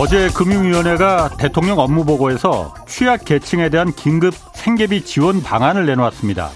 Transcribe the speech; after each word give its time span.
어제 0.00 0.28
금융위원회가 0.28 1.30
대통령 1.38 1.80
업무보고에서 1.80 2.72
취약 2.86 3.24
계층에 3.24 3.68
대한 3.68 3.92
긴급 3.92 4.32
생계비 4.54 5.04
지원 5.04 5.42
방안을 5.42 5.86
내놓았습니다. 5.86 6.50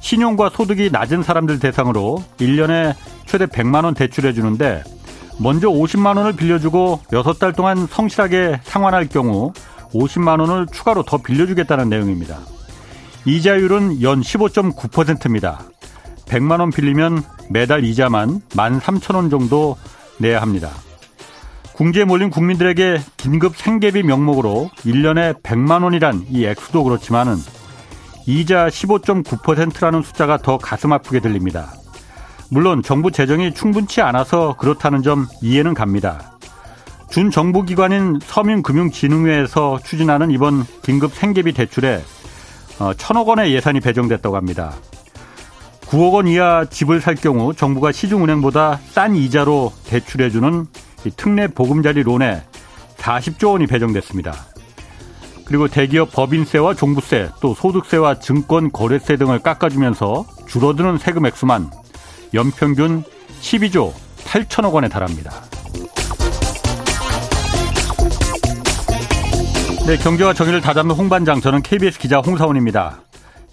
신용과 0.00 0.50
소득이 0.50 0.90
낮은 0.92 1.22
사람들 1.22 1.60
대상으로 1.60 2.22
1년에 2.36 2.94
최대 3.24 3.46
100만 3.46 3.84
원 3.84 3.94
대출해 3.94 4.34
주는데 4.34 4.84
먼저 5.38 5.68
50만 5.68 6.18
원을 6.18 6.34
빌려주고 6.34 7.00
6달 7.10 7.56
동안 7.56 7.86
성실하게 7.86 8.60
상환할 8.64 9.08
경우 9.08 9.54
50만 9.94 10.38
원을 10.38 10.66
추가로 10.70 11.04
더 11.04 11.16
빌려주겠다는 11.16 11.88
내용입니다. 11.88 12.38
이자율은 13.24 14.02
연 14.02 14.20
15.9%입니다. 14.20 15.62
100만 16.26 16.60
원 16.60 16.68
빌리면 16.68 17.22
매달 17.48 17.82
이자만 17.82 18.42
13,000원 18.50 19.30
정도 19.30 19.78
내야 20.18 20.42
합니다. 20.42 20.68
궁지에 21.78 22.02
몰린 22.02 22.28
국민들에게 22.28 23.00
긴급 23.16 23.56
생계비 23.56 24.02
명목으로 24.02 24.68
1년에 24.78 25.40
100만 25.44 25.84
원이란 25.84 26.24
이 26.28 26.44
액수도 26.44 26.82
그렇지만은 26.82 27.36
이자 28.26 28.66
15.9%라는 28.66 30.02
숫자가 30.02 30.38
더 30.38 30.58
가슴 30.58 30.92
아프게 30.92 31.20
들립니다. 31.20 31.72
물론 32.50 32.82
정부 32.82 33.12
재정이 33.12 33.54
충분치 33.54 34.00
않아서 34.00 34.56
그렇다는 34.58 35.02
점 35.04 35.28
이해는 35.40 35.74
갑니다. 35.74 36.36
준 37.10 37.30
정부 37.30 37.62
기관인 37.62 38.18
서민금융진흥회에서 38.24 39.78
추진하는 39.84 40.32
이번 40.32 40.64
긴급 40.82 41.14
생계비 41.14 41.52
대출에 41.52 42.02
어, 42.80 42.92
천억 42.94 43.28
원의 43.28 43.54
예산이 43.54 43.78
배정됐다고 43.78 44.34
합니다. 44.34 44.74
9억 45.82 46.14
원 46.14 46.26
이하 46.26 46.64
집을 46.64 47.00
살 47.00 47.14
경우 47.14 47.54
정부가 47.54 47.92
시중은행보다 47.92 48.80
싼 48.90 49.14
이자로 49.14 49.72
대출해주는 49.86 50.66
특례 51.16 51.46
보금자리 51.46 52.02
론에 52.02 52.42
40조 52.96 53.52
원이 53.52 53.66
배정됐습니다. 53.66 54.34
그리고 55.46 55.66
대기업 55.66 56.12
법인세와 56.12 56.74
종부세, 56.74 57.30
또 57.40 57.54
소득세와 57.54 58.18
증권 58.18 58.70
거래세 58.70 59.16
등을 59.16 59.38
깎아주면서 59.38 60.26
줄어드는 60.46 60.98
세금 60.98 61.24
액수만 61.24 61.70
연평균 62.34 63.02
12조 63.40 63.92
8천억 64.24 64.74
원에 64.74 64.88
달합니다. 64.88 65.32
네, 69.86 69.96
경제와 69.96 70.34
정의를 70.34 70.60
다잡는 70.60 70.94
홍반장, 70.94 71.40
저는 71.40 71.62
KBS 71.62 71.98
기자 71.98 72.18
홍사원입니다. 72.18 73.00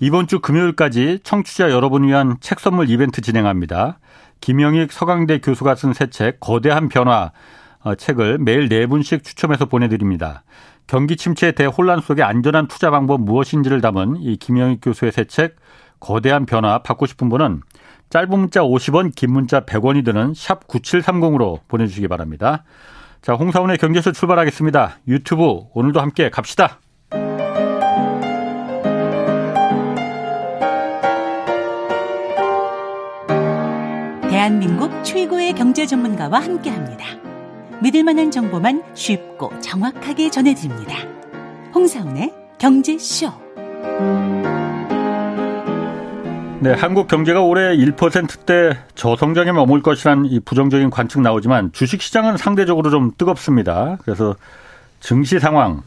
이번 0.01 0.27
주 0.27 0.39
금요일까지 0.39 1.19
청취자 1.23 1.69
여러분 1.71 2.03
위한 2.03 2.35
책 2.41 2.59
선물 2.59 2.89
이벤트 2.89 3.21
진행합니다. 3.21 3.99
김영익 4.45 4.91
서강대 4.91 5.39
교수가 5.39 5.73
쓴 5.73 5.89
새 5.93 6.05
책 6.11 6.39
거대한 6.39 6.88
변화 6.88 7.31
어, 7.79 7.95
책을 7.95 8.38
매일 8.38 8.69
네 8.69 8.85
분씩 8.85 9.23
추첨해서 9.23 9.65
보내드립니다. 9.65 10.43
경기 10.85 11.17
침체 11.17 11.51
대혼란 11.51 11.99
속의 12.01 12.23
안전한 12.23 12.67
투자 12.67 12.91
방법 12.91 13.21
무엇인지를 13.21 13.81
담은 13.81 14.17
이 14.17 14.38
김영익 14.38 14.81
교수의 14.83 15.11
새 15.13 15.23
책 15.25 15.55
거대한 15.99 16.45
변화 16.45 16.77
받고 16.83 17.07
싶은 17.07 17.27
분은 17.27 17.61
짧은 18.11 18.29
문자 18.29 18.61
50원, 18.61 19.16
긴 19.16 19.31
문자 19.31 19.61
100원이 19.61 20.05
드는 20.05 20.35
샵 20.35 20.67
9730으로 20.67 21.61
보내주시기 21.67 22.07
바랍니다. 22.07 22.66
자, 23.23 23.33
홍사원의 23.33 23.79
경제쇼 23.79 24.11
출발하겠습니다. 24.11 24.99
유튜브 25.07 25.63
오늘도 25.73 25.99
함께 25.99 26.29
갑시다. 26.29 26.79
대한민국 34.45 35.03
최고의 35.03 35.53
경제 35.53 35.88
전문가와 35.88 36.39
함께 36.39 36.69
합니다. 36.69 37.03
믿을 37.81 38.03
만한 38.03 38.29
정보만 38.29 38.83
쉽고 38.94 39.59
정확하게 39.59 40.29
전해드립니다. 40.29 40.97
홍사운의 41.73 42.31
경제쇼. 42.59 43.31
네, 46.59 46.73
한국 46.73 47.07
경제가 47.07 47.41
올해 47.41 47.75
1%대 47.75 48.78
저성장에 48.94 49.51
머물 49.51 49.81
것이란 49.81 50.28
이 50.28 50.39
부정적인 50.39 50.91
관측 50.91 51.22
나오지만 51.22 51.72
주식 51.72 52.03
시장은 52.03 52.38
상대적으로 52.38 52.91
좀 52.91 53.13
뜨겁습니다. 53.17 53.97
그래서 54.03 54.35
증시 55.00 55.39
상황 55.39 55.81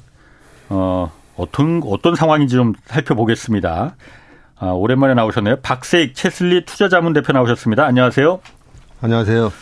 어 0.68 1.12
어떤 1.36 1.80
어떤 1.84 2.16
상황인지 2.16 2.56
좀 2.56 2.72
살펴보겠습니다. 2.86 3.94
아, 4.60 4.70
오랜만에 4.70 5.14
나오셨네요. 5.14 5.56
박세익 5.62 6.14
채슬리 6.14 6.64
투자자문 6.64 7.12
대표 7.12 7.32
나오셨습니다. 7.32 7.84
안녕하세요. 7.84 8.40
안녕하세요. 9.00 9.52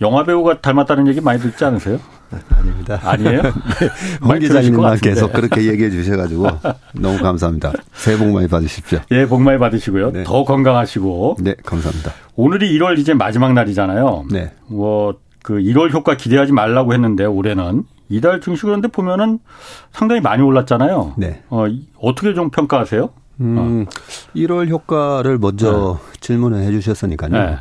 영화 0.00 0.24
배우가 0.24 0.60
닮았다는 0.60 1.06
얘기 1.08 1.20
많이 1.20 1.38
듣지 1.38 1.64
않으세요? 1.64 1.98
아닙니다. 2.50 2.98
아니에요? 3.02 3.42
네. 3.42 3.50
홍 4.22 4.38
기자님만 4.38 4.98
계속 4.98 5.32
그렇게 5.32 5.66
얘기해 5.66 5.90
주셔가지고 5.90 6.46
너무 6.94 7.18
감사합니다. 7.18 7.72
새해 7.92 8.16
복 8.16 8.30
많이 8.30 8.48
받으십시오. 8.48 9.00
예, 9.12 9.26
복 9.26 9.42
많이 9.42 9.58
받으시고요. 9.58 10.12
네. 10.12 10.24
더 10.24 10.44
건강하시고. 10.44 11.36
네, 11.40 11.54
감사합니다. 11.64 12.12
오늘이 12.34 12.76
1월 12.78 12.98
이제 12.98 13.14
마지막 13.14 13.52
날이잖아요. 13.52 14.24
네. 14.32 14.50
뭐, 14.66 15.14
그 15.42 15.54
1월 15.54 15.92
효과 15.92 16.16
기대하지 16.16 16.52
말라고 16.52 16.94
했는데 16.94 17.24
올해는 17.24 17.84
이달 18.08 18.40
증시 18.40 18.62
그런데 18.62 18.88
보면은 18.88 19.38
상당히 19.92 20.20
많이 20.20 20.42
올랐잖아요. 20.42 21.14
네. 21.18 21.42
어, 21.50 21.66
어떻게 22.00 22.34
좀 22.34 22.50
평가하세요? 22.50 23.10
음, 23.40 23.86
어. 23.86 23.90
1월 24.36 24.68
효과를 24.68 25.38
먼저 25.38 25.98
네. 26.02 26.18
질문을 26.20 26.60
해 26.62 26.70
주셨으니까요. 26.70 27.32
네. 27.32 27.56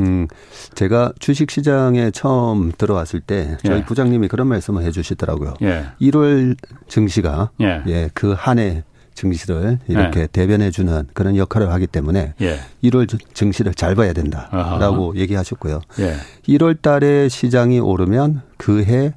음, 0.00 0.26
제가 0.74 1.12
주식 1.20 1.50
시장에 1.50 2.10
처음 2.10 2.72
들어왔을 2.76 3.20
때 3.20 3.56
저희 3.64 3.78
예. 3.78 3.84
부장님이 3.84 4.26
그런 4.26 4.48
말씀을 4.48 4.82
해 4.82 4.90
주시더라고요. 4.90 5.54
예. 5.62 5.86
1월 6.00 6.56
증시가 6.88 7.50
예, 7.60 7.82
예 7.86 8.10
그한 8.12 8.58
해 8.58 8.82
증시를 9.14 9.78
이렇게 9.86 10.22
예. 10.22 10.26
대변해 10.26 10.72
주는 10.72 11.06
그런 11.12 11.36
역할을 11.36 11.70
하기 11.70 11.86
때문에 11.86 12.34
예. 12.40 12.58
1월 12.82 13.06
증시를 13.34 13.74
잘 13.74 13.94
봐야 13.94 14.12
된다라고 14.12 15.12
아하. 15.12 15.12
얘기하셨고요. 15.14 15.80
예. 16.00 16.16
1월 16.48 16.82
달에 16.82 17.28
시장이 17.28 17.78
오르면 17.78 18.42
그 18.56 18.82
해 18.82 19.14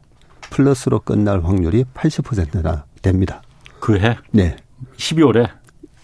플러스로 0.50 1.00
끝날 1.00 1.44
확률이 1.44 1.85
80%나 1.94 2.85
됩니다. 3.02 3.41
그 3.79 3.97
해? 3.97 4.18
네. 4.31 4.56
12월에? 4.97 5.50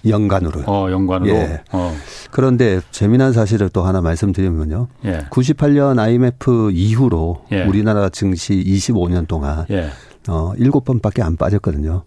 연간으로. 0.08 0.62
어, 0.66 0.92
연간으로. 0.92 1.34
예. 1.34 1.62
어. 1.72 1.94
그런데 2.32 2.82
재미난 2.92 3.34
사실을 3.34 3.70
또 3.70 3.84
하나 3.84 4.02
말씀드리면요. 4.02 4.88
예. 5.06 5.20
98년 5.30 6.00
IMF 6.00 6.72
이후로 6.74 7.46
예. 7.52 7.64
우리나라 7.64 8.10
증시 8.10 8.54
25년 8.56 9.28
동안 9.28 9.66
예. 9.70 9.90
어, 10.28 10.54
7번밖에 10.58 11.22
안 11.22 11.38
빠졌거든요. 11.38 12.04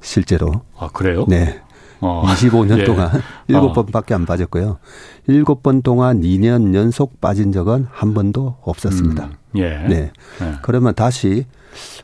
실제로. 0.00 0.62
아, 0.78 0.88
그래요? 0.92 1.24
네. 1.28 1.60
어. 2.00 2.22
25년 2.26 2.78
예. 2.78 2.84
동안 2.84 3.10
7번밖에 3.48 4.12
어. 4.12 4.14
안 4.14 4.26
빠졌고요. 4.26 4.78
7번 5.28 5.82
동안 5.82 6.20
2년 6.20 6.74
연속 6.74 7.20
빠진 7.20 7.50
적은 7.52 7.88
한 7.90 8.14
번도 8.14 8.58
없었습니다. 8.62 9.24
음. 9.24 9.32
예. 9.56 9.78
네. 9.88 10.12
예. 10.42 10.52
그러면 10.62 10.94
다시 10.94 11.46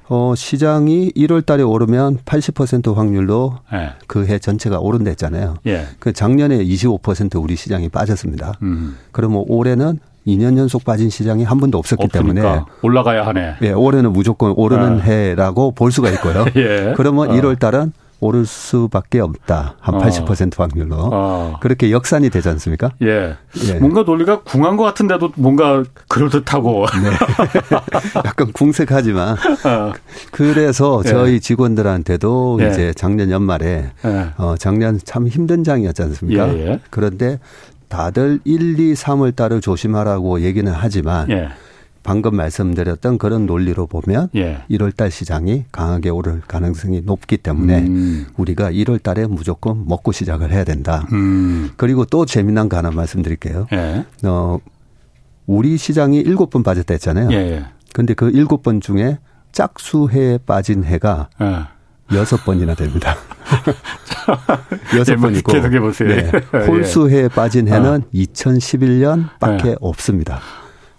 어, 0.08 0.34
시장이 0.36 1.12
1월 1.16 1.44
달에 1.44 1.62
오르면 1.62 2.18
80% 2.24 2.94
확률로 2.94 3.58
예. 3.72 3.92
그해 4.06 4.38
전체가 4.38 4.78
오른다 4.78 5.10
했잖아요. 5.10 5.56
예. 5.66 5.86
그 5.98 6.12
작년에 6.12 6.64
25% 6.64 7.42
우리 7.42 7.56
시장이 7.56 7.88
빠졌습니다. 7.88 8.54
음. 8.62 8.96
그러면 9.12 9.44
올해는 9.48 9.98
2년 10.26 10.56
연속 10.56 10.84
빠진 10.84 11.10
시장이 11.10 11.44
한 11.44 11.58
번도 11.58 11.76
없었기 11.78 12.04
없으니까. 12.04 12.34
때문에 12.42 12.64
올라가야 12.82 13.26
하네. 13.26 13.56
예, 13.62 13.72
올해는 13.72 14.12
무조건 14.12 14.52
오르는 14.56 15.00
예. 15.00 15.30
해라고 15.30 15.72
볼 15.72 15.92
수가 15.92 16.10
있고요. 16.12 16.46
예. 16.56 16.94
그러면 16.96 17.30
어. 17.30 17.34
1월 17.34 17.58
달은 17.58 17.92
오를 18.20 18.46
수밖에 18.46 19.20
없다. 19.20 19.76
한 19.80 19.94
80% 19.96 20.58
어. 20.58 20.62
확률로. 20.62 20.96
어. 21.12 21.58
그렇게 21.60 21.90
역산이 21.90 22.30
되지 22.30 22.48
않습니까? 22.48 22.90
예. 23.02 23.36
예. 23.66 23.74
뭔가 23.74 24.02
논리가 24.02 24.42
궁한 24.42 24.76
것 24.76 24.84
같은데도 24.84 25.32
뭔가 25.36 25.84
그럴듯하고. 26.08 26.86
네. 27.02 27.10
약간 28.24 28.52
궁색하지만. 28.52 29.36
어. 29.64 29.92
그래서 30.30 31.02
예. 31.04 31.08
저희 31.08 31.40
직원들한테도 31.40 32.58
예. 32.62 32.68
이제 32.68 32.92
작년 32.96 33.30
연말에 33.30 33.90
예. 34.04 34.28
어, 34.36 34.54
작년 34.58 34.98
참 35.04 35.28
힘든 35.28 35.64
장이었지 35.64 36.02
않습니까? 36.02 36.48
예, 36.54 36.66
예. 36.68 36.80
그런데 36.90 37.38
다들 37.88 38.40
1, 38.44 38.78
2, 38.80 38.94
3월 38.94 39.36
달을 39.36 39.60
조심하라고 39.60 40.40
얘기는 40.40 40.70
하지만 40.74 41.28
방금 42.04 42.36
말씀드렸던 42.36 43.18
그런 43.18 43.46
논리로 43.46 43.86
보면 43.86 44.28
예. 44.36 44.62
1월 44.70 44.94
달 44.94 45.10
시장이 45.10 45.64
강하게 45.72 46.10
오를 46.10 46.42
가능성이 46.46 47.00
높기 47.00 47.38
때문에 47.38 47.80
음. 47.80 48.26
우리가 48.36 48.70
1월 48.70 49.02
달에 49.02 49.26
무조건 49.26 49.88
먹고 49.88 50.12
시작을 50.12 50.52
해야 50.52 50.62
된다. 50.62 51.08
음. 51.12 51.70
그리고 51.76 52.04
또 52.04 52.26
재미난 52.26 52.68
거 52.68 52.76
하나 52.76 52.90
말씀드릴게요. 52.90 53.66
예. 53.72 54.04
어, 54.24 54.58
우리 55.46 55.76
시장이 55.76 56.22
7번 56.24 56.62
빠졌다 56.62 56.92
했잖아요. 56.94 57.32
예. 57.32 57.64
근데 57.92 58.14
그 58.14 58.30
7번 58.30 58.80
중에 58.82 59.18
짝수해에 59.52 60.38
빠진 60.46 60.84
해가 60.84 61.30
예. 61.40 62.16
여섯 62.16 62.44
번이나 62.44 62.74
됩니다. 62.74 63.16
여섯 64.98 65.16
번이고 65.16 65.52
계속해 65.52 65.80
보세요. 65.80 66.08
네. 66.08 66.30
홀수해에 66.66 67.28
빠진 67.28 67.66
해는 67.66 68.02
어. 68.02 68.08
2011년 68.12 69.30
밖에 69.40 69.70
예. 69.70 69.76
없습니다. 69.80 70.40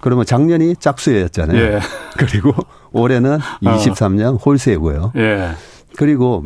그러면 0.05 0.23
작년이 0.23 0.75
짝수였잖아요. 0.75 1.59
예. 1.59 1.79
그리고 2.19 2.53
올해는 2.91 3.39
23년 3.63 4.35
어. 4.35 4.37
홀세고요. 4.37 5.13
예. 5.15 5.49
그리고 5.97 6.43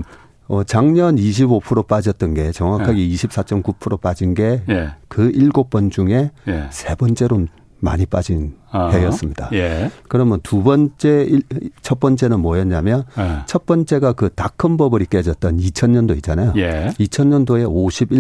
어, 0.47 0.63
작년 0.63 1.17
25% 1.17 1.85
빠졌던 1.85 2.35
게 2.35 2.53
정확하게 2.53 3.01
예. 3.01 3.13
24.9% 3.13 3.99
빠진 3.99 4.33
게그 4.33 4.63
예. 4.69 4.93
일곱 5.33 5.69
번 5.69 5.89
중에 5.89 6.31
예. 6.47 6.67
세 6.69 6.95
번째로 6.95 7.47
많이 7.81 8.05
빠진 8.05 8.55
어. 8.71 8.89
해였습니다. 8.89 9.49
예. 9.53 9.89
그러면 10.07 10.39
두 10.43 10.63
번째, 10.63 11.39
첫 11.81 11.99
번째는 11.99 12.39
뭐였냐면 12.39 13.03
예. 13.17 13.39
첫 13.45 13.65
번째가 13.65 14.13
그 14.13 14.29
닷컴 14.29 14.77
버블이 14.77 15.05
깨졌던 15.07 15.57
2000년도 15.57 16.15
있잖아요. 16.17 16.53
예. 16.57 16.93
2000년도에 16.99 17.67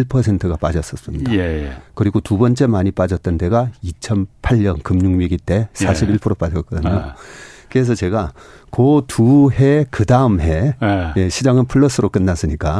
51%가 0.07 0.55
빠졌었습니다. 0.55 1.33
예. 1.35 1.77
그리고 1.93 2.19
두 2.19 2.37
번째 2.37 2.67
많이 2.67 2.91
빠졌던 2.91 3.37
데가 3.37 3.69
2008년 4.49 4.83
금융위기 4.83 5.37
때 5.37 5.69
41% 5.73 6.37
빠졌거든요. 6.37 6.93
아. 6.93 7.15
그래서 7.69 7.93
제가 7.95 8.33
그 8.71 9.01
두 9.07 9.51
해, 9.51 9.85
그 9.89 10.05
다음 10.05 10.41
해, 10.41 10.75
예. 10.81 11.13
예. 11.15 11.29
시장은 11.29 11.65
플러스로 11.65 12.09
끝났으니까 12.09 12.79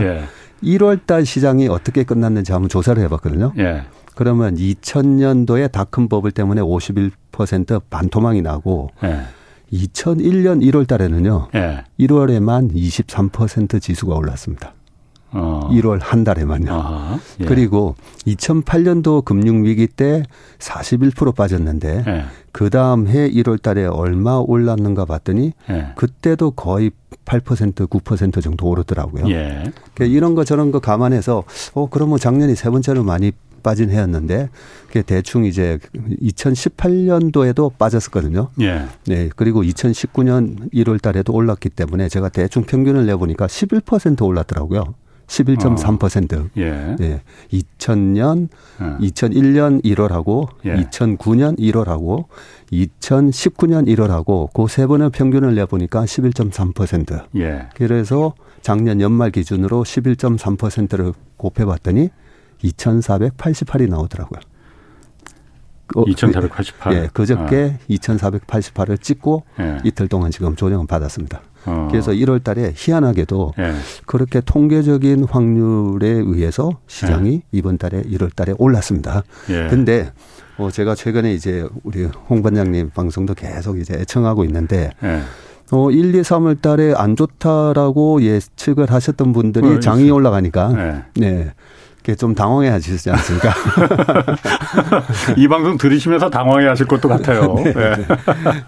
1월 0.63 0.93
예. 0.93 1.01
달 1.05 1.25
시장이 1.25 1.67
어떻게 1.67 2.03
끝났는지 2.03 2.51
한번 2.51 2.69
조사를 2.69 3.01
해봤거든요. 3.03 3.53
예. 3.59 3.83
그러면 4.15 4.55
2000년도에 4.55 5.71
닷컴 5.71 6.09
버블 6.09 6.31
때문에 6.31 6.61
51% 6.61 7.81
반토막이 7.89 8.41
나고 8.41 8.89
예. 9.03 9.21
2001년 9.71 10.63
1월 10.63 10.87
달에는요. 10.87 11.49
예. 11.55 11.83
1월에만 11.99 12.73
23% 12.73 13.81
지수가 13.81 14.15
올랐습니다. 14.15 14.73
어. 15.31 15.69
1월 15.71 15.99
한 16.01 16.23
달에만요. 16.23 17.19
예. 17.41 17.45
그리고 17.45 17.95
2008년도 18.25 19.23
금융위기 19.23 19.87
때 19.87 20.23
41% 20.59 21.35
빠졌는데 21.35 22.03
예. 22.07 22.25
그 22.51 22.69
다음 22.69 23.07
해 23.07 23.29
1월 23.29 23.61
달에 23.61 23.85
얼마 23.85 24.37
올랐는가 24.37 25.05
봤더니 25.05 25.53
예. 25.69 25.89
그때도 25.95 26.51
거의 26.51 26.91
8% 27.25 27.87
9% 27.87 28.41
정도 28.41 28.67
오르더라고요. 28.67 29.29
예. 29.29 29.71
그러니까 29.93 30.05
이런 30.05 30.35
거 30.35 30.43
저런 30.43 30.71
거 30.71 30.79
감안해서 30.79 31.43
어 31.73 31.87
그러면 31.89 32.17
작년이 32.17 32.55
세 32.55 32.69
번째로 32.69 33.03
많이 33.03 33.31
빠진 33.61 33.89
해였는데 33.89 34.49
그게 34.87 35.01
대충 35.01 35.45
이제 35.45 35.79
2018년도에도 36.21 37.77
빠졌었거든요. 37.77 38.49
예. 38.61 38.85
네. 39.05 39.29
그리고 39.35 39.61
2019년 39.63 40.71
1월 40.73 41.01
달에도 41.01 41.33
올랐기 41.33 41.69
때문에 41.69 42.09
제가 42.09 42.29
대충 42.29 42.63
평균을 42.63 43.05
내 43.05 43.15
보니까 43.15 43.47
11% 43.47 44.21
올랐더라고요. 44.23 44.95
11.3%. 45.29 46.45
어. 46.45 46.49
예. 46.57 46.95
네. 46.97 47.21
2000년, 47.53 48.49
예. 48.81 49.07
2001년 49.07 49.83
1월하고 49.83 50.49
예. 50.65 50.75
2009년 50.75 51.57
1월하고 51.59 52.25
2019년 52.71 53.87
1월하고 53.87 54.51
그 54.53 54.67
세 54.67 54.85
번의 54.87 55.09
평균을 55.11 55.55
내 55.55 55.65
보니까 55.65 56.03
11.3%. 56.03 57.25
예. 57.37 57.69
그래서 57.75 58.33
작년 58.61 59.01
연말 59.01 59.31
기준으로 59.31 59.83
11.3%를 59.83 61.13
곱해 61.37 61.65
봤더니 61.65 62.09
2,488이 62.63 63.89
나오더라고요. 63.89 64.39
어, 65.95 66.03
2,488. 66.07 66.93
예, 66.93 67.09
그저께 67.11 67.77
아. 67.79 67.85
2,488을 67.89 69.01
찍고 69.01 69.43
예. 69.59 69.77
이틀 69.83 70.07
동안 70.07 70.29
지금 70.29 70.55
조정을 70.55 70.85
받았습니다. 70.87 71.41
어. 71.65 71.87
그래서 71.91 72.11
1월 72.11 72.43
달에 72.43 72.73
희한하게도 72.75 73.53
예. 73.59 73.73
그렇게 74.05 74.41
통계적인 74.41 75.25
확률에 75.29 76.07
의해서 76.07 76.77
시장이 76.87 77.33
예. 77.33 77.41
이번 77.51 77.77
달에 77.77 78.01
1월 78.03 78.35
달에 78.35 78.53
올랐습니다. 78.57 79.23
예. 79.49 79.67
근데 79.69 80.11
어 80.57 80.69
제가 80.71 80.95
최근에 80.95 81.33
이제 81.33 81.67
우리 81.83 82.05
홍 82.29 82.41
반장님 82.41 82.91
방송도 82.91 83.33
계속 83.33 83.79
이제 83.79 83.95
애청하고 83.95 84.43
있는데 84.45 84.91
예. 85.03 85.21
어 85.71 85.91
1, 85.91 86.15
2, 86.15 86.21
3월 86.21 86.61
달에 86.61 86.93
안 86.95 87.15
좋다라고 87.15 88.23
예측을 88.23 88.91
하셨던 88.91 89.33
분들이 89.33 89.67
어, 89.67 89.79
장이 89.79 90.09
올라가니까 90.09 90.69
네. 90.69 91.03
네. 91.15 91.53
좀 92.15 92.33
당황해 92.33 92.69
하시지 92.69 93.09
않습니까? 93.11 93.53
이 95.37 95.47
방송 95.47 95.77
들으시면서 95.77 96.29
당황해 96.29 96.67
하실 96.67 96.87
것도 96.87 97.07
같아요. 97.07 97.55
네. 97.63 97.73
네. 97.73 97.93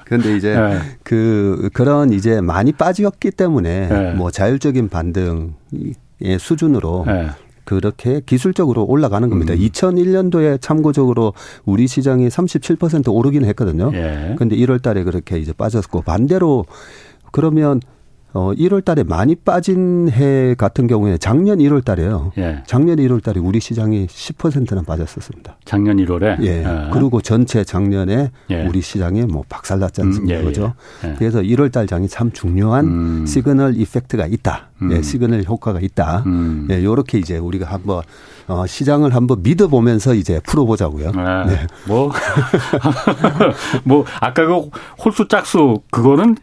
그런데 0.05 0.35
이제 0.35 0.55
네. 0.55 0.79
그, 1.03 1.69
그런 1.73 2.13
이제 2.13 2.41
많이 2.41 2.71
빠졌기 2.71 3.31
때문에 3.31 3.87
네. 3.87 4.13
뭐 4.13 4.31
자율적인 4.31 4.89
반등의 4.89 5.53
수준으로 6.39 7.05
네. 7.07 7.29
그렇게 7.63 8.21
기술적으로 8.25 8.83
올라가는 8.83 9.29
겁니다. 9.29 9.53
음. 9.53 9.59
2001년도에 9.59 10.59
참고적으로 10.59 11.33
우리 11.65 11.87
시장이 11.87 12.27
37% 12.27 13.13
오르긴 13.13 13.45
했거든요. 13.45 13.91
그런데 13.91 14.57
예. 14.57 14.65
1월 14.65 14.81
달에 14.81 15.03
그렇게 15.03 15.37
이제 15.37 15.53
빠졌고 15.53 16.01
반대로 16.01 16.65
그러면 17.31 17.79
어 18.33 18.53
1월 18.53 18.83
달에 18.83 19.03
많이 19.03 19.35
빠진 19.35 20.09
해 20.09 20.55
같은 20.55 20.87
경우에 20.87 21.17
작년 21.17 21.59
1월 21.59 21.83
달에요. 21.83 22.31
예. 22.37 22.63
작년 22.65 22.97
1월 22.97 23.21
달에 23.21 23.39
우리 23.39 23.59
시장이 23.59 24.07
10%는 24.07 24.85
빠졌었습니다. 24.85 25.57
작년 25.65 25.97
1월에? 25.97 26.41
예. 26.43 26.63
예. 26.63 26.89
그리고 26.93 27.21
전체 27.21 27.63
작년에 27.63 28.31
예. 28.49 28.67
우리 28.67 28.81
시장이 28.81 29.23
뭐 29.23 29.43
박살났지 29.49 30.01
않습니까? 30.01 30.39
음, 30.39 30.41
예, 30.41 30.45
그죠? 30.45 30.73
그래서 31.17 31.41
1월 31.41 31.71
달 31.71 31.87
장이 31.87 32.07
참 32.07 32.31
중요한 32.31 32.85
음. 32.85 33.25
signal 33.25 33.75
effect가 33.77 34.27
있다. 34.27 34.69
음. 34.81 34.91
예, 34.93 35.01
시그널 35.01 35.43
효과가 35.43 35.81
있다. 35.81 36.23
음. 36.25 36.67
예, 36.71 36.83
요렇게 36.83 37.17
이제 37.17 37.37
우리가 37.37 37.65
한번 37.65 38.01
어, 38.47 38.65
시장을 38.65 39.15
한번 39.15 39.41
믿어보면서 39.43 40.13
이제 40.13 40.39
풀어보자고요. 40.45 41.11
아, 41.15 41.45
네. 41.45 41.67
뭐, 41.87 42.11
뭐, 43.83 44.03
아까 44.19 44.45
그 44.45 44.69
홀수 45.03 45.27
짝수, 45.27 45.81
그거는 45.89 46.35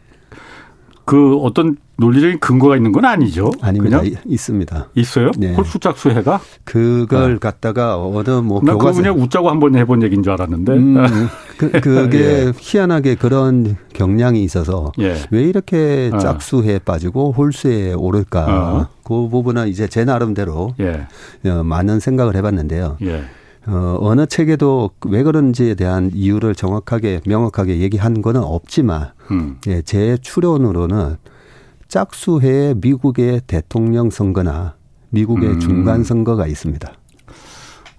그 1.09 1.39
어떤 1.39 1.79
논리적인 1.97 2.39
근거가 2.39 2.77
있는 2.77 2.93
건 2.93 3.07
아니죠. 3.07 3.51
아닙니다. 3.63 4.01
그냥 4.01 4.21
있습니다. 4.27 4.91
있어요? 4.95 5.31
네. 5.39 5.55
홀수짝수 5.55 6.11
해가? 6.11 6.39
그걸 6.65 7.33
네. 7.33 7.39
갖다가 7.39 7.97
어느 7.97 8.29
뭐나 8.29 8.75
교과서 8.75 9.01
그냥 9.01 9.19
웃자고 9.19 9.49
한번 9.49 9.75
해본 9.75 10.03
얘기인 10.03 10.23
줄 10.23 10.35
알았는데. 10.35 10.73
음, 10.75 10.97
그, 11.57 11.71
그게 11.81 12.19
예. 12.19 12.53
희한하게 12.55 13.15
그런 13.15 13.77
경향이 13.95 14.45
있어서 14.45 14.93
예. 14.99 15.15
왜 15.31 15.45
이렇게 15.45 16.11
어. 16.13 16.19
짝수에 16.19 16.81
빠지고 16.81 17.33
홀수에 17.33 17.95
오를까? 17.95 18.47
어. 18.47 18.87
그 19.03 19.29
부분은 19.31 19.69
이제 19.69 19.89
제 19.89 20.05
나름대로 20.05 20.75
예. 20.81 21.07
어, 21.49 21.65
많은 21.65 22.01
생각을 22.01 22.37
해봤는데요. 22.37 22.99
예. 23.67 23.71
어, 23.71 23.99
어느 24.01 24.27
책에도 24.27 24.91
왜 25.07 25.23
그런지에 25.23 25.75
대한 25.75 26.11
이유를 26.13 26.55
정확하게 26.55 27.21
명확하게 27.27 27.79
얘기한 27.81 28.23
거는 28.23 28.43
없지만 28.43 29.13
음. 29.31 29.59
예, 29.67 29.83
제 29.83 30.17
추론으로는 30.21 31.17
짝수해에 31.89 32.75
미국의 32.75 33.43
대통령 33.47 34.11
선거나 34.11 34.77
미국의 35.11 35.51
음. 35.51 35.61
중간 35.61 36.05
선거가 36.05 36.47
있습니다. 36.47 36.93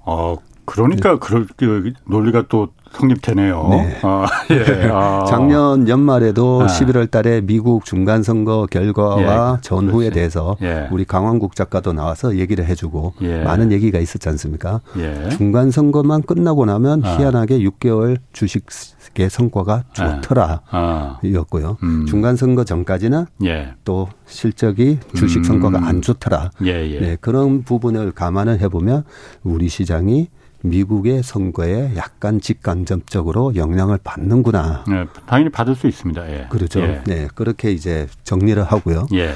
어, 0.05 0.37
그러니까 0.65 1.13
네. 1.13 1.17
그럴 1.19 1.47
그 1.57 1.93
논리가 2.07 2.45
또 2.47 2.69
성립되네요. 2.93 3.67
네. 3.69 3.99
아, 4.01 4.27
예. 4.51 4.89
아. 4.91 5.25
작년 5.27 5.87
연말에도 5.87 6.63
아. 6.63 6.67
11월 6.67 7.09
달에 7.09 7.41
미국 7.41 7.85
중간 7.85 8.23
선거 8.23 8.67
결과와 8.69 9.57
예. 9.57 9.61
전후에 9.61 10.05
그렇지. 10.05 10.11
대해서 10.11 10.57
예. 10.61 10.87
우리 10.91 11.05
강원국 11.05 11.55
작가도 11.55 11.93
나와서 11.93 12.37
얘기를 12.37 12.65
해주고 12.65 13.13
예. 13.21 13.43
많은 13.43 13.71
얘기가 13.71 13.99
있었지 13.99 14.27
않습니까? 14.29 14.81
예. 14.97 15.29
중간 15.29 15.71
선거만 15.71 16.23
끝나고 16.23 16.65
나면 16.65 17.05
아. 17.05 17.17
희한하게 17.17 17.59
6개월 17.59 18.17
주식의 18.33 19.29
성과가 19.29 19.83
좋더라 19.93 20.61
아. 20.69 21.19
였고요. 21.23 21.77
음. 21.83 22.05
중간 22.07 22.35
선거 22.35 22.63
전까지는 22.63 23.25
예. 23.45 23.73
또 23.83 24.09
실적이 24.25 24.99
주식 25.15 25.45
성과가 25.45 25.79
음. 25.79 25.83
안 25.83 26.01
좋더라. 26.01 26.51
네, 26.59 27.17
그런 27.21 27.63
부분을 27.63 28.11
감안을 28.11 28.59
해보면 28.59 29.03
우리 29.43 29.69
시장이 29.69 30.27
미국의 30.61 31.23
선거에 31.23 31.93
약간 31.95 32.41
직간접적으로 32.41 33.55
영향을 33.55 33.97
받는구나. 34.03 34.83
네, 34.87 35.05
당연히 35.25 35.49
받을 35.49 35.75
수 35.75 35.87
있습니다. 35.87 36.29
예. 36.31 36.47
그렇죠. 36.49 36.81
예. 36.81 37.01
네, 37.05 37.27
그렇게 37.33 37.71
이제 37.71 38.07
정리를 38.23 38.61
하고요. 38.63 39.07
예. 39.13 39.33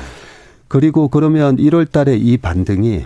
그리고 0.67 1.07
그러면 1.07 1.57
1월 1.57 1.89
달에 1.91 2.15
이 2.17 2.37
반등이 2.37 3.05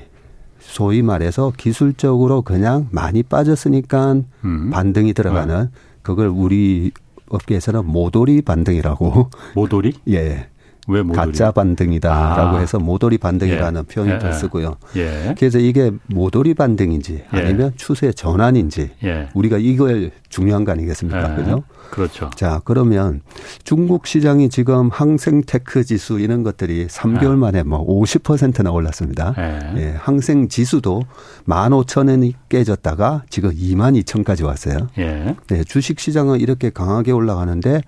소위 0.59 1.01
말해서 1.01 1.53
기술적으로 1.55 2.41
그냥 2.41 2.87
많이 2.91 3.23
빠졌으니까 3.23 4.15
음. 4.43 4.69
반등이 4.71 5.13
들어가는 5.13 5.63
네. 5.65 5.79
그걸 6.01 6.27
우리 6.27 6.91
업계에서는 7.29 7.85
모돌이 7.85 8.41
반등이라고. 8.41 9.29
모돌이? 9.53 9.93
예. 10.09 10.47
왜 10.87 11.01
모돌이? 11.01 11.17
가짜 11.17 11.51
반등이다라고 11.51 12.57
아. 12.57 12.59
해서 12.59 12.79
모돌이 12.79 13.17
반등이라는 13.17 13.83
예. 13.87 13.93
표현을 13.93 14.19
예. 14.23 14.31
쓰고요. 14.31 14.77
예. 14.95 15.35
그래서 15.37 15.59
이게 15.59 15.91
모돌이 16.07 16.53
반등인지 16.53 17.25
예. 17.33 17.37
아니면 17.37 17.73
추세 17.75 18.11
전환인지 18.11 18.91
예. 19.03 19.29
우리가 19.33 19.57
이걸 19.57 20.11
중요한 20.29 20.63
거 20.63 20.71
아니겠습니까? 20.71 21.33
예. 21.33 21.35
그죠? 21.35 21.63
그렇죠. 21.91 22.29
자, 22.35 22.61
그러면 22.63 23.21
중국 23.63 24.07
시장이 24.07 24.49
지금 24.49 24.89
항셍 24.89 25.43
테크 25.45 25.83
지수 25.83 26.19
이런 26.19 26.43
것들이 26.43 26.87
3개월 26.87 27.35
만에 27.35 27.63
뭐 27.63 27.85
50%나 27.85 28.71
올랐습니다. 28.71 29.33
예. 29.77 29.93
항셍 29.97 30.47
지수도 30.47 31.03
15,000원이 31.47 32.33
깨졌다가 32.49 33.23
지금 33.29 33.51
22,000까지 33.51 34.45
왔어요. 34.45 34.87
예. 34.97 35.35
네, 35.47 35.63
주식 35.63 35.99
시장은 35.99 36.39
이렇게 36.39 36.69
강하게 36.69 37.11
올라가는데 37.11 37.81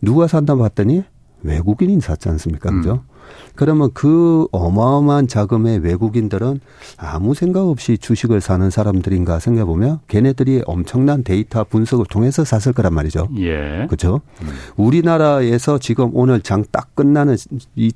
누가 0.00 0.26
산다 0.26 0.54
봤더니 0.56 1.04
외국인이 1.46 2.00
샀지 2.00 2.28
않습니까? 2.30 2.70
그죠? 2.70 2.92
음. 2.92 3.16
그러면 3.56 3.90
그 3.92 4.46
어마어마한 4.52 5.26
자금의 5.28 5.80
외국인들은 5.80 6.60
아무 6.96 7.34
생각 7.34 7.66
없이 7.68 7.98
주식을 7.98 8.40
사는 8.40 8.68
사람들인가 8.70 9.40
생각해 9.40 9.64
보면 9.64 9.98
걔네들이 10.08 10.62
엄청난 10.66 11.24
데이터 11.24 11.64
분석을 11.64 12.06
통해서 12.06 12.44
샀을 12.44 12.72
거란 12.74 12.94
말이죠. 12.94 13.28
예. 13.38 13.86
그렇죠? 13.88 14.20
음. 14.42 14.48
우리나라에서 14.76 15.78
지금 15.78 16.10
오늘 16.14 16.40
장 16.40 16.64
딱 16.70 16.94
끝나는 16.94 17.36
이 17.76 17.92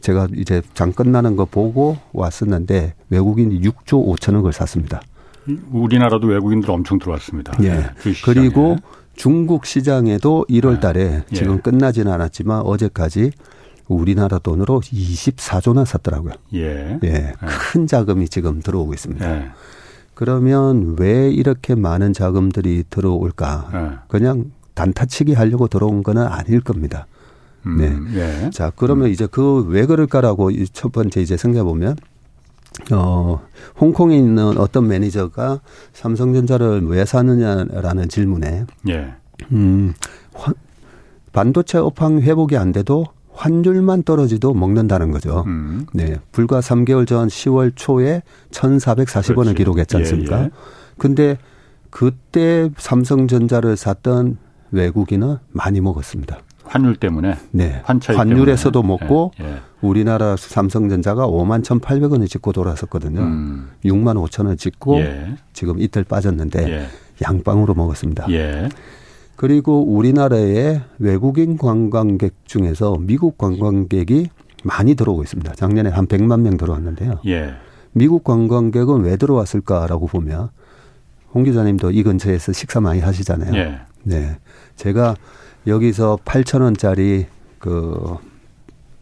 제가 0.00 0.28
이제 0.36 0.62
장 0.74 0.92
끝나는 0.92 1.36
거 1.36 1.44
보고 1.44 1.96
왔었는데 2.12 2.94
외국인이 3.10 3.60
6조 3.60 4.16
5천억을 4.18 4.52
샀습니다. 4.52 5.00
우리나라도 5.70 6.26
외국인들 6.26 6.70
엄청 6.70 6.98
들어왔습니다. 6.98 7.52
예. 7.62 7.68
네, 7.70 7.82
그리고 8.24 8.76
중국 9.18 9.66
시장에도 9.66 10.46
1월 10.48 10.80
달에 10.80 11.24
예. 11.30 11.34
지금 11.34 11.60
끝나지는 11.60 12.10
않았지만 12.12 12.62
어제까지 12.62 13.32
우리나라 13.88 14.38
돈으로 14.38 14.80
24조나 14.80 15.84
샀더라고요. 15.84 16.34
예. 16.54 16.98
예. 17.02 17.32
큰 17.72 17.86
자금이 17.88 18.28
지금 18.28 18.60
들어오고 18.62 18.94
있습니다. 18.94 19.36
예. 19.36 19.48
그러면 20.14 20.94
왜 20.98 21.30
이렇게 21.30 21.74
많은 21.74 22.12
자금들이 22.12 22.84
들어올까? 22.88 23.70
예. 23.74 23.98
그냥 24.06 24.52
단타치기 24.74 25.34
하려고 25.34 25.66
들어온 25.66 26.02
거는 26.04 26.24
아닐 26.24 26.60
겁니다. 26.60 27.06
음, 27.66 27.76
네. 28.12 28.44
예. 28.46 28.50
자, 28.50 28.70
그러면 28.76 29.06
음. 29.06 29.12
이제 29.12 29.26
그 29.26 29.64
왜 29.66 29.84
그럴까라고 29.86 30.50
첫 30.72 30.92
번째 30.92 31.20
이제 31.20 31.36
생각해 31.36 31.64
보면 31.64 31.96
어, 32.92 33.40
홍콩에 33.80 34.16
있는 34.16 34.58
어떤 34.58 34.86
매니저가 34.88 35.60
삼성전자를 35.92 36.86
왜 36.86 37.04
사느냐라는 37.04 38.08
질문에 38.08 38.64
예. 38.88 39.14
음, 39.52 39.94
반도체 41.32 41.78
업황 41.78 42.20
회복이 42.20 42.56
안 42.56 42.72
돼도 42.72 43.06
환율만 43.32 44.02
떨어져도 44.02 44.52
먹는다는 44.52 45.12
거죠. 45.12 45.44
음. 45.46 45.86
네. 45.92 46.16
불과 46.32 46.60
3개월 46.60 47.06
전 47.06 47.28
10월 47.28 47.72
초에 47.76 48.22
1,440원을 48.50 49.34
그렇지. 49.34 49.54
기록했지 49.54 49.96
않습니까? 49.96 50.40
예, 50.40 50.44
예. 50.44 50.50
근데 50.96 51.38
그때 51.90 52.68
삼성전자를 52.76 53.76
샀던 53.76 54.38
외국인은 54.72 55.36
많이 55.50 55.80
먹었습니다. 55.80 56.38
환율 56.68 56.96
때문에. 56.96 57.36
네. 57.50 57.82
환율에서도 57.84 58.82
때문에. 58.82 58.98
먹고 58.98 59.32
예, 59.40 59.44
예. 59.44 59.56
우리나라 59.80 60.36
삼성전자가 60.36 61.26
5만 61.26 61.64
1,800원을 61.64 62.28
찍고 62.28 62.52
돌아섰거든요. 62.52 63.20
음. 63.20 63.70
6만 63.84 64.22
5천 64.22 64.46
원 64.46 64.56
찍고 64.56 65.00
예. 65.00 65.34
지금 65.52 65.80
이틀 65.80 66.04
빠졌는데 66.04 66.70
예. 66.70 66.86
양방으로 67.22 67.74
먹었습니다. 67.74 68.26
예. 68.30 68.68
그리고 69.36 69.82
우리나라의 69.84 70.82
외국인 70.98 71.56
관광객 71.56 72.34
중에서 72.44 72.96
미국 73.00 73.38
관광객이 73.38 74.28
많이 74.64 74.94
들어오고 74.94 75.22
있습니다. 75.22 75.54
작년에 75.54 75.90
한 75.90 76.06
100만 76.06 76.40
명 76.40 76.56
들어왔는데요. 76.56 77.20
예. 77.26 77.54
미국 77.92 78.24
관광객은 78.24 79.02
왜 79.02 79.16
들어왔을까라고 79.16 80.06
보면 80.06 80.50
홍 81.32 81.44
기자님도 81.44 81.92
이 81.92 82.02
근처에서 82.02 82.52
식사 82.52 82.80
많이 82.80 83.00
하시잖아요. 83.00 83.54
예. 83.54 83.78
네. 84.02 84.36
제가 84.76 85.14
여기서 85.68 86.18
8천 86.24 86.62
원짜리 86.62 87.26
그 87.58 88.16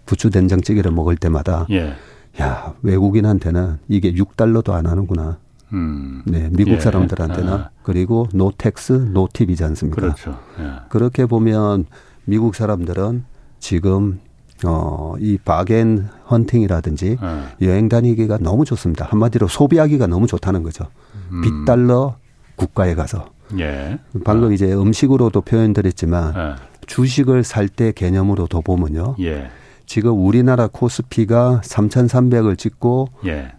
부추 0.05 0.31
된장찌개를 0.31 0.91
먹을 0.91 1.17
때마다 1.17 1.67
예. 1.71 1.95
야 2.41 2.75
외국인한테는 2.83 3.79
이게 3.89 4.13
6달러도 4.13 4.73
안 4.73 4.87
하는구나. 4.87 5.39
음. 5.73 6.23
네, 6.27 6.49
미국 6.53 6.73
예. 6.73 6.81
사람들한테는 6.81 7.53
아. 7.53 7.71
그리고 7.83 8.29
no 8.33 8.53
tax, 8.53 8.93
no 9.13 9.26
tip이지 9.26 9.65
않습니까? 9.65 10.01
그렇죠. 10.01 10.39
예. 10.61 10.73
그렇게 10.89 11.27
보면 11.27 11.87
미국 12.25 12.55
사람들은 12.55 13.25
지금 13.59 14.21
어, 14.65 15.15
이 15.19 15.39
bargain 15.39 16.09
hunting이라든지 16.31 17.19
예. 17.21 17.67
여행 17.67 17.89
다니기가 17.89 18.39
너무 18.39 18.65
좋습니다. 18.65 19.07
한마디로 19.07 19.49
소비하기가 19.49 20.07
너무 20.07 20.27
좋다는 20.27 20.63
거죠. 20.63 20.87
음. 21.33 21.43
비달러 21.43 22.17
국가에 22.57 22.95
가서. 22.95 23.36
예. 23.59 23.99
방금 24.25 24.51
아. 24.51 24.53
이제 24.53 24.73
음식으로도 24.73 25.41
표현드렸지만 25.43 26.35
예. 26.37 26.55
주식을 26.87 27.45
살 27.45 27.69
때 27.69 27.93
개념으로도 27.93 28.63
보면요. 28.63 29.17
예. 29.21 29.51
지금 29.87 30.25
우리나라 30.25 30.67
코스피가 30.69 31.61
3,300을 31.65 32.59
찍고 32.59 33.09
예. 33.27 33.53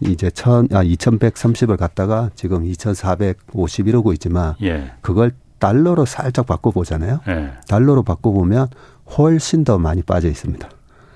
이제 0.00 0.30
천, 0.30 0.68
아, 0.72 0.84
2130을 0.84 1.76
갔다가 1.76 2.30
지금 2.36 2.64
2450 2.64 3.88
이러고 3.88 4.12
있지만 4.12 4.54
예. 4.62 4.92
그걸 5.00 5.32
달러로 5.58 6.04
살짝 6.04 6.46
바꿔보잖아요. 6.46 7.20
예. 7.28 7.50
달러로 7.68 8.02
바꿔보면 8.04 8.68
훨씬 9.16 9.64
더 9.64 9.78
많이 9.78 10.02
빠져 10.02 10.28
있습니다. 10.28 10.68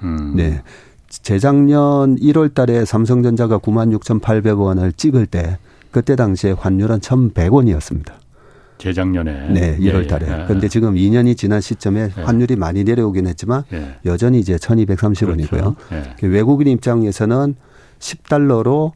음. 0.02 0.34
네. 0.36 0.62
재작년 1.08 2.16
1월 2.16 2.54
달에 2.54 2.84
삼성전자가 2.84 3.58
96,800원을 3.58 4.96
찍을 4.96 5.26
때 5.26 5.58
그때 5.92 6.16
당시에 6.16 6.52
환율은 6.52 6.98
1,100원이었습니다. 7.00 8.12
재작년에. 8.78 9.50
네, 9.50 9.78
1월 9.78 10.08
달에. 10.08 10.26
예, 10.26 10.40
예. 10.40 10.44
그런데 10.46 10.66
지금 10.66 10.94
2년이 10.94 11.36
지난 11.36 11.60
시점에 11.60 12.10
예. 12.16 12.22
환율이 12.22 12.56
많이 12.56 12.82
내려오긴 12.82 13.28
했지만 13.28 13.62
예. 13.72 13.98
여전히 14.06 14.40
이제 14.40 14.56
1230원이고요. 14.56 15.48
그렇죠. 15.48 15.76
예. 15.92 16.02
그 16.18 16.26
외국인 16.26 16.66
입장에서는 16.66 17.54
10달러로 18.00 18.92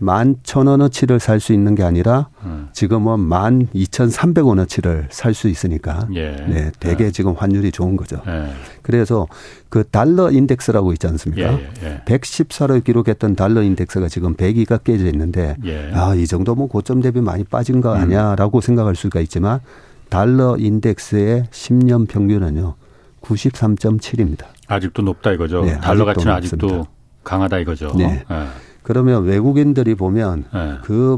만 0.00 0.36
천 0.42 0.66
원어치를 0.66 1.20
살 1.20 1.40
수 1.40 1.52
있는 1.52 1.74
게 1.74 1.82
아니라 1.82 2.28
음. 2.44 2.68
지금은 2.72 3.20
만 3.20 3.68
이천 3.72 4.08
삼백 4.10 4.46
원어치를 4.46 5.08
살 5.10 5.34
수 5.34 5.48
있으니까 5.48 6.08
예. 6.14 6.30
네, 6.48 6.70
되게 6.80 7.04
예. 7.06 7.10
지금 7.10 7.34
환율이 7.34 7.70
좋은 7.70 7.96
거죠. 7.96 8.20
예. 8.26 8.50
그래서 8.82 9.26
그 9.68 9.84
달러 9.84 10.30
인덱스라고 10.30 10.92
있지 10.94 11.06
않습니까? 11.06 11.52
예. 11.52 11.70
예. 11.84 12.02
114를 12.06 12.82
기록했던 12.82 13.36
달러 13.36 13.62
인덱스가 13.62 14.08
지금 14.08 14.34
102가 14.34 14.82
깨져 14.82 15.06
있는데 15.06 15.56
예. 15.64 15.90
아, 15.94 16.14
이 16.14 16.26
정도 16.26 16.54
뭐 16.54 16.66
고점 16.66 17.00
대비 17.02 17.20
많이 17.20 17.44
빠진 17.44 17.80
거 17.80 17.92
음. 17.94 18.00
아니야라고 18.00 18.58
음. 18.58 18.60
생각할 18.60 18.96
수가 18.96 19.20
있지만 19.20 19.60
달러 20.08 20.56
인덱스의 20.58 21.44
10년 21.50 22.08
평균은요. 22.08 22.74
93.7입니다. 23.22 24.46
아직도 24.66 25.02
높다 25.02 25.32
이거죠. 25.32 25.64
네, 25.64 25.78
달러 25.80 26.04
가치는 26.04 26.32
아직도 26.32 26.86
강하다 27.22 27.58
이거죠. 27.58 27.92
네. 27.96 28.24
네. 28.28 28.46
그러면 28.82 29.24
외국인들이 29.24 29.94
보면 29.94 30.44
네. 30.52 30.78
그 30.82 31.16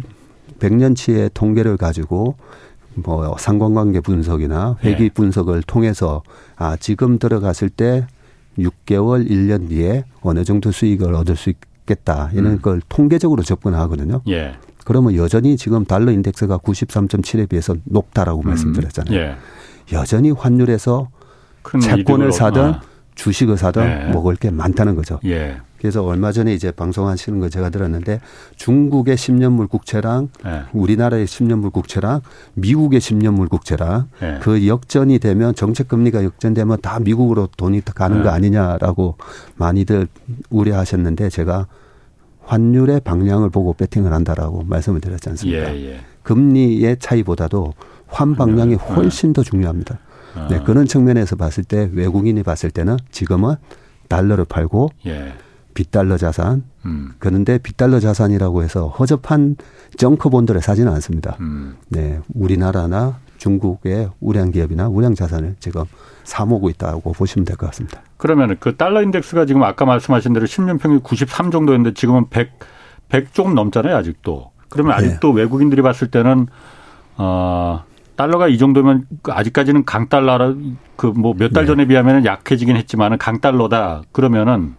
100년치의 0.59 1.31
통계를 1.35 1.76
가지고 1.76 2.37
뭐 2.95 3.37
상관관계 3.38 4.00
분석이나 4.00 4.76
회계 4.83 5.04
네. 5.04 5.11
분석을 5.11 5.62
통해서 5.62 6.23
아 6.57 6.76
지금 6.76 7.19
들어갔을 7.19 7.69
때 7.69 8.07
6개월 8.59 9.28
1년 9.28 9.69
뒤에 9.69 10.04
어느 10.21 10.45
정도 10.45 10.71
수익을 10.71 11.14
얻을 11.14 11.37
수 11.37 11.50
있겠다 11.50 12.31
이런 12.33 12.52
음. 12.52 12.59
걸 12.61 12.83
통계적으로 12.88 13.42
접근하거든요. 13.42 14.21
예. 14.28 14.54
그러면 14.85 15.14
여전히 15.14 15.57
지금 15.57 15.85
달러 15.85 16.11
인덱스가 16.12 16.59
93.7에 16.59 17.49
비해서 17.49 17.75
높다라고 17.85 18.42
음. 18.42 18.49
말씀드렸잖아요. 18.49 19.19
예. 19.19 19.37
여전히 19.92 20.31
환율에서 20.31 21.09
채권을 21.81 22.33
사든 22.33 22.62
아. 22.62 22.83
주식을 23.14 23.57
사든 23.57 23.83
예. 23.83 24.12
먹을 24.12 24.37
게 24.37 24.50
많다는 24.50 24.95
거죠. 24.95 25.19
예. 25.25 25.57
그래서 25.78 26.04
얼마 26.04 26.31
전에 26.31 26.54
이제 26.54 26.71
방송하시는 26.71 27.40
거 27.40 27.49
제가 27.49 27.71
들었는데 27.71 28.21
중국의 28.54 29.16
10년물 29.16 29.69
국채랑 29.69 30.28
네. 30.45 30.62
우리나라의 30.73 31.26
10년물 31.26 31.73
국채랑 31.73 32.21
미국의 32.54 33.00
10년물 33.00 33.49
국채랑 33.49 34.09
네. 34.21 34.38
그 34.40 34.69
역전이 34.69 35.19
되면 35.19 35.54
정책 35.57 35.88
금리가 35.88 36.23
역전되면 36.23 36.83
다 36.83 37.00
미국으로 37.00 37.49
돈이 37.57 37.81
가는 37.85 38.19
네. 38.19 38.23
거 38.23 38.31
아니냐라고 38.31 39.16
많이들 39.57 40.07
우려하셨는데 40.50 41.31
제가 41.31 41.66
환율의 42.45 43.00
방향을 43.00 43.50
보고 43.50 43.73
배팅을 43.73 44.12
한다라고 44.12 44.62
말씀을 44.64 45.00
드렸지 45.00 45.31
않습니까? 45.31 45.75
예, 45.75 45.95
예. 45.95 46.00
금리의 46.23 46.99
차이보다도 47.00 47.75
환 48.07 48.37
방향이 48.37 48.75
훨씬 48.75 49.33
더 49.33 49.42
중요합니다. 49.42 49.99
아. 50.35 50.49
네, 50.49 50.61
그런 50.65 50.87
측면에서 50.87 51.37
봤을 51.37 51.65
때 51.65 51.89
외국인이 51.93 52.43
봤을 52.43 52.71
때는 52.71 52.97
지금은 53.11 53.57
달러를 54.09 54.45
팔고 54.45 54.91
예. 55.07 55.33
빗달러 55.75 56.17
자산. 56.19 56.65
음. 56.85 57.12
그런데 57.19 57.59
빗달러 57.59 57.99
자산이라고 58.01 58.62
해서 58.62 58.89
허접한 58.89 59.57
정커본들을 59.97 60.61
사지는 60.61 60.93
않습니다. 60.95 61.37
음. 61.41 61.77
네, 61.89 62.21
우리나라나 62.35 63.19
중국의 63.39 64.11
우량 64.21 64.51
기업이나 64.51 64.89
우량 64.89 65.15
자산을 65.15 65.57
지금 65.59 65.85
사모고 66.25 66.69
있다고 66.71 67.12
보시면 67.12 67.45
될 67.45 67.57
것 67.57 67.67
같습니다. 67.67 68.03
그러면 68.17 68.57
그 68.61 68.77
달러 68.77 69.03
인덱스가 69.03 69.47
지금 69.47 69.62
아까 69.65 69.85
말씀하신 69.85 70.33
대로 70.35 70.47
10년 70.47 70.79
평균 70.81 71.01
93 71.01 71.51
정도였는데 71.51 71.95
지금은 71.95 72.29
100, 72.31 72.51
100 73.09 73.35
조금 73.35 73.55
넘잖아요, 73.55 73.97
아직도. 73.97 74.53
그러면 74.69 74.97
네. 74.97 75.07
아직도 75.07 75.33
네. 75.33 75.41
외국인들이 75.41 75.83
봤을 75.83 76.09
때는 76.11 76.47
어 77.17 77.85
달러가 78.23 78.47
이 78.47 78.57
정도면 78.57 79.07
아직까지는 79.25 79.85
강달러라 79.85 80.55
그 80.95 81.09
뭐 81.09 81.35
몇달 81.37 81.64
네. 81.64 81.67
전에 81.67 81.87
비하면 81.87 82.25
약해지긴 82.25 82.76
했지만은 82.76 83.19
강달러다 83.19 84.02
그러면은 84.12 84.75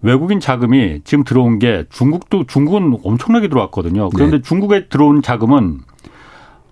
외국인 0.00 0.38
자금이 0.38 1.00
지금 1.02 1.24
들어온 1.24 1.58
게 1.58 1.84
중국도 1.90 2.44
중국은 2.46 2.98
엄청나게 3.02 3.48
들어왔거든요. 3.48 4.10
그런데 4.10 4.36
네. 4.36 4.42
중국에 4.42 4.88
들어온 4.88 5.22
자금은 5.22 5.80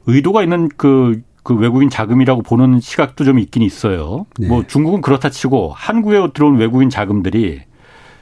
의도가 0.06 0.42
있는 0.44 0.68
그, 0.76 1.22
그 1.42 1.54
외국인 1.54 1.90
자금이라고 1.90 2.42
보는 2.42 2.78
시각도 2.78 3.24
좀 3.24 3.40
있긴 3.40 3.62
있어요. 3.62 4.26
네. 4.38 4.46
뭐 4.46 4.64
중국은 4.64 5.00
그렇다 5.00 5.30
치고 5.30 5.72
한국에 5.74 6.28
들어온 6.34 6.56
외국인 6.56 6.90
자금들이 6.90 7.62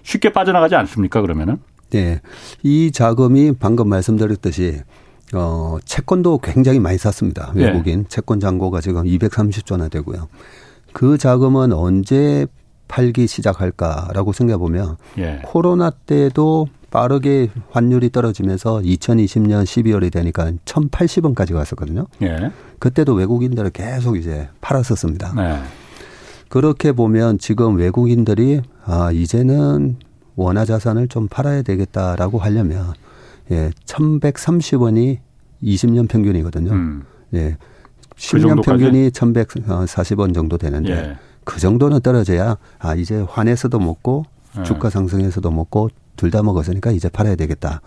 쉽게 0.03 0.33
빠져나가지 0.33 0.75
않습니까, 0.77 1.21
그러면은? 1.21 1.59
네. 1.91 2.21
이 2.63 2.91
자금이 2.93 3.53
방금 3.61 3.89
말씀드렸듯이 3.91 4.81
어, 5.33 5.79
채권도 5.85 6.39
굉장히 6.39 6.79
많이 6.79 6.99
샀습니다. 6.99 7.53
네. 7.55 7.67
외국인 7.67 8.03
네. 8.03 8.09
채권 8.09 8.41
잔고가 8.41 8.81
지금 8.81 9.05
230조나 9.05 9.91
되고요. 9.91 10.29
그 10.93 11.19
자금은 11.19 11.73
언제 11.73 12.47
팔기 12.89 13.27
시작할까라고 13.27 14.33
생각해 14.33 14.59
보면 14.59 14.97
예. 15.17 15.41
코로나 15.45 15.91
때도 15.91 16.69
빠르게 16.91 17.49
환율이 17.71 18.11
떨어지면서 18.11 18.81
2020년 18.81 19.65
12월이 19.65 20.13
되니까 20.13 20.53
1,080원까지 20.67 21.55
갔었거든요. 21.55 22.07
예. 22.21 22.51
그때도 22.79 23.15
외국인들을 23.15 23.71
계속 23.71 24.19
이제 24.19 24.49
팔았었습니다. 24.61 25.33
네. 25.35 25.63
그렇게 26.49 26.93
보면 26.93 27.39
지금 27.39 27.77
외국인들이 27.77 28.61
아 28.85 29.11
이제는 29.11 29.97
원화 30.37 30.67
자산을 30.67 31.09
좀 31.09 31.29
팔아야 31.29 31.63
되겠다라고 31.63 32.39
하려면 32.39 32.93
예, 33.53 33.71
1,130원이 33.87 35.19
20년 35.63 36.09
평균이거든요. 36.09 36.73
음. 36.73 37.05
예. 37.35 37.57
10년 38.17 38.57
그 38.57 38.63
평균이 38.63 39.11
1,140원 39.11 40.35
정도 40.35 40.59
되는데 40.59 40.91
예. 40.93 41.17
그 41.45 41.61
정도는 41.61 42.01
떨어져야 42.01 42.57
아 42.79 42.95
이제 42.95 43.25
환에서도 43.29 43.79
먹고 43.79 44.25
예. 44.59 44.63
주가 44.65 44.91
상승에서도 44.91 45.51
먹고 45.51 45.89
둘 46.17 46.31
다 46.31 46.43
먹었으니까 46.43 46.91
이제 46.93 47.09
팔아야 47.09 47.35
되겠다. 47.37 47.81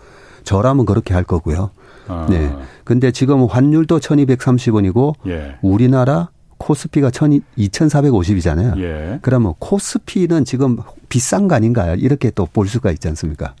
저라면 0.44 0.84
그렇게 0.86 1.14
할 1.14 1.24
거고요. 1.24 1.70
아. 2.08 2.26
네. 2.28 2.54
근데 2.84 3.10
지금 3.10 3.46
환율도 3.46 3.98
1230원이고 3.98 5.14
예. 5.28 5.56
우리나라 5.62 6.30
코스피가 6.58 7.10
2450이잖아요. 7.10 8.78
예. 8.78 9.18
그러면 9.22 9.54
코스피는 9.58 10.44
지금 10.44 10.78
비싼 11.08 11.48
거 11.48 11.54
아닌가요? 11.54 11.94
이렇게 11.94 12.30
또 12.30 12.46
볼 12.46 12.68
수가 12.68 12.90
있지 12.92 13.08
않습니까? 13.08 13.54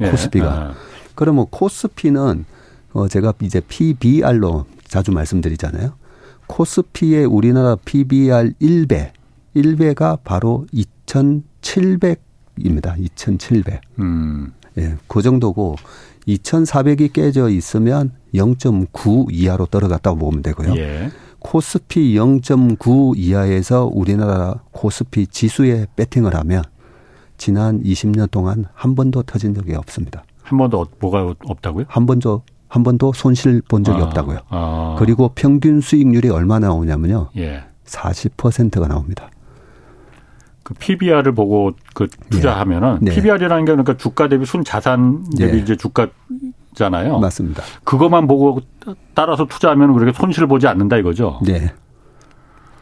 예. 0.00 0.10
코스피가. 0.10 0.46
아. 0.46 0.74
그러면 1.14 1.46
코스피는 1.50 2.44
어 2.92 3.08
제가 3.08 3.32
이제 3.42 3.60
PBR로 3.60 4.66
자주 4.86 5.12
말씀드리잖아요. 5.12 5.94
코스피의 6.46 7.24
우리나라 7.24 7.76
PBR 7.76 8.52
1배, 8.60 9.12
1배가 9.56 10.18
바로 10.22 10.66
2,700입니다. 10.72 12.98
2,700. 12.98 13.80
음. 13.98 14.52
예, 14.78 14.96
그 15.06 15.22
정도고 15.22 15.76
2,400이 16.26 17.12
깨져 17.12 17.48
있으면 17.48 18.12
0.9 18.34 19.28
이하로 19.30 19.66
떨어갔다고 19.66 20.18
보면 20.18 20.42
되고요. 20.42 20.74
예. 20.76 21.10
코스피 21.38 22.14
0.9 22.14 23.16
이하에서 23.16 23.90
우리나라 23.92 24.62
코스피 24.72 25.26
지수에 25.26 25.86
배팅을 25.94 26.34
하면 26.34 26.62
지난 27.36 27.82
20년 27.82 28.30
동안 28.30 28.64
한 28.72 28.94
번도 28.94 29.24
터진 29.24 29.54
적이 29.54 29.74
없습니다. 29.74 30.24
한 30.44 30.58
번도 30.58 30.86
뭐가 31.00 31.34
없다고요? 31.46 31.86
한 31.88 32.06
번도 32.06 32.42
한 32.68 32.82
번도 32.82 33.12
손실 33.12 33.62
본 33.66 33.82
적이 33.82 34.02
아, 34.02 34.04
없다고요. 34.06 34.38
아. 34.48 34.96
그리고 34.98 35.30
평균 35.34 35.80
수익률이 35.80 36.28
얼마나 36.28 36.68
나오냐면요. 36.68 37.30
예. 37.36 37.64
40%가 37.86 38.88
나옵니다. 38.88 39.30
그 40.62 40.74
PBR을 40.74 41.32
보고 41.32 41.72
그 41.94 42.08
투자하면은 42.30 42.98
네. 43.02 43.14
PBR이라는 43.14 43.64
게 43.64 43.72
그러니까 43.72 43.96
주가 43.96 44.28
대비 44.28 44.46
순 44.46 44.64
자산 44.64 45.24
대비 45.36 45.52
네. 45.52 45.58
이제 45.58 45.76
주가잖아요. 45.76 47.18
맞습니다. 47.18 47.62
그것만 47.84 48.26
보고 48.26 48.60
따라서 49.14 49.46
투자하면 49.46 49.92
그렇게 49.92 50.12
손실을 50.12 50.48
보지 50.48 50.66
않는다 50.66 50.96
이거죠. 50.96 51.40
네. 51.44 51.72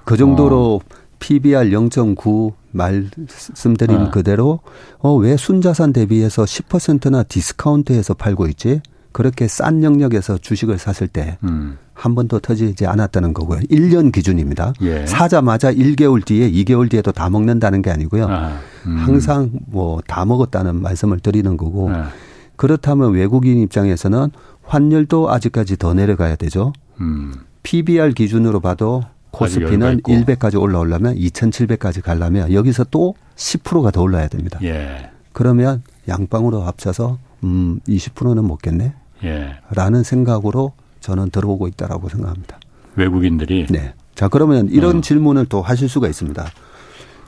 그 0.04 0.16
정도로 0.16 0.80
어. 0.82 1.01
PBR 1.26 1.70
0.9 1.70 2.52
말씀드린 2.72 4.04
네. 4.04 4.10
그대로 4.10 4.58
어 4.98 5.14
왜 5.16 5.36
순자산 5.36 5.92
대비해서 5.92 6.42
10%나 6.44 7.22
디스카운트해서 7.22 8.14
팔고 8.14 8.48
있지? 8.48 8.80
그렇게 9.12 9.46
싼 9.46 9.84
영역에서 9.84 10.38
주식을 10.38 10.78
샀을 10.78 11.06
때 11.06 11.38
음. 11.44 11.76
한 11.94 12.14
번도 12.14 12.40
터지지 12.40 12.86
않았다는 12.86 13.34
거고요. 13.34 13.60
1년 13.70 14.10
기준입니다. 14.10 14.72
예. 14.80 15.06
사자마자 15.06 15.70
1개월 15.72 16.24
뒤에 16.24 16.50
2개월 16.50 16.90
뒤에도 16.90 17.12
다 17.12 17.28
먹는다는 17.30 17.82
게 17.82 17.90
아니고요. 17.90 18.26
아, 18.28 18.58
음. 18.86 18.96
항상 18.96 19.50
뭐 19.66 20.00
다 20.08 20.24
먹었다는 20.24 20.80
말씀을 20.82 21.20
드리는 21.20 21.56
거고 21.56 21.90
아. 21.90 22.08
그렇다면 22.56 23.12
외국인 23.12 23.58
입장에서는 23.58 24.30
환율도 24.64 25.30
아직까지 25.30 25.76
더 25.76 25.92
내려가야 25.94 26.36
되죠. 26.36 26.72
음. 27.00 27.32
PBR 27.62 28.12
기준으로 28.14 28.60
봐도 28.60 29.02
코스피는 29.32 30.02
100까지 30.02 30.60
올라오려면 30.60 31.16
2,700까지 31.16 32.02
가려면 32.02 32.52
여기서 32.52 32.84
또 32.90 33.14
10%가 33.36 33.90
더 33.90 34.02
올라야 34.02 34.28
됩니다. 34.28 34.58
예. 34.62 35.10
그러면 35.32 35.82
양방으로 36.06 36.62
합쳐서 36.62 37.18
음 37.42 37.80
20%는 37.88 38.46
먹겠네. 38.46 38.92
예. 39.24 39.56
라는 39.70 40.02
생각으로 40.02 40.72
저는 41.00 41.30
들어오고 41.30 41.66
있다라고 41.68 42.08
생각합니다. 42.08 42.58
외국인들이 42.96 43.66
네. 43.70 43.94
자, 44.14 44.28
그러면 44.28 44.68
이런 44.68 44.98
어. 44.98 45.00
질문을 45.00 45.46
또 45.46 45.62
하실 45.62 45.88
수가 45.88 46.08
있습니다. 46.08 46.46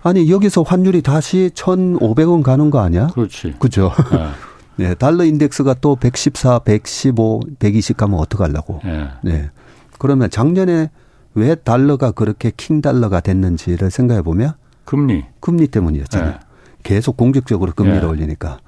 아니, 0.02 0.30
여기서 0.30 0.62
환율이 0.62 1.00
다시 1.00 1.50
1,500원 1.54 2.42
가는 2.42 2.70
거 2.70 2.80
아니야? 2.80 3.06
그렇지. 3.08 3.54
그죠? 3.58 3.90
네. 4.12 4.28
네. 4.88 4.94
달러 4.94 5.24
인덱스가 5.24 5.74
또 5.80 5.96
114, 5.96 6.58
115, 6.58 7.40
120 7.58 7.96
가면 7.96 8.18
어떡하려고. 8.18 8.80
네. 8.84 9.08
네. 9.22 9.50
그러면 9.98 10.28
작년에 10.28 10.90
왜 11.34 11.54
달러가 11.54 12.10
그렇게 12.10 12.52
킹 12.56 12.80
달러가 12.80 13.20
됐는지를 13.20 13.90
생각해 13.90 14.22
보면 14.22 14.52
금리. 14.84 15.24
금리 15.40 15.66
때문이었잖아요. 15.66 16.30
네. 16.32 16.38
계속 16.82 17.16
공격적으로 17.16 17.72
금리를 17.72 18.00
네. 18.00 18.06
올리니까. 18.06 18.58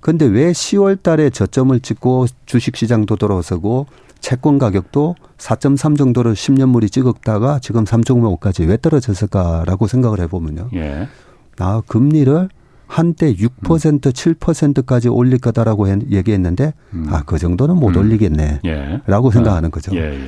근데 0.00 0.26
왜 0.26 0.50
10월 0.52 1.02
달에 1.02 1.30
저점을 1.30 1.78
찍고 1.80 2.26
주식 2.46 2.76
시장도 2.76 3.16
돌아서고 3.16 3.86
채권 4.18 4.58
가격도 4.58 5.14
4.3 5.38 5.96
정도를 5.96 6.34
10년물이 6.34 6.90
찍었다가 6.90 7.58
지금 7.60 7.84
3.5까지 7.84 8.68
왜 8.68 8.76
떨어졌을까라고 8.76 9.86
생각을 9.86 10.20
해보면요. 10.20 10.70
예. 10.74 11.08
아, 11.58 11.82
금리를 11.86 12.48
한때 12.86 13.32
6% 13.34 13.46
음. 13.70 13.98
7%까지 14.00 15.08
올릴 15.08 15.38
거다라고 15.38 15.88
얘기했는데 16.10 16.74
음. 16.92 17.06
아, 17.10 17.22
그 17.24 17.38
정도는 17.38 17.76
못 17.76 17.96
음. 17.96 18.00
올리겠네. 18.00 18.60
예. 18.64 19.00
라고 19.06 19.30
생각하는 19.30 19.70
거죠. 19.70 19.94
예. 19.96 20.18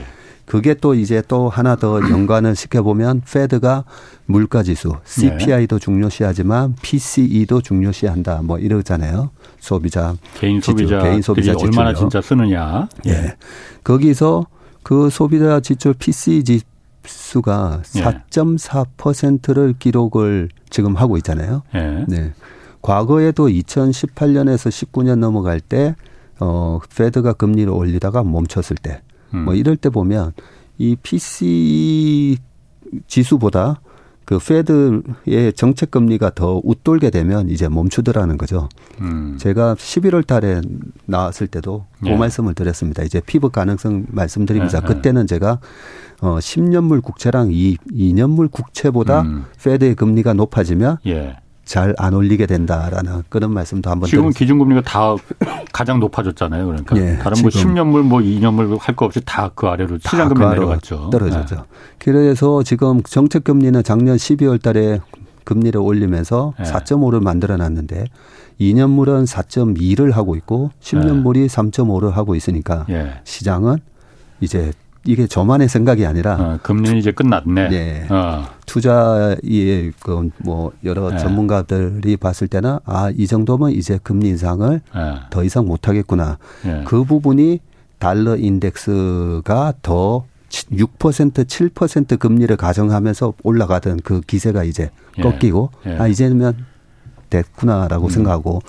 예. 0.43 0.51
그게 0.51 0.75
또 0.75 0.95
이제 0.95 1.23
또 1.27 1.49
하나 1.49 1.77
더 1.77 2.01
연관을 2.11 2.57
시켜보면 2.57 3.23
페드가 3.31 3.85
물가지수 4.27 4.97
CPI도 5.05 5.79
네. 5.79 5.85
중요시하지만 5.85 6.77
PCE도 6.83 7.61
중요시한다 7.61 8.43
뭐 8.43 8.59
이러잖아요. 8.59 9.31
소비자 9.61 10.15
개인 10.39 10.61
소비자 10.61 11.01
개인 11.03 11.23
소비자 11.23 11.53
지출 11.53 11.69
얼마나 11.69 11.95
진짜 11.95 12.21
쓰느냐. 12.21 12.89
예. 13.07 13.13
네. 13.13 13.37
거기서 13.85 14.47
그 14.83 15.11
소비자 15.11 15.61
지출 15.61 15.95
PCE 15.95 16.43
지수가 16.45 17.83
예. 17.97 18.03
4.4%를 18.03 19.75
기록을 19.79 20.49
지금 20.71 20.97
하고 20.97 21.17
있잖아요. 21.19 21.63
예. 21.75 22.05
네. 22.09 22.33
과거에도 22.81 23.47
2018년에서 23.49 24.71
19년 24.71 25.19
넘어갈 25.19 25.61
때 25.61 25.95
어, 26.41 26.81
페드가 26.97 27.35
금리를 27.35 27.73
올리다가 27.73 28.25
멈췄을 28.25 28.77
때, 28.77 29.01
음. 29.35 29.45
뭐 29.45 29.55
이럴 29.55 29.77
때 29.77 29.91
보면 29.91 30.33
이 30.79 30.97
PC 30.97 32.39
지수보다 33.07 33.81
그 34.25 34.39
페드의 34.39 35.53
정책 35.55 35.91
금리가 35.91 36.31
더 36.35 36.61
웃돌게 36.63 37.11
되면 37.11 37.49
이제 37.49 37.69
멈추더라는 37.69 38.39
거죠. 38.39 38.69
음. 39.01 39.37
제가 39.39 39.75
11월 39.75 40.27
달에 40.27 40.61
나왔을 41.07 41.49
때도 41.49 41.87
그 42.01 42.09
예. 42.09 42.17
말씀을 42.17 42.55
드렸습니다. 42.55 43.03
이제 43.03 43.21
피부 43.21 43.51
가능성 43.51 44.07
말씀드리면서 44.09 44.79
예, 44.79 44.83
예. 44.83 44.87
그때는 44.87 45.27
제가 45.27 45.59
어 46.21 46.39
10년물 46.39 47.03
국채랑 47.03 47.51
2, 47.53 47.77
2년물 47.93 48.51
국채보다 48.51 49.23
음. 49.23 49.45
페드의 49.63 49.97
금리가 49.97 50.35
높아지면 50.35 50.99
예. 51.07 51.37
잘 51.73 51.95
안 51.97 52.13
올리게 52.13 52.45
된다라는 52.45 53.23
그런 53.31 53.51
말씀도 53.55 53.89
한번 53.91 54.07
지금은 54.07 54.31
드렸습니다. 54.33 54.39
기준금리가 54.39 54.83
다 54.83 55.15
가장 55.73 56.01
높아졌잖아요. 56.01 56.67
그러니까 56.67 56.97
예, 56.99 57.17
다른 57.17 57.41
뭐 57.41 57.49
10년물 57.51 58.03
뭐 58.03 58.21
2년물 58.21 58.79
할 58.79 58.95
거 58.95 59.07
없이 59.07 59.21
다 59.25 59.51
그 59.55 59.67
아래로 59.69 59.97
시장금리 59.99 60.45
그 60.45 60.51
내려갔죠. 60.51 61.09
떨어졌죠. 61.11 61.55
네. 61.57 61.63
그래서 61.99 62.63
지금 62.63 63.03
정책금리는 63.03 63.83
작년 63.85 64.17
12월 64.19 64.61
달에 64.61 65.01
금리를 65.45 65.81
올리면서 65.81 66.53
네. 66.59 66.65
4.5를 66.65 67.23
만들어 67.23 67.57
놨는데 67.57 68.05
2년물은 68.61 69.27
4.2를 69.27 70.13
하고 70.13 70.37
있고 70.37 70.71
10년물이 70.83 71.39
네. 71.39 71.47
3.5를 71.47 72.11
하고 72.11 72.35
있으니까 72.35 72.85
네. 72.87 73.15
시장은 73.25 73.79
이제 74.41 74.73
이게 75.05 75.27
저만의 75.27 75.69
생각이 75.69 76.07
아니라 76.07 76.35
어, 76.35 76.59
금리는 76.63 76.97
이제 76.97 77.13
끝났네. 77.13 77.69
네. 77.69 78.07
어. 78.09 78.47
투자의 78.67 79.93
그뭐 80.01 80.73
여러 80.85 81.11
네. 81.11 81.19
전문가들이 81.19 82.17
봤을 82.17 82.49
때는 82.49 82.79
아이 82.85 83.27
정도면 83.27 83.73
이제 83.73 83.99
금리 84.03 84.29
인상을 84.29 84.81
네. 84.95 85.15
더 85.31 85.45
이상 85.45 85.67
못 85.67 85.89
하겠구나. 85.89 86.39
네. 86.65 86.83
그 86.87 87.05
부분이 87.05 87.61
달러 87.99 88.37
인덱스가 88.37 89.75
더 89.83 90.25
6% 90.51 91.47
7% 91.47 92.19
금리를 92.19 92.55
가정하면서 92.57 93.35
올라가던 93.43 94.01
그 94.05 94.21
기세가 94.21 94.65
이제 94.65 94.91
예. 95.19 95.23
꺾이고 95.23 95.71
예. 95.87 95.97
아 95.99 96.09
이제는 96.09 96.55
됐구나라고 97.33 98.07
음. 98.07 98.11
생각하고 98.11 98.61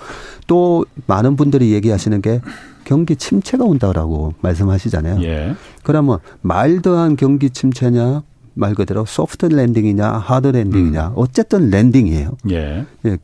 또 0.46 0.84
많은 1.06 1.36
분들이 1.36 1.72
얘기하시는 1.72 2.22
게 2.22 2.40
경기 2.84 3.16
침체가 3.16 3.64
온다라고 3.64 4.34
말씀하시잖아요. 4.40 5.22
예. 5.22 5.54
그러면 5.82 6.18
mild한 6.40 7.16
경기 7.16 7.50
침체냐 7.50 8.22
말 8.54 8.74
그대로 8.74 9.04
soft 9.04 9.46
landing이냐 9.46 10.06
hard 10.06 10.48
landing이냐 10.48 11.08
음. 11.08 11.12
어쨌든 11.16 11.70
landing이에요. 11.70 12.36
예. 12.50 12.86
예. 13.04 13.18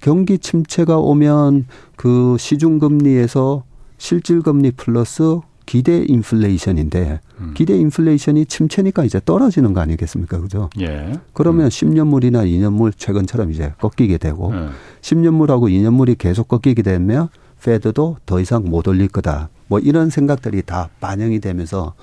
경기 0.00 0.38
침체가 0.38 0.98
오면 0.98 1.66
그 1.96 2.36
시중 2.38 2.78
금리에서 2.78 3.64
실질 3.98 4.42
금리 4.42 4.70
플러스 4.70 5.40
기대 5.66 6.04
인플레이션인데 6.06 7.00
음. 7.00 7.27
기대 7.54 7.76
인플레이션이 7.76 8.46
침체니까 8.46 9.04
이제 9.04 9.20
떨어지는 9.24 9.72
거 9.72 9.80
아니겠습니까? 9.80 10.40
그죠? 10.40 10.70
예. 10.80 11.12
그러면 11.32 11.66
음. 11.66 11.68
10년물이나 11.68 12.46
2년물 12.46 12.92
최근처럼 12.96 13.50
이제 13.52 13.72
꺾이게 13.80 14.18
되고 14.18 14.52
예. 14.54 14.68
10년물하고 15.00 15.70
2년물이 15.70 16.18
계속 16.18 16.48
꺾이게 16.48 16.82
되면 16.82 17.28
페드도 17.62 18.18
더 18.26 18.40
이상 18.40 18.64
못 18.64 18.86
올릴 18.88 19.08
거다. 19.08 19.48
뭐 19.66 19.78
이런 19.78 20.10
생각들이 20.10 20.62
다 20.62 20.88
반영이 21.00 21.40
되면서 21.40 21.94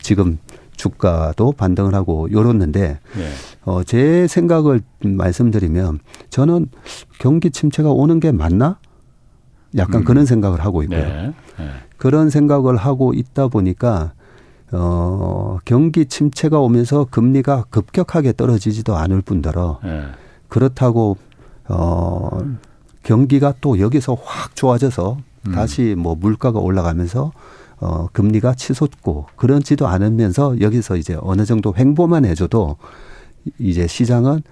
지금 0.00 0.38
주가도 0.76 1.52
반등을 1.52 1.94
하고 1.94 2.28
요렇는데 2.30 2.98
예. 3.18 3.28
어, 3.64 3.82
제 3.84 4.26
생각을 4.26 4.82
말씀드리면 5.02 6.00
저는 6.30 6.68
경기 7.18 7.50
침체가 7.50 7.90
오는 7.90 8.20
게 8.20 8.32
맞나? 8.32 8.78
약간 9.76 10.02
음. 10.02 10.04
그런 10.04 10.26
생각을 10.26 10.60
하고 10.60 10.82
있고요. 10.82 10.98
네. 10.98 11.32
네. 11.58 11.70
그런 11.96 12.30
생각을 12.30 12.76
하고 12.76 13.12
있다 13.14 13.48
보니까 13.48 14.12
어 14.76 15.58
경기 15.64 16.06
침체가 16.06 16.58
오면서 16.60 17.06
금리가 17.10 17.64
급격하게 17.70 18.32
떨어지지도 18.32 18.96
않을 18.96 19.22
뿐더러 19.22 19.78
네. 19.84 20.04
그렇다고 20.48 21.16
어 21.68 22.40
경기가 23.02 23.54
또 23.60 23.78
여기서 23.78 24.16
확 24.22 24.56
좋아져서 24.56 25.18
음. 25.46 25.52
다시 25.52 25.94
뭐 25.96 26.14
물가가 26.14 26.58
올라가면서 26.58 27.32
어 27.80 28.08
금리가 28.12 28.54
치솟고 28.54 29.26
그런지도 29.36 29.86
않으면서 29.86 30.60
여기서 30.60 30.96
이제 30.96 31.16
어느 31.20 31.44
정도 31.44 31.74
횡보만 31.76 32.24
해줘도 32.24 32.76
이제 33.58 33.86
시장은 33.86 34.42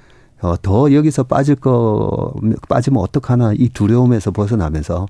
어, 0.43 0.57
더 0.61 0.93
여기서 0.93 1.23
빠질 1.23 1.55
거, 1.55 2.35
빠지면 2.69 3.01
어떡하나 3.01 3.53
이 3.57 3.69
두려움에서 3.69 4.33
벗어나면서 4.33 5.07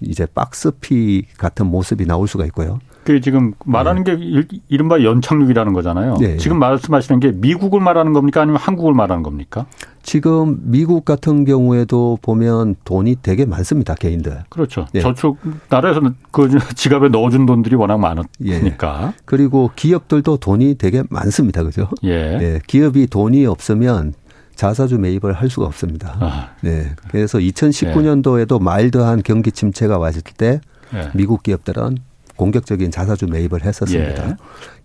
이제 0.00 0.24
박스피 0.24 1.26
같은 1.36 1.66
모습이 1.66 2.06
나올 2.06 2.26
수가 2.26 2.46
있고요. 2.46 2.78
그 3.04 3.20
지금 3.20 3.54
말하는 3.64 4.04
네. 4.04 4.16
게 4.16 4.60
이른바 4.68 5.02
연착륙이라는 5.02 5.72
거잖아요. 5.72 6.16
네. 6.20 6.36
지금 6.36 6.58
말씀하시는 6.58 7.20
게 7.20 7.32
미국을 7.32 7.80
말하는 7.80 8.12
겁니까 8.12 8.42
아니면 8.42 8.60
한국을 8.60 8.92
말하는 8.92 9.22
겁니까? 9.22 9.66
지금 10.02 10.58
미국 10.62 11.04
같은 11.04 11.44
경우에도 11.44 12.18
보면 12.20 12.76
돈이 12.84 13.16
되게 13.22 13.46
많습니다 13.46 13.94
개인들. 13.94 14.44
그렇죠. 14.48 14.86
네. 14.92 15.00
저축 15.00 15.38
나라에서는 15.68 16.14
그 16.30 16.48
지갑에 16.74 17.08
넣어준 17.08 17.46
돈들이 17.46 17.74
워낙 17.74 17.98
많으니까. 17.98 19.02
예. 19.08 19.20
그리고 19.24 19.70
기업들도 19.74 20.36
돈이 20.36 20.76
되게 20.76 21.02
많습니다, 21.08 21.62
그죠? 21.62 21.88
예. 22.02 22.36
네. 22.36 22.60
기업이 22.66 23.06
돈이 23.06 23.46
없으면 23.46 24.14
자사주 24.54 24.98
매입을 24.98 25.32
할 25.32 25.48
수가 25.48 25.66
없습니다. 25.66 26.16
아. 26.20 26.50
네. 26.60 26.90
그래서 27.08 27.38
2019년도에도 27.38 28.58
네. 28.58 28.64
마일드한 28.64 29.22
경기 29.24 29.52
침체가 29.52 29.96
왔을 29.96 30.20
때 30.22 30.60
네. 30.92 31.08
미국 31.14 31.42
기업들은 31.42 31.96
공격적인 32.40 32.90
자사주 32.90 33.26
매입을 33.26 33.64
했었습니다. 33.64 34.36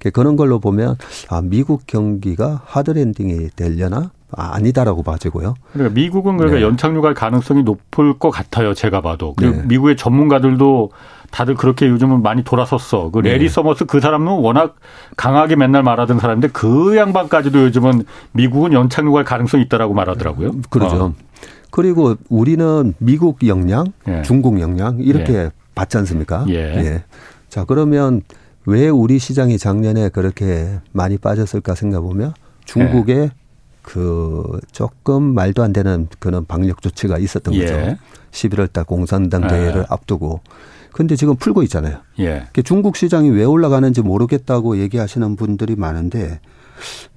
예. 0.06 0.10
그런 0.10 0.36
걸로 0.36 0.60
보면 0.60 0.98
아, 1.30 1.42
미국 1.42 1.88
경기가 1.88 2.62
하드랜딩이 2.66 3.52
되려나 3.56 4.12
아, 4.32 4.52
아니다라고 4.56 5.04
봐지고요. 5.04 5.54
그러니까 5.72 5.96
미국은 5.96 6.36
그러니까 6.36 6.60
네. 6.60 6.66
연착륙 6.66 7.06
할 7.06 7.14
가능성이 7.14 7.64
높을 7.64 8.20
것 8.20 8.30
같아요. 8.30 8.74
제가 8.74 9.00
봐도. 9.00 9.34
그리고 9.38 9.56
네. 9.56 9.64
미국의 9.68 9.96
전문가들도 9.96 10.92
다들 11.32 11.56
그렇게 11.56 11.88
요즘은 11.88 12.22
많이 12.22 12.44
돌아섰어. 12.44 13.12
그 13.12 13.20
래리 13.20 13.46
네. 13.46 13.50
서머스 13.50 13.86
그 13.86 14.02
사람은 14.02 14.28
워낙 14.28 14.76
강하게 15.16 15.56
맨날 15.56 15.82
말하던 15.82 16.20
사람인데 16.20 16.50
그 16.50 16.98
양반까지도 16.98 17.64
요즘은 17.64 18.04
미국은 18.34 18.74
연착륙 18.74 19.16
할 19.16 19.24
가능성이 19.24 19.64
있다라고 19.64 19.94
말하더라고요. 19.94 20.52
그러죠. 20.70 20.96
어. 20.98 21.14
그리고 21.72 22.16
우리는 22.30 22.94
미국 23.00 23.48
영향, 23.48 23.94
예. 24.10 24.22
중국 24.24 24.60
영향 24.60 25.00
이렇게 25.00 25.34
예. 25.34 25.52
받지 25.74 25.98
않습니까? 25.98 26.46
예. 26.50 26.56
예. 26.56 27.04
자, 27.56 27.64
그러면 27.64 28.22
왜 28.66 28.90
우리 28.90 29.18
시장이 29.18 29.58
작년에 29.58 30.10
그렇게 30.10 30.82
많이 30.92 31.18
빠졌을까 31.18 31.74
생각해 31.74 32.02
보면 32.02 32.34
중국의 32.66 33.18
예. 33.18 33.32
그 33.82 34.60
조금 34.74 35.34
말도 35.34 35.64
안 35.64 35.72
되는 35.72 36.10
그런 36.20 36.46
방역 36.46 36.82
조치가 36.82 37.18
있었던 37.18 37.54
예. 37.54 37.60
거죠. 37.62 37.98
11월 38.32 38.74
달 38.74 38.84
공산당 38.84 39.48
대회를 39.48 39.84
예. 39.84 39.86
앞두고 39.88 40.42
근데 40.92 41.16
지금 41.16 41.38
풀고 41.38 41.64
있잖아요. 41.64 42.00
예. 42.20 42.44
중국 42.66 42.98
시장이 42.98 43.30
왜 43.30 43.46
올라가는지 43.46 44.02
모르겠다고 44.02 44.80
얘기하시는 44.80 45.38
분들이 45.38 45.78
많은데 45.78 46.42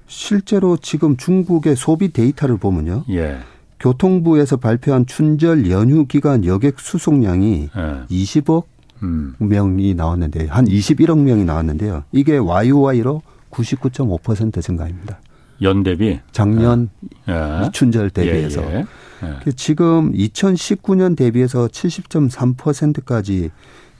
실제로 0.07 0.77
지금 0.77 1.17
중국의 1.17 1.75
소비 1.75 2.13
데이터를 2.13 2.55
보면요. 2.55 3.03
예. 3.09 3.39
교통부에서 3.81 4.55
발표한 4.55 5.05
춘절 5.05 5.69
연휴 5.69 6.05
기간 6.05 6.45
여객 6.45 6.79
수송량이 6.79 7.71
예. 7.75 8.05
20억 8.09 8.78
음. 9.03 9.35
명이 9.39 9.93
나왔는데 9.93 10.47
한 10.47 10.65
21억 10.65 11.19
명이 11.19 11.45
나왔는데요. 11.45 12.03
이게 12.11 12.37
YOY로 12.37 13.21
99.5% 13.51 14.61
증가입니다. 14.61 15.19
연 15.61 15.83
대비 15.83 16.19
작년 16.31 16.89
예. 17.27 17.69
춘절 17.73 18.11
대비해서 18.11 18.63
예, 18.71 18.75
예. 18.75 18.85
네. 19.21 19.51
지금 19.55 20.13
2019년 20.13 21.17
대비해서 21.17 21.67
70.3%까지 21.67 23.51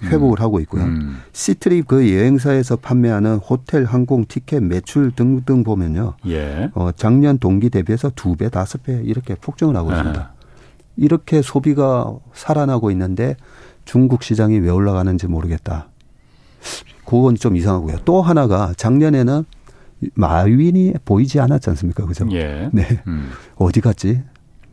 회복을 0.03 0.39
음. 0.39 0.41
하고 0.41 0.61
있고요. 0.61 0.83
음. 0.83 1.17
시트립 1.33 1.87
그 1.87 2.13
여행사에서 2.13 2.77
판매하는 2.77 3.35
호텔, 3.35 3.83
항공, 3.83 4.25
티켓 4.25 4.63
매출 4.63 5.11
등등 5.11 5.65
보면요. 5.65 6.13
예. 6.27 6.69
어, 6.73 6.91
작년 6.95 7.37
동기 7.37 7.69
대비해서 7.69 8.09
두 8.15 8.37
배, 8.37 8.49
다섯 8.49 8.81
배 8.81 9.01
이렇게 9.03 9.35
폭증을 9.35 9.75
하고 9.75 9.91
있습니다. 9.91 10.19
아. 10.19 10.39
이렇게 10.95 11.41
소비가 11.41 12.13
살아나고 12.33 12.91
있는데 12.91 13.35
중국 13.89 14.21
시장이 14.21 14.59
왜 14.59 14.69
올라가는지 14.69 15.25
모르겠다. 15.25 15.87
그건 17.05 17.33
좀 17.33 17.55
이상하고요. 17.55 18.01
또 18.05 18.21
하나가 18.21 18.71
작년에는 18.77 19.43
마윈이 20.13 20.93
보이지 21.05 21.39
않았지 21.39 21.71
않습니까? 21.71 22.05
그죠? 22.05 22.27
예. 22.31 22.69
네. 22.71 22.85
음. 23.07 23.31
어디 23.55 23.81
갔지? 23.81 24.21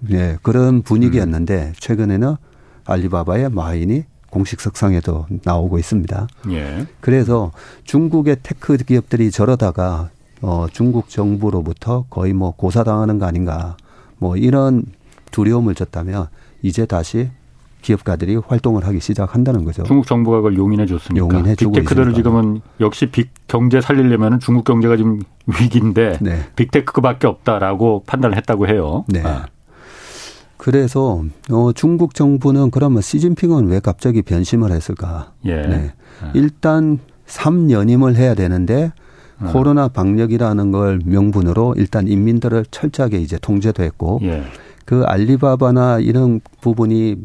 네, 0.00 0.36
그런 0.42 0.82
분위기였는데 0.82 1.68
음. 1.68 1.72
최근에는 1.78 2.36
알리바바의 2.84 3.48
마윈이 3.52 4.04
공식 4.28 4.60
석상에도 4.60 5.24
나오고 5.44 5.78
있습니다. 5.78 6.26
예. 6.50 6.86
그래서 7.00 7.52
중국의 7.84 8.36
tech 8.42 8.76
기업들이 8.76 9.30
저러다가 9.30 10.10
어 10.42 10.66
중국 10.70 11.08
정부로부터 11.08 12.04
거의 12.10 12.34
뭐 12.34 12.50
고사당하는 12.50 13.18
거 13.18 13.24
아닌가 13.24 13.78
뭐 14.18 14.36
이런 14.36 14.84
두려움을 15.30 15.74
줬다면 15.74 16.28
이제 16.60 16.84
다시 16.84 17.30
기업가들이 17.86 18.36
활동을 18.36 18.84
하기 18.86 18.98
시작한다는 19.00 19.64
거죠. 19.64 19.84
중국 19.84 20.06
정부가 20.06 20.38
그걸 20.38 20.56
용인해 20.56 20.86
줬습니까? 20.86 21.24
용인해 21.24 21.54
주고 21.54 21.72
big 21.72 21.81
tech들을 21.81 22.14
지금은 22.14 22.60
역시 22.80 23.06
빅 23.06 23.30
경제 23.46 23.80
살리려면 23.80 24.40
중국 24.40 24.64
경제가 24.64 24.96
지금 24.96 25.20
위기인데 25.46 26.18
네. 26.20 26.40
big 26.56 26.74
tech밖에 26.74 27.28
없다라고 27.28 28.02
판단을 28.06 28.36
했다고 28.38 28.66
해요. 28.66 29.04
네. 29.08 29.22
아. 29.24 29.46
그래서 30.56 31.22
어 31.50 31.72
중국 31.72 32.14
정부는 32.14 32.72
그러면 32.72 33.02
시진핑은 33.02 33.68
왜 33.68 33.78
갑자기 33.78 34.22
변심을 34.22 34.72
했을까? 34.72 35.32
예. 35.44 35.54
네. 35.54 35.92
예. 36.24 36.30
일단 36.34 36.98
3년임을 37.28 38.16
해야 38.16 38.34
되는데 38.34 38.92
어. 39.38 39.50
코로나 39.52 39.86
방역이라는 39.86 40.72
걸 40.72 40.98
명분으로 41.04 41.74
일단 41.76 42.08
인민들을 42.08 42.64
철저하게 42.70 43.18
이제 43.18 43.38
통제도 43.40 43.84
했고 43.84 44.18
예. 44.22 44.42
그 44.86 45.02
알리바바나 45.04 45.98
이런 45.98 46.40
부분이 46.60 47.16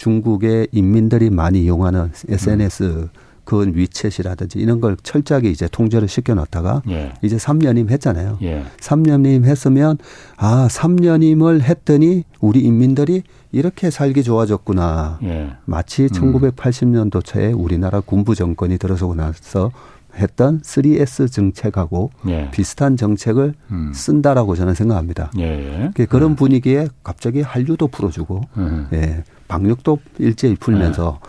중국의 0.00 0.68
인민들이 0.72 1.28
많이 1.28 1.62
이용하는 1.62 2.10
SNS 2.26 2.82
음. 2.84 3.08
그 3.44 3.66
위챗이라든지 3.66 4.56
이런 4.56 4.80
걸 4.80 4.96
철저하게 5.02 5.50
이제 5.50 5.68
통제를 5.70 6.08
시켜 6.08 6.34
놓다가 6.34 6.82
예. 6.88 7.12
이제 7.20 7.36
3년임 7.36 7.90
했잖아요. 7.90 8.38
예. 8.42 8.64
3년임 8.80 9.44
했으면 9.44 9.98
아, 10.36 10.68
3년임을 10.70 11.62
했더니 11.62 12.24
우리 12.40 12.60
인민들이 12.60 13.24
이렇게 13.52 13.90
살기 13.90 14.22
좋아졌구나. 14.22 15.18
예. 15.24 15.50
마치 15.66 16.04
음. 16.04 16.08
1980년도 16.08 17.22
초에 17.22 17.52
우리나라 17.52 18.00
군부 18.00 18.34
정권이 18.34 18.78
들어서고 18.78 19.14
나서 19.14 19.70
했던 20.16 20.60
3S 20.60 21.30
정책하고 21.30 22.10
예. 22.28 22.50
비슷한 22.50 22.96
정책을 22.96 23.54
음. 23.70 23.92
쓴다라고 23.94 24.56
저는 24.56 24.74
생각합니다. 24.74 25.30
예. 25.38 25.90
그런 26.08 26.32
음. 26.32 26.36
분위기에 26.36 26.88
갑자기 27.02 27.40
한류도 27.40 27.88
풀어주고 27.88 28.40
음. 28.56 28.88
예. 28.92 29.24
방역도 29.48 29.98
일제히 30.18 30.54
풀면서 30.56 31.20
예. 31.22 31.28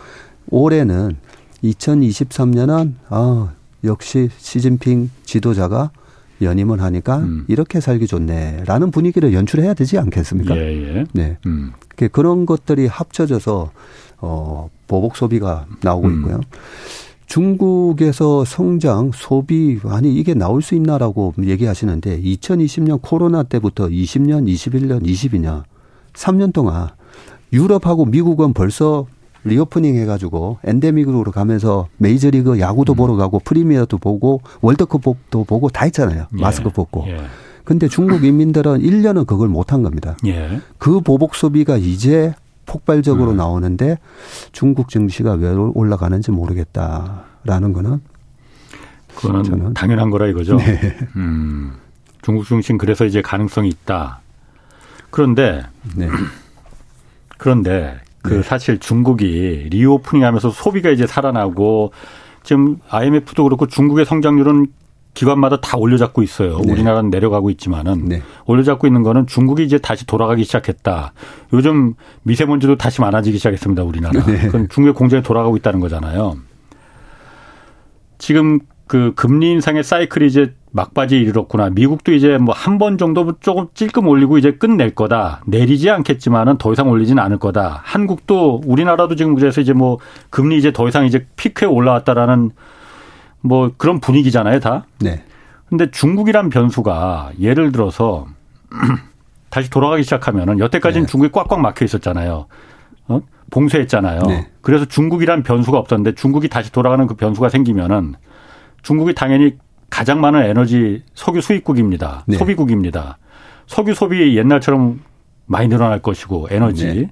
올해는 0.50 1.16
2023년은 1.64 2.94
아 3.08 3.52
역시 3.84 4.28
시진핑 4.36 5.10
지도자가 5.24 5.90
연임을 6.40 6.82
하니까 6.82 7.18
음. 7.18 7.44
이렇게 7.48 7.80
살기 7.80 8.06
좋네라는 8.06 8.90
분위기를 8.90 9.32
연출해야 9.32 9.74
되지 9.74 9.98
않겠습니까? 9.98 10.56
예, 10.56 10.96
예. 10.96 11.04
네. 11.12 11.38
음. 11.46 11.72
그런 12.10 12.46
것들이 12.46 12.86
합쳐져서 12.86 13.70
어 14.18 14.70
보복 14.86 15.16
소비가 15.16 15.66
나오고 15.80 16.08
음. 16.08 16.16
있고요. 16.16 16.40
중국에서 17.26 18.44
성장, 18.44 19.10
소비, 19.14 19.78
아니, 19.84 20.14
이게 20.14 20.34
나올 20.34 20.62
수 20.62 20.74
있나라고 20.74 21.34
얘기하시는데, 21.42 22.20
2020년 22.20 23.00
코로나 23.00 23.42
때부터 23.42 23.88
20년, 23.88 24.46
21년, 24.46 25.04
22년, 25.04 25.62
3년 26.12 26.52
동안 26.52 26.88
유럽하고 27.52 28.06
미국은 28.06 28.52
벌써 28.52 29.06
reopening 29.44 29.96
해가지고 29.96 30.58
endemic으로 30.64 31.30
가면서 31.32 31.88
메이저리그 31.98 32.60
야구도 32.60 32.94
음. 32.94 32.96
보러 32.96 33.16
가고 33.16 33.40
프리미어도 33.40 33.98
보고 33.98 34.40
월드컵도 34.60 35.44
보고 35.44 35.68
다 35.68 35.84
했잖아요. 35.84 36.26
예. 36.36 36.40
마스크 36.40 36.70
벗고. 36.70 37.04
예. 37.08 37.18
근데 37.64 37.88
중국 37.88 38.24
인민들은 38.24 38.80
1년은 38.80 39.26
그걸 39.26 39.48
못한 39.48 39.82
겁니다. 39.82 40.16
예. 40.26 40.60
그 40.78 41.00
보복 41.00 41.34
소비가 41.34 41.76
이제 41.76 42.34
폭발적으로 42.72 43.32
음. 43.32 43.36
나오는데 43.36 43.98
중국 44.52 44.88
증시가 44.88 45.32
왜 45.32 45.50
올라가는지 45.50 46.30
모르겠다라는 46.30 47.74
거는 47.74 48.00
그거는 49.14 49.42
저는 49.42 49.74
당연한 49.74 50.08
거라 50.08 50.26
이거죠. 50.26 50.56
네. 50.56 50.96
음. 51.16 51.72
중국 52.22 52.46
증시는 52.46 52.78
그래서 52.78 53.04
이제 53.04 53.20
가능성이 53.20 53.68
있다. 53.68 54.20
그런데 55.10 55.62
네. 55.94 56.08
그런데 57.36 58.00
그 58.22 58.34
네. 58.34 58.42
사실 58.42 58.78
중국이 58.78 59.68
reopening 59.70 60.24
하면서 60.24 60.48
소비가 60.48 60.88
이제 60.88 61.06
살아나고 61.06 61.92
지금 62.42 62.78
IMF도 62.88 63.44
그렇고 63.44 63.66
중국의 63.66 64.06
성장률은 64.06 64.66
기관마다 65.14 65.60
다 65.60 65.76
올려잡고 65.76 66.22
있어요. 66.22 66.58
네. 66.60 66.72
우리나라는 66.72 67.10
내려가고 67.10 67.50
있지만은 67.50 68.06
네. 68.06 68.22
올려잡고 68.46 68.86
있는 68.86 69.02
거는 69.02 69.26
중국이 69.26 69.62
이제 69.64 69.78
다시 69.78 70.06
돌아가기 70.06 70.44
시작했다. 70.44 71.12
요즘 71.52 71.94
미세먼지도 72.22 72.76
다시 72.76 73.00
많아지기 73.00 73.36
시작했습니다. 73.36 73.82
우리나라. 73.82 74.22
네. 74.24 74.48
그럼 74.48 74.68
중국의 74.68 74.94
공장이 74.94 75.22
돌아가고 75.22 75.56
있다는 75.58 75.80
거잖아요. 75.80 76.36
지금 78.18 78.60
그 78.86 79.12
금리 79.14 79.50
인상의 79.52 79.84
사이클이 79.84 80.26
이제 80.26 80.54
막바지에 80.70 81.18
이르렀구나. 81.20 81.70
미국도 81.70 82.12
이제 82.12 82.38
뭐 82.38 82.54
한 82.54 82.78
번 82.78 82.98
정도 82.98 83.32
조금 83.40 83.68
찔끔 83.74 84.06
올리고 84.08 84.38
이제 84.38 84.52
끝낼 84.52 84.94
거다. 84.94 85.42
내리지 85.46 85.90
않겠지만은 85.90 86.58
더 86.58 86.72
이상 86.72 86.88
올리지는 86.88 87.22
않을 87.22 87.38
거다. 87.38 87.80
한국도 87.84 88.62
우리나라도 88.66 89.14
지금 89.16 89.34
그래서 89.34 89.60
이제 89.60 89.72
뭐 89.72 89.98
금리 90.30 90.56
이제 90.58 90.72
더 90.72 90.88
이상 90.88 91.04
이제 91.06 91.26
피크에 91.36 91.68
올라왔다라는 91.68 92.50
뭐 93.42 93.70
그런 93.76 94.00
분위기잖아요, 94.00 94.60
다. 94.60 94.86
네. 95.00 95.22
근데 95.68 95.90
중국이란 95.90 96.50
변수가 96.50 97.32
예를 97.40 97.72
들어서 97.72 98.26
다시 99.50 99.70
돌아가기 99.70 100.02
시작하면은 100.02 100.58
여태까지는 100.58 101.06
네. 101.06 101.10
중국이 101.10 101.32
꽉꽉 101.32 101.60
막혀 101.60 101.84
있었잖아요. 101.84 102.46
어? 103.08 103.20
봉쇄했잖아요. 103.50 104.22
네. 104.22 104.48
그래서 104.62 104.84
중국이란 104.84 105.42
변수가 105.42 105.76
없었는데 105.76 106.14
중국이 106.14 106.48
다시 106.48 106.72
돌아가는 106.72 107.06
그 107.06 107.14
변수가 107.14 107.48
생기면은 107.48 108.14
중국이 108.82 109.14
당연히 109.14 109.56
가장 109.90 110.20
많은 110.20 110.42
에너지 110.44 111.02
석유 111.14 111.40
수입국입니다. 111.40 112.24
네. 112.26 112.38
소비국입니다. 112.38 113.18
석유 113.66 113.94
소비 113.94 114.36
옛날처럼 114.36 115.00
많이 115.46 115.68
늘어날 115.68 116.00
것이고 116.00 116.48
에너지 116.50 116.86
네. 116.86 117.10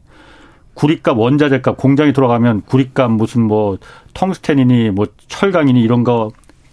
구리값 0.80 1.18
원자재값 1.18 1.76
공장이 1.76 2.14
돌아가면 2.14 2.62
구리값 2.62 3.10
무슨 3.10 3.42
뭐 3.42 3.76
텅스텐이니 4.14 4.90
뭐 4.90 5.06
철강이니 5.28 5.82
이런 5.82 6.04
거 6.04 6.30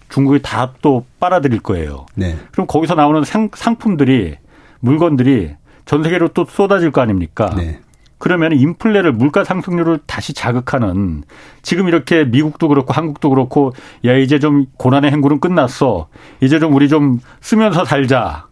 중국이 0.08 0.40
다 0.40 0.72
또 0.80 1.04
빨아들일 1.20 1.60
거예요. 1.60 2.06
네. 2.14 2.36
그럼 2.52 2.66
거기서 2.66 2.94
나오는 2.94 3.22
상, 3.24 3.50
상품들이 3.52 4.36
물건들이 4.80 5.56
전 5.84 6.02
세계로 6.02 6.28
또 6.28 6.46
쏟아질 6.46 6.90
거 6.90 7.02
아닙니까? 7.02 7.52
네. 7.54 7.80
그러면 8.16 8.52
인플레를 8.52 9.12
물가 9.12 9.44
상승률을 9.44 10.00
다시 10.06 10.32
자극하는 10.32 11.24
지금 11.60 11.86
이렇게 11.88 12.24
미국도 12.24 12.68
그렇고 12.68 12.94
한국도 12.94 13.28
그렇고 13.28 13.74
야 14.06 14.16
이제 14.16 14.38
좀 14.38 14.66
고난의 14.78 15.10
행군은 15.10 15.38
끝났어. 15.38 16.08
이제 16.40 16.58
좀 16.58 16.74
우리 16.74 16.88
좀 16.88 17.20
쓰면서 17.40 17.84
살자. 17.84 18.46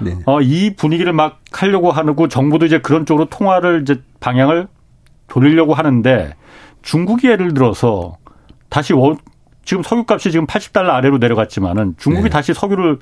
네. 0.00 0.16
어, 0.26 0.40
이 0.40 0.74
분위기를 0.76 1.12
막 1.12 1.40
하려고 1.50 1.90
하고 1.90 2.28
정부도 2.28 2.66
이제 2.66 2.80
그런 2.80 3.04
쪽으로 3.04 3.26
통화를 3.26 3.82
이제 3.82 4.00
방향을 4.20 4.68
돌리려고 5.32 5.72
하는데 5.72 6.34
중국이 6.82 7.28
예를 7.28 7.54
들어서 7.54 8.18
다시 8.68 8.92
원, 8.92 9.16
지금 9.64 9.82
석유값이 9.82 10.30
지금 10.30 10.46
80달러 10.46 10.90
아래로 10.90 11.16
내려갔지만은 11.18 11.94
중국이 11.96 12.24
네. 12.24 12.28
다시 12.28 12.52
석유를 12.52 12.98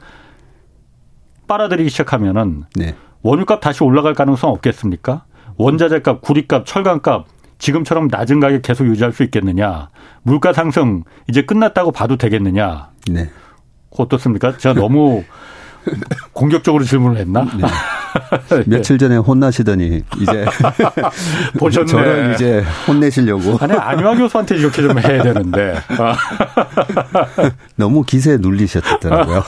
빨아들이기 1.48 1.90
시작하면은 1.90 2.64
네. 2.76 2.94
원유값 3.22 3.60
다시 3.60 3.82
올라갈 3.82 4.14
가능성 4.14 4.50
없겠습니까? 4.50 5.24
원자재값, 5.56 6.22
구리값, 6.22 6.66
철강값 6.66 7.26
지금처럼 7.58 8.06
낮은 8.08 8.38
가격 8.38 8.62
계속 8.62 8.86
유지할 8.86 9.12
수 9.12 9.24
있겠느냐? 9.24 9.90
물가 10.22 10.52
상승 10.52 11.02
이제 11.28 11.42
끝났다고 11.42 11.90
봐도 11.90 12.16
되겠느냐? 12.16 12.90
네. 13.10 13.28
어떻습니까? 13.90 14.56
제가 14.56 14.80
너무 14.80 15.24
공격적으로 16.32 16.84
질문을 16.84 17.18
했나? 17.20 17.44
네. 18.50 18.62
며칠 18.66 18.98
전에 18.98 19.16
혼나시더니 19.16 20.02
이제 20.20 20.44
보셨네. 21.58 21.86
저를 21.86 22.32
이제 22.34 22.64
혼내시려고. 22.88 23.56
아니 23.60 23.72
안유아 23.72 24.16
교수한테 24.16 24.56
이렇게 24.56 24.82
좀 24.82 24.98
해야 24.98 25.22
되는데 25.22 25.74
너무 27.76 28.02
기세에 28.02 28.38
눌리셨더라고요. 28.38 29.42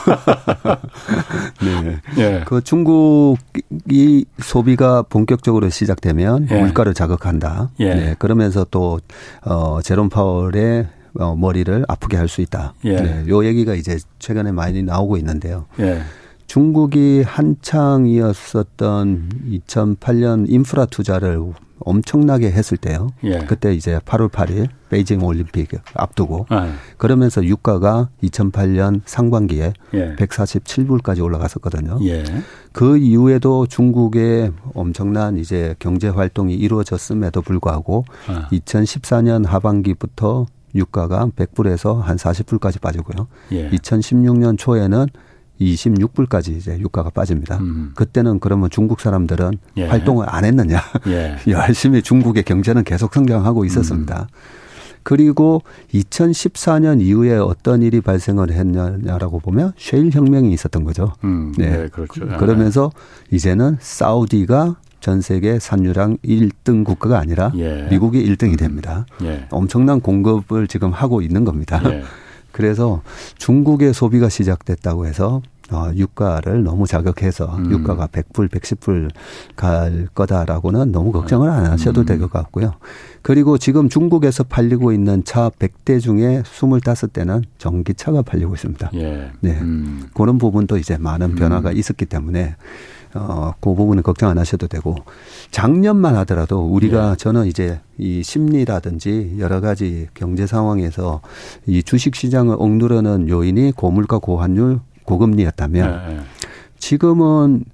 네. 1.61 1.97
예. 2.17 2.41
그 2.45 2.61
중국이 2.61 4.25
소비가 4.39 5.01
본격적으로 5.03 5.69
시작되면 5.69 6.47
예. 6.51 6.59
물가를 6.61 6.93
자극한다. 6.93 7.69
예. 7.79 7.93
네. 7.93 8.15
그러면서 8.19 8.65
또 8.71 8.99
어, 9.45 9.79
제롬 9.81 10.09
파월의 10.09 10.87
어, 11.19 11.35
머리를 11.35 11.85
아프게 11.87 12.17
할 12.17 12.27
수 12.27 12.41
있다. 12.41 12.73
예. 12.85 12.95
네. 12.95 13.23
요 13.27 13.45
얘기가 13.45 13.75
이제 13.75 13.97
최근에 14.19 14.51
많이 14.51 14.81
나오고 14.83 15.17
있는데요. 15.17 15.65
예. 15.79 16.01
중국이 16.53 17.23
한창이었었던 17.25 19.29
2008년 19.65 20.45
인프라 20.47 20.85
투자를 20.85 21.41
엄청나게 21.79 22.51
했을 22.51 22.77
때요. 22.77 23.09
예. 23.23 23.39
그때 23.39 23.73
이제 23.73 23.97
8월 24.05 24.29
8일 24.29 24.67
베이징 24.89 25.23
올림픽 25.23 25.71
앞두고 25.95 26.45
아. 26.49 26.75
그러면서 26.97 27.43
유가가 27.43 28.09
2008년 28.21 29.01
상반기에 29.03 29.73
예. 29.95 30.15
147불까지 30.15 31.23
올라갔었거든요. 31.23 31.97
예. 32.03 32.23
그 32.71 32.97
이후에도 32.97 33.65
중국의 33.65 34.51
엄청난 34.75 35.39
이제 35.39 35.73
경제 35.79 36.07
활동이 36.07 36.53
이루어졌음에도 36.53 37.41
불구하고 37.41 38.05
아. 38.27 38.47
2014년 38.51 39.47
하반기부터 39.47 40.45
유가가 40.75 41.27
100불에서 41.35 41.99
한 41.99 42.17
40불까지 42.17 42.79
빠지고요. 42.79 43.27
2016년 43.49 44.59
초에는 44.59 45.07
26불까지 45.61 46.55
이제 46.57 46.77
유가가 46.79 47.09
빠집니다. 47.09 47.57
음. 47.59 47.91
그때는 47.95 48.39
그러면 48.39 48.69
중국 48.69 48.99
사람들은 48.99 49.51
예. 49.77 49.85
활동을 49.85 50.25
안 50.29 50.45
했느냐? 50.45 50.79
예. 51.07 51.37
열심히 51.47 52.01
중국의 52.01 52.43
경제는 52.43 52.83
계속 52.83 53.13
성장하고 53.13 53.65
있었습니다. 53.65 54.27
음. 54.29 54.63
그리고 55.03 55.61
2014년 55.93 57.01
이후에 57.01 57.35
어떤 57.35 57.81
일이 57.81 57.99
발생을 58.01 58.51
했냐라고 58.51 59.39
보면 59.39 59.73
쉐일 59.77 60.11
혁명이 60.13 60.51
있었던 60.53 60.83
거죠. 60.85 61.13
음. 61.25 61.53
네. 61.57 61.69
네, 61.69 61.87
그렇죠. 61.89 62.25
그러면서 62.37 62.91
이제는 63.29 63.77
사우디가 63.79 64.77
전 65.01 65.19
세계 65.19 65.59
산유량 65.59 66.17
1등 66.23 66.85
국가가 66.85 67.19
아니라 67.19 67.51
예. 67.57 67.87
미국이 67.89 68.23
1등이 68.25 68.57
됩니다. 68.57 69.05
예. 69.21 69.45
엄청난 69.51 69.99
공급을 69.99 70.67
지금 70.67 70.91
하고 70.93 71.21
있는 71.21 71.43
겁니다. 71.43 71.81
예. 71.85 72.03
그래서 72.53 73.01
중국의 73.37 73.93
소비가 73.93 74.29
시작됐다고 74.29 75.05
해서 75.07 75.41
어, 75.73 75.91
유가를 75.95 76.63
너무 76.63 76.85
자극해서 76.85 77.45
음. 77.57 77.71
유가가 77.71 78.07
100불, 78.07 78.49
110불 78.49 79.09
갈 79.55 80.07
거다라고는 80.13 80.91
너무 80.91 81.11
걱정을 81.11 81.49
안 81.49 81.65
하셔도 81.65 82.01
음. 82.01 82.05
될것 82.05 82.31
같고요. 82.31 82.73
그리고 83.23 83.57
지금 83.57 83.89
중국에서 83.89 84.43
팔리고 84.43 84.91
있는 84.91 85.23
차 85.23 85.49
100대 85.49 85.99
중에 85.99 86.43
25대는 86.43 87.43
전기차가 87.57 88.21
팔리고 88.21 88.53
있습니다. 88.53 88.91
예. 88.95 89.31
네. 89.39 89.59
음. 89.61 90.07
그런 90.13 90.37
부분도 90.37 90.77
이제 90.77 90.97
많은 90.97 91.35
변화가 91.35 91.71
음. 91.71 91.77
있었기 91.77 92.05
때문에 92.05 92.55
어, 93.15 93.53
그 93.59 93.73
부분은 93.73 94.03
걱정 94.03 94.29
안 94.29 94.37
하셔도 94.37 94.67
되고 94.67 94.95
작년만 95.51 96.15
하더라도 96.17 96.65
우리가 96.65 97.11
예. 97.11 97.15
저는 97.15 97.45
이제 97.47 97.79
이 97.97 98.23
심리라든지 98.23 99.35
여러 99.39 99.61
가지 99.61 100.07
경제 100.13 100.47
상황에서 100.47 101.21
이 101.65 101.83
주식 101.83 102.15
시장을 102.15 102.55
억누르는 102.57 103.29
요인이 103.29 103.73
고물가 103.73 104.17
고환율 104.17 104.79
고금리였다면 105.05 106.11
예. 106.11 106.15
예. 106.15 106.19
지금은 106.77 107.65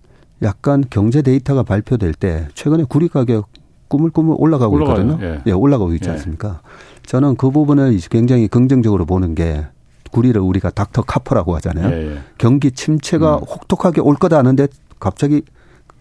약간 0.41 0.83
경제 0.89 1.21
데이터가 1.21 1.63
발표될 1.63 2.13
때 2.13 2.47
최근에 2.53 2.85
구리 2.87 3.07
가격 3.07 3.47
꾸물꾸물 3.87 4.35
올라가고 4.37 4.75
올라가요. 4.75 5.01
있거든요. 5.01 5.27
예. 5.27 5.41
예. 5.47 5.51
올라가고 5.51 5.93
있지 5.95 6.07
예. 6.07 6.13
않습니까? 6.13 6.61
저는 7.05 7.35
그 7.35 7.49
부분을 7.51 7.97
굉장히 8.09 8.47
긍정적으로 8.47 9.05
보는 9.05 9.35
게 9.35 9.65
구리를 10.11 10.39
우리가 10.39 10.69
닥터 10.69 11.01
카퍼라고 11.01 11.55
하잖아요. 11.55 11.89
예. 11.89 12.15
예. 12.15 12.19
경기 12.37 12.71
침체가 12.71 13.37
음. 13.37 13.43
혹독하게 13.43 14.01
올 14.01 14.15
거다 14.15 14.37
하는데 14.37 14.67
갑자기 14.99 15.41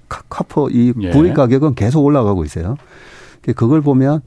카퍼 0.09 0.71
이 0.71 0.93
예. 1.01 1.11
구리 1.11 1.35
가격은 1.35 1.75
계속 1.75 2.05
올라가고 2.05 2.45
있어요. 2.45 2.77
그걸 3.57 3.81
보면 3.81 4.21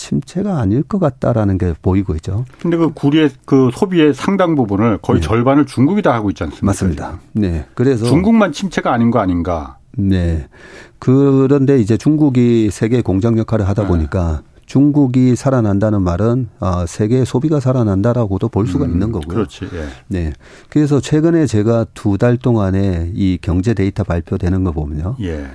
침체가 0.00 0.58
아닐 0.58 0.82
것 0.82 0.98
같다라는 0.98 1.58
게 1.58 1.74
보이고 1.82 2.14
있죠. 2.16 2.46
근데 2.62 2.76
그 2.78 2.90
구리의 2.94 3.30
그 3.44 3.70
소비의 3.72 4.14
상당 4.14 4.54
부분을 4.54 4.98
거의 5.02 5.20
네. 5.20 5.26
절반을 5.26 5.66
중국이 5.66 6.00
다 6.00 6.14
하고 6.14 6.30
있지 6.30 6.42
않습니까? 6.44 6.66
맞습니다. 6.66 7.20
네. 7.32 7.66
그래서 7.74 8.06
중국만 8.06 8.52
침체가 8.52 8.92
아닌 8.94 9.10
거 9.10 9.18
아닌가? 9.18 9.76
네. 9.98 10.48
그런데 10.98 11.78
이제 11.78 11.96
중국이 11.98 12.70
세계 12.70 13.02
공장 13.02 13.36
역할을 13.36 13.68
하다 13.68 13.82
네. 13.82 13.88
보니까 13.88 14.42
중국이 14.64 15.36
살아난다는 15.36 16.00
말은 16.02 16.48
어, 16.60 16.86
세계 16.86 17.24
소비가 17.26 17.60
살아난다라고도 17.60 18.48
볼 18.48 18.66
수가 18.68 18.86
음, 18.86 18.92
있는 18.92 19.12
거고요. 19.12 19.34
그렇지. 19.34 19.64
예. 19.74 19.86
네. 20.08 20.32
그래서 20.70 21.00
최근에 21.00 21.44
제가 21.46 21.84
두 21.92 22.16
달 22.16 22.38
동안에 22.38 23.10
이 23.14 23.38
경제 23.42 23.74
데이터 23.74 24.02
발표되는 24.04 24.64
거 24.64 24.72
보면요. 24.72 25.16
예. 25.22 25.46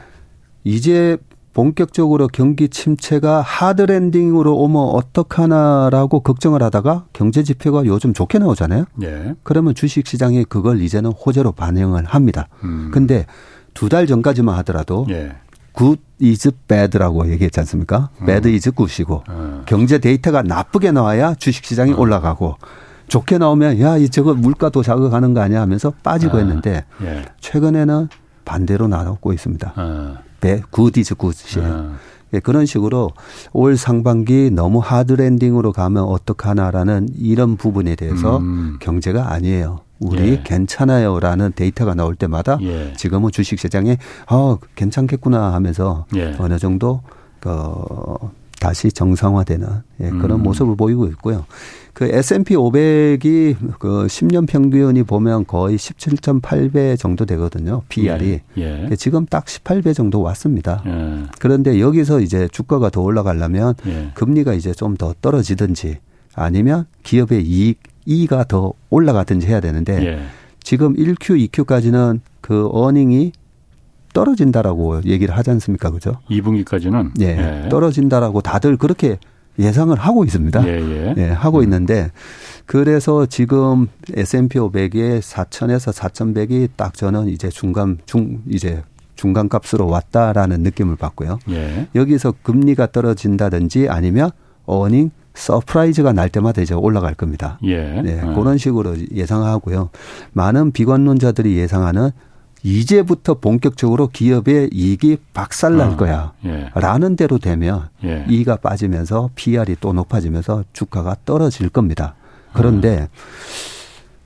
이제 0.63 1.17
본격적으로 1.55 2.27
경기 2.27 2.67
침체가 2.67 3.41
하드랜딩으로 3.41 4.57
오면 4.57 4.77
어떡하나라고 4.77 6.19
걱정을 6.19 6.61
하다가 6.61 7.05
경제 7.13 7.43
지표가 7.43 7.85
요즘 7.85 8.13
좋게 8.13 8.39
나오잖아요. 8.39 8.83
예. 9.03 9.35
그러면 9.41 9.73
주식 9.73 10.05
시장이 10.05 10.43
그걸 10.43 10.81
이제는 10.81 11.11
호재로 11.13 11.53
반영을 11.53 12.03
합니다. 12.05 12.49
음. 12.65 12.91
근데 12.93 13.25
두 13.73 13.87
달 13.87 14.05
전까지만 14.05 14.53
하더라도 14.59 15.07
예. 15.09 15.31
good 15.77 16.01
is 16.21 16.51
bad라고 16.67 17.29
얘기했지 17.31 17.57
않습니까? 17.61 18.09
음. 18.21 18.25
bad 18.25 18.49
is 18.49 18.69
good이고 18.73 19.23
음. 19.29 19.63
경제 19.65 19.97
데이터가 19.97 20.41
나쁘게 20.41 20.91
나와야 20.91 21.35
주식 21.35 21.63
시장이 21.63 21.93
음. 21.93 21.99
올라가고 21.99 22.55
좋게 23.07 23.37
나오면 23.37 23.79
야, 23.79 23.95
이 23.97 24.09
저거 24.09 24.33
물가도 24.33 24.83
자극하는 24.83 25.33
거 25.33 25.39
아니야 25.39 25.61
하면서 25.61 25.93
빠지고 26.03 26.35
아. 26.35 26.39
했는데 26.41 26.83
예. 27.01 27.23
최근에는 27.39 28.09
반대로 28.43 28.89
나오고 28.89 29.31
있습니다. 29.31 29.73
아. 29.77 30.17
Is 30.45 31.15
good이에요. 31.15 31.73
아. 31.73 31.95
예, 32.33 32.39
그런 32.39 32.65
식으로 32.65 33.11
올 33.53 33.77
상반기 33.77 34.49
너무 34.51 34.79
하드랜딩으로 34.79 35.71
가면 35.71 36.03
어떡하나라는 36.03 37.09
이런 37.17 37.55
부분에 37.55 37.95
대해서 37.95 38.37
음. 38.37 38.77
경제가 38.79 39.31
아니에요. 39.31 39.79
우리 39.99 40.31
예. 40.31 40.43
괜찮아요라는 40.43 41.53
데이터가 41.55 41.93
나올 41.93 42.15
때마다 42.15 42.57
예. 42.61 42.93
지금은 42.97 43.31
주식 43.31 43.59
시장에 43.59 43.97
어 44.29 44.57
괜찮겠구나 44.75 45.53
하면서 45.53 46.05
예. 46.15 46.35
어느 46.37 46.59
정도 46.59 47.01
그 47.39 47.51
다시 48.65 48.91
정상화되는 48.91 49.67
예, 50.01 50.09
그런 50.09 50.39
음. 50.39 50.43
모습을 50.43 50.75
보이고 50.75 51.05
있고요. 51.09 51.45
그 51.93 52.05
S&P 52.05 52.55
500이 52.55 53.55
그 53.77 54.07
10년 54.07 54.47
평균이 54.47 55.03
보면 55.03 55.45
거의 55.45 55.77
17.8배 55.77 56.97
정도 56.97 57.27
되거든요. 57.27 57.83
PR이. 57.89 58.41
예. 58.57 58.87
예. 58.89 58.95
지금 58.95 59.27
딱 59.27 59.45
18배 59.45 59.93
정도 59.93 60.21
왔습니다. 60.21 60.81
예. 60.87 61.25
그런데 61.37 61.79
여기서 61.79 62.21
이제 62.21 62.47
주가가 62.51 62.89
더 62.89 63.01
올라가려면 63.01 63.75
예. 63.85 64.09
금리가 64.15 64.55
이제 64.55 64.73
좀 64.73 64.95
더 64.97 65.13
떨어지든지 65.21 65.97
아니면 66.33 66.85
기업의 67.03 67.43
이익 67.45 67.79
E가 68.05 68.45
더 68.45 68.73
올라가든지 68.89 69.45
해야 69.45 69.59
되는데 69.59 70.03
예. 70.03 70.19
지금 70.63 70.95
1Q, 70.95 71.51
2Q까지는 71.51 72.21
그 72.41 72.67
어닝이 72.71 73.31
떨어진다라고 74.15 75.01
얘기를 75.05 75.37
하지 75.37 75.51
않습니까? 75.51 75.91
그죠? 75.91 76.13
2분기까지는 76.31 77.11
예. 77.21 77.65
예. 77.65 77.69
떨어진다라고 77.69 78.41
다들 78.41 78.77
그렇게 78.77 79.19
예상을 79.59 79.95
하고 79.95 80.23
있습니다. 80.23 80.65
예, 80.67 80.71
예. 80.79 81.13
예 81.17 81.29
하고 81.29 81.59
음. 81.59 81.63
있는데 81.63 82.11
그래서 82.65 83.25
지금 83.25 83.87
S&P 84.13 84.57
500의 84.57 85.21
4천에서 85.21 85.93
4,100이 85.93 86.69
딱 86.75 86.93
저는 86.93 87.27
이제 87.27 87.49
중간 87.49 87.97
중 88.05 88.41
이제 88.49 88.81
중간 89.15 89.47
값으로 89.49 89.87
왔다라는 89.87 90.61
느낌을 90.61 90.95
받고요. 90.95 91.39
예. 91.49 91.87
여기서 91.93 92.33
금리가 92.41 92.87
떨어진다든지 92.87 93.89
아니면 93.89 94.31
earning 94.65 95.11
surprise가 95.33 96.13
날 96.13 96.29
때마다 96.29 96.61
이제 96.61 96.73
올라갈 96.73 97.13
겁니다. 97.13 97.59
예. 97.63 98.01
네, 98.01 98.21
음. 98.21 98.33
그런 98.35 98.57
식으로 98.57 98.95
예상하고요. 99.11 99.89
많은 100.31 100.71
비관론자들이 100.71 101.57
예상하는 101.57 102.11
이제부터 102.65 103.35
본격적으로 103.35 104.07
기업의 104.07 104.71
이익이 104.73 105.17
박살날 105.35 105.89
어, 105.89 105.97
거야. 105.97 106.33
예. 106.45 106.71
라는 106.73 107.15
대로 107.15 107.37
되면 107.37 107.89
예. 108.03 108.25
E가 108.27 108.55
빠지면서 108.55 109.29
PER이 109.35 109.75
또 109.79 109.93
높아지면서 109.93 110.63
주가가 110.73 111.15
떨어질 111.25 111.69
겁니다. 111.69 112.15
그런데 112.53 113.01
음. 113.01 113.07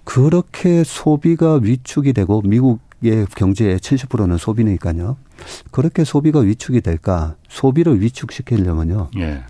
그렇게 0.05 0.85
소비가 0.85 1.59
위축이 1.61 2.13
되고 2.13 2.41
미국의 2.41 3.25
경제의 3.35 3.77
70%는 3.77 4.37
소비니까요. 4.37 5.17
그렇게 5.71 6.05
소비가 6.05 6.39
위축이 6.39 6.79
될까? 6.79 7.35
소비를 7.49 7.99
위축시키려면요. 7.99 9.09
예. 9.17 9.43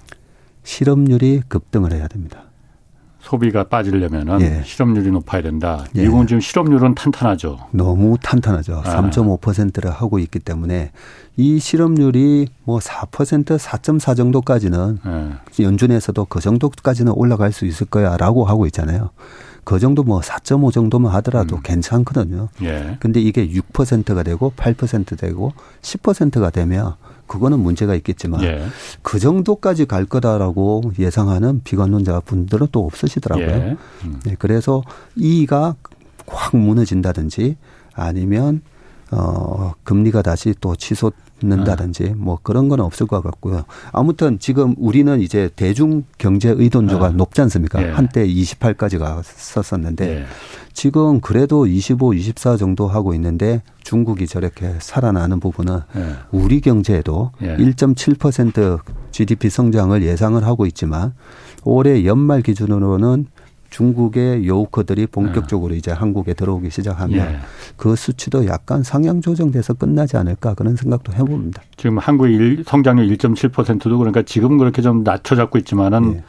실업률이 0.63 1.43
급등을 1.47 1.93
해야 1.93 2.08
됩니다. 2.08 2.49
소비가 3.30 3.63
빠지려면은 3.65 4.42
예. 4.42 4.63
실업률이 4.65 5.12
높아야 5.12 5.44
된다. 5.44 5.86
예. 5.96 6.02
미국은 6.02 6.26
지금 6.26 6.42
실업률은 6.42 6.96
탄탄하죠. 6.96 7.60
너무 7.72 8.18
탄탄하죠. 8.22 8.82
아. 8.84 9.02
3.5%를 9.10 9.92
하고 9.92 10.18
있기 10.18 10.39
때문에 10.39 10.92
이 11.38 11.60
실업률이 11.60 12.48
뭐 12.63 12.80
4% 12.80 13.60
4.4 13.60 14.18
정도까지는 14.18 15.00
예. 15.06 15.63
연준에서도 15.63 16.26
그 16.26 16.39
정도까지는 16.39 17.12
올라갈 17.15 17.52
수 17.52 17.65
있을 17.65 17.86
거야라고 17.86 18.46
하고 18.46 18.65
있잖아요. 18.65 19.12
그 19.63 19.78
정도 19.78 20.04
뭐 20.04 20.22
4.5 20.22 20.74
정도만 20.74 21.13
하더라도 21.15 21.58
음. 21.58 21.62
괜찮거든요. 21.62 22.50
예. 22.63 22.98
근데 23.00 23.22
이게 23.22 23.48
6%가 23.48 24.24
되고 24.24 24.52
8% 24.56 25.20
되고 25.20 25.54
10%가 25.84 26.50
되면 26.50 26.96
그거는 27.30 27.60
문제가 27.60 27.96
있겠지만 27.96 28.44
예. 28.44 28.65
그 29.02 29.20
정도까지 29.20 29.86
갈 29.86 30.04
거다라고 30.06 30.82
예상하는 30.98 31.62
비관론자 31.63 32.22
분들은 32.22 32.68
또 32.72 32.86
없으시더라고요. 32.86 33.48
예. 33.48 33.78
음. 34.04 34.20
네, 34.26 34.36
그래서 34.38 34.82
이가 35.15 35.76
확 36.28 36.58
무너진다든지 36.58 37.56
아니면 37.94 38.62
어 39.12 39.74
금리가 39.84 40.24
다시 40.24 40.54
또 40.60 40.76
치솟 40.76 41.13
는다든지 41.41 42.13
뭐 42.17 42.39
그런 42.41 42.69
건 42.69 42.80
없을 42.80 43.08
것 43.08 43.21
같고요. 43.21 43.63
아무튼 43.91 44.39
지금 44.39 44.75
우리는 44.78 45.19
이제 45.21 45.49
대중 45.56 46.04
경제 46.17 46.49
의존도가 46.49 47.08
아. 47.08 47.10
높지 47.10 47.41
않습니까? 47.41 47.82
예. 47.82 47.91
한때 47.91 48.28
28까지 48.28 48.99
갔었었는데 48.99 50.10
예. 50.10 50.25
지금 50.73 51.19
그래도 51.19 51.65
25, 51.65 52.13
24 52.13 52.58
정도 52.58 52.88
하고 52.88 53.13
있는데 53.13 53.62
중국이 53.84 54.28
저렇게 54.28 54.75
살아나는 54.80 55.39
부분은 55.39 55.80
예. 55.95 56.15
우리 56.32 56.62
경제에도 56.62 57.32
예. 57.41 57.56
1.7% 57.58 58.80
GDP 59.12 59.49
성장을 59.49 60.02
예상을 60.02 60.41
하고 60.45 60.65
있지만 60.65 61.13
올해 61.63 62.06
연말 62.06 62.41
기준으로는 62.41 63.28
중국의 63.70 64.48
요우커들이 64.48 65.08
본격적으로 65.08 65.72
네. 65.74 65.78
이제 65.78 65.92
한국에 65.92 66.34
들어오기 66.34 66.70
시작하면 66.70 67.20
예. 67.20 67.40
그 67.78 67.96
수치도 67.96 68.48
약간 68.48 68.84
상향 68.84 69.22
조정돼서 69.22 69.74
끝나지 69.74 70.18
않을까 70.18 70.54
그런 70.54 70.76
생각도 70.76 71.14
해봅니다. 71.14 71.62
지금 71.78 71.98
한국의 71.98 72.64
성장률 72.66 73.08
1.7%도 73.16 73.98
그러니까 73.98 74.24
지금 74.24 74.58
그렇게 74.58 74.82
좀 74.82 75.04
낮춰 75.04 75.36
잡고 75.36 75.58
있지만은 75.60 76.16
예. 76.16 76.24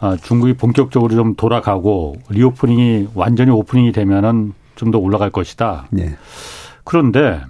아, 0.00 0.16
중국이 0.16 0.54
본격적으로 0.54 1.14
좀 1.14 1.34
돌아가고 1.36 2.16
리오프닝이 2.28 3.10
완전히 3.14 3.50
오프닝이 3.52 3.92
되면은 3.92 4.54
좀 4.74 4.90
더 4.90 4.98
올라갈 4.98 5.30
것이다. 5.30 5.86
예. 5.98 6.16
그런데 6.84 7.40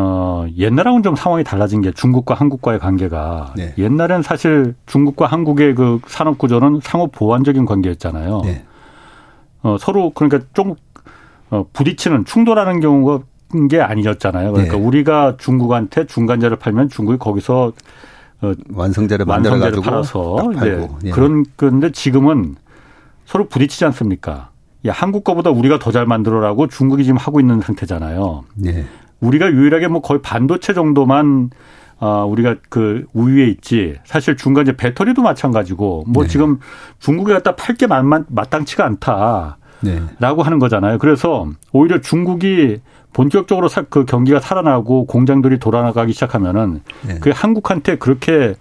어, 0.00 0.46
옛날하고는 0.56 1.02
좀 1.02 1.16
상황이 1.16 1.42
달라진 1.42 1.80
게 1.80 1.90
중국과 1.90 2.34
한국과의 2.34 2.78
관계가 2.78 3.54
네. 3.56 3.74
옛날엔 3.78 4.22
사실 4.22 4.76
중국과 4.86 5.26
한국의 5.26 5.74
그 5.74 5.98
산업 6.06 6.38
구조는 6.38 6.78
상호 6.84 7.08
보완적인 7.08 7.64
관계였잖아요. 7.66 8.42
네. 8.44 8.64
어, 9.62 9.76
서로 9.80 10.10
그러니까 10.10 10.38
좀 10.52 10.76
어, 11.50 11.64
부딪히는 11.72 12.26
충돌하는 12.26 12.78
경우가 12.78 13.24
게 13.68 13.80
아니었잖아요. 13.80 14.52
그러니까 14.52 14.76
네. 14.76 14.82
우리가 14.82 15.36
중국한테 15.38 16.06
중간재를 16.06 16.58
팔면 16.58 16.90
중국이 16.90 17.18
거기서 17.18 17.72
어, 18.42 18.52
완성재를 18.72 19.26
만들어 19.26 19.58
가지고 19.58 19.82
팔아서 19.82 20.36
네. 20.60 20.88
예. 21.06 21.10
그런 21.10 21.44
건데 21.56 21.90
지금은 21.90 22.54
서로 23.24 23.48
부딪히지 23.48 23.84
않습니까? 23.86 24.50
야, 24.86 24.92
한국 24.92 25.24
거보다 25.24 25.50
우리가 25.50 25.80
더 25.80 25.90
잘 25.90 26.06
만들어라고 26.06 26.68
중국이 26.68 27.02
지금 27.02 27.16
하고 27.16 27.40
있는 27.40 27.60
상태잖아요. 27.60 28.44
네. 28.54 28.84
우리가 29.20 29.50
유일하게 29.50 29.88
뭐 29.88 30.00
거의 30.00 30.20
반도체 30.22 30.74
정도만 30.74 31.50
아, 32.00 32.22
우리가 32.24 32.56
그 32.68 33.06
우위에 33.12 33.46
있지. 33.46 33.96
사실 34.04 34.36
중간재 34.36 34.76
배터리도 34.76 35.22
마찬가지고 35.22 36.04
뭐 36.06 36.22
네. 36.22 36.28
지금 36.28 36.58
중국에 37.00 37.32
갖다 37.32 37.56
팔 37.56 37.76
게 37.76 37.86
마땅치가 37.86 38.84
않다. 38.84 39.58
네. 39.80 40.00
라고 40.18 40.42
하는 40.42 40.58
거잖아요. 40.58 40.98
그래서 40.98 41.48
오히려 41.72 42.00
중국이 42.00 42.80
본격적으로 43.12 43.68
그 43.90 44.04
경기가 44.04 44.38
살아나고 44.40 45.06
공장들이 45.06 45.58
돌아나가기 45.58 46.12
시작하면은 46.12 46.82
네. 47.06 47.18
그 47.20 47.30
한국한테 47.34 47.96
그렇게 47.96 48.54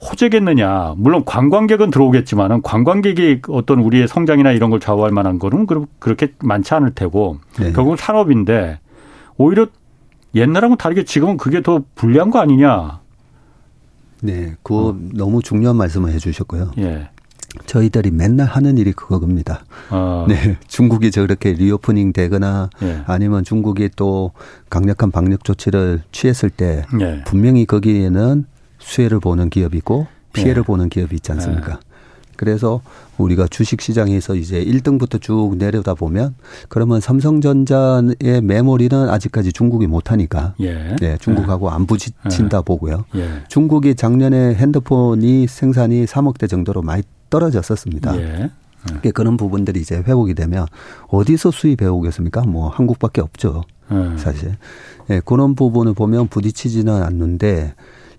호재겠느냐. 0.00 0.94
물론 0.96 1.24
관광객은 1.24 1.90
들어오겠지만은 1.90 2.62
관광객이 2.62 3.42
어떤 3.48 3.80
우리의 3.80 4.08
성장이나 4.08 4.52
이런 4.52 4.70
걸 4.70 4.80
좌우할 4.80 5.10
만한 5.10 5.38
거는 5.38 5.66
그렇게 5.98 6.32
많지 6.42 6.74
않을 6.74 6.94
테고 6.94 7.38
네. 7.58 7.72
결국은 7.72 7.96
산업인데 7.96 8.80
오히려 9.36 9.66
옛날하고 10.34 10.76
다르게 10.76 11.04
지금은 11.04 11.36
그게 11.36 11.62
더 11.62 11.82
불리한 11.94 12.30
거 12.30 12.38
아니냐. 12.38 13.00
네, 14.22 14.54
그 14.62 14.88
어. 14.88 14.96
너무 15.14 15.42
중요한 15.42 15.76
말씀을 15.76 16.12
해주셨고요. 16.12 16.72
예. 16.78 17.08
저희들이 17.66 18.12
맨날 18.12 18.46
하는 18.46 18.78
일이 18.78 18.92
그겁니다. 18.92 19.64
어. 19.90 20.26
네, 20.28 20.56
중국이 20.68 21.10
저렇게 21.10 21.52
reopening 21.52 22.12
되거나 22.12 22.70
예. 22.82 23.02
아니면 23.06 23.42
중국이 23.42 23.90
또 23.96 24.32
강력한 24.68 25.10
방역 25.10 25.42
조치를 25.42 26.02
취했을 26.12 26.50
때 26.50 26.84
예. 27.00 27.22
분명히 27.24 27.66
거기에는 27.66 28.44
수혜를 28.78 29.20
보는 29.20 29.50
기업이 29.50 29.78
있고 29.78 30.06
피해를 30.32 30.60
예. 30.60 30.62
보는 30.64 30.90
기업이 30.90 31.16
있지 31.16 31.32
않습니까? 31.32 31.80
예. 32.40 32.50
그래서 32.50 32.80
우리가 33.18 33.46
주식 33.48 33.80
시장에서 33.82 34.34
이제 34.34 34.64
1등부터 34.64 35.20
쭉 35.20 35.56
내려다 35.58 35.94
보면 35.94 36.34
그러면 36.68 37.00
삼성전자의 37.00 38.40
메모리는 38.42 39.08
아직까지 39.08 39.52
중국이 39.52 39.86
못하니까 39.86 40.54
예. 40.60 40.96
네, 40.96 41.18
중국하고 41.18 41.70
안 41.70 41.86
부딪힌다 41.86 42.58
예. 42.58 42.62
보고요. 42.64 43.04
예. 43.16 43.28
중국이 43.48 43.94
작년에 43.94 44.54
핸드폰이 44.54 45.46
생산이 45.46 46.06
3억 46.06 46.38
대 46.38 46.46
정도로 46.46 46.82
많이 46.82 47.02
떨어졌었습니다. 47.28 48.16
예. 48.16 48.50
예. 49.04 49.10
그런 49.10 49.36
부분들이 49.36 49.80
이제 49.80 49.96
회복이 49.96 50.34
되면 50.34 50.66
어디서 51.08 51.50
수입해 51.50 51.86
오겠습니까? 51.86 52.42
뭐 52.42 52.68
한국밖에 52.68 53.20
없죠. 53.20 53.64
예. 53.92 54.16
사실. 54.16 54.56
예, 55.10 55.20
그런 55.24 55.54
부분을 55.54 55.94
보면 55.94 56.28
부딪히지는 56.28 57.02
않는데 57.02 57.74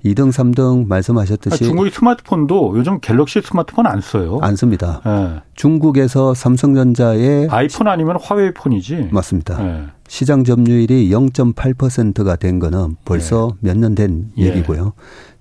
2등, 0.05 0.31
3등 0.31 0.87
말씀하셨듯이 0.87 1.63
아, 1.63 1.67
중국의 1.67 1.91
스마트폰도 1.91 2.73
요즘 2.77 2.99
갤럭시 2.99 3.41
스마트폰 3.41 3.85
안 3.85 4.01
써요. 4.01 4.39
안 4.41 4.55
씁니다. 4.55 5.01
네. 5.05 5.41
중국에서 5.55 6.33
삼성전자의 6.33 7.47
아이폰 7.49 7.87
아니면 7.87 8.17
화웨이 8.21 8.51
폰이지. 8.53 9.09
맞습니다. 9.11 9.61
네. 9.61 9.83
시장 10.07 10.43
점유율이 10.43 11.09
0.8%가 11.09 12.35
된 12.35 12.59
거는 12.59 12.97
벌써 13.05 13.55
네. 13.61 13.69
몇년 13.71 13.95
된 13.95 14.31
얘기고요. 14.37 14.93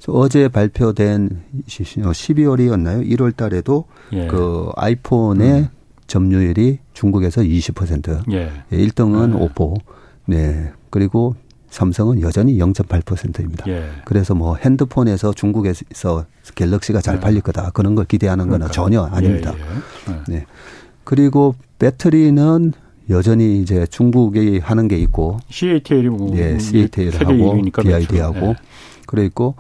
어제 0.08 0.48
발표된 0.48 1.42
12월이었나요? 1.66 3.08
1월 3.11 3.36
달에도 3.36 3.84
예. 4.12 4.26
그 4.26 4.70
아이폰의 4.76 5.52
음. 5.52 5.68
점유율이 6.06 6.78
중국에서 6.92 7.42
20%. 7.42 8.30
예. 8.32 8.50
1등은 8.70 9.34
예. 9.38 9.42
오포. 9.42 9.76
네. 10.26 10.72
그리고 10.90 11.34
삼성은 11.71 12.21
여전히 12.21 12.59
0.8%입니다. 12.59 13.66
예. 13.68 13.89
그래서 14.05 14.35
뭐 14.35 14.57
핸드폰에서 14.57 15.33
중국에서 15.33 16.27
갤럭시가 16.55 17.01
잘 17.01 17.16
예. 17.16 17.21
팔릴 17.21 17.41
거다. 17.41 17.71
그런 17.71 17.95
걸 17.95 18.05
기대하는 18.05 18.49
거는 18.49 18.71
전혀 18.73 19.03
아닙니다. 19.03 19.55
예, 19.57 20.12
예. 20.12 20.16
예. 20.16 20.23
네. 20.29 20.47
그리고 21.05 21.55
배터리는 21.79 22.73
여전히 23.09 23.61
이제 23.61 23.87
중국이 23.87 24.59
하는 24.59 24.89
게 24.89 24.97
있고 24.99 25.39
CATL이 25.49 26.09
뭐 26.09 26.37
예, 26.37 26.59
CATL하고 26.59 27.62
BID하고 27.83 28.55
그래 29.07 29.25
있고 29.25 29.57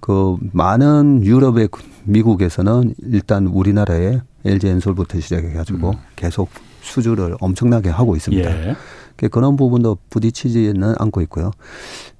그 0.00 0.36
많은 0.52 1.24
유럽의 1.24 1.68
미국에서는 2.04 2.94
일단 3.10 3.46
우리나라에 3.46 4.20
LG 4.46 4.68
엔솔부터 4.68 5.20
시작해 5.20 5.52
가지고 5.52 5.90
음. 5.90 5.96
계속 6.16 6.48
수주를 6.80 7.36
엄청나게 7.40 7.90
하고 7.90 8.16
있습니다. 8.16 8.68
예. 8.68 8.76
그런 9.30 9.56
부분도 9.56 9.98
부딪히지는 10.10 10.94
않고 10.98 11.20
있고요. 11.22 11.50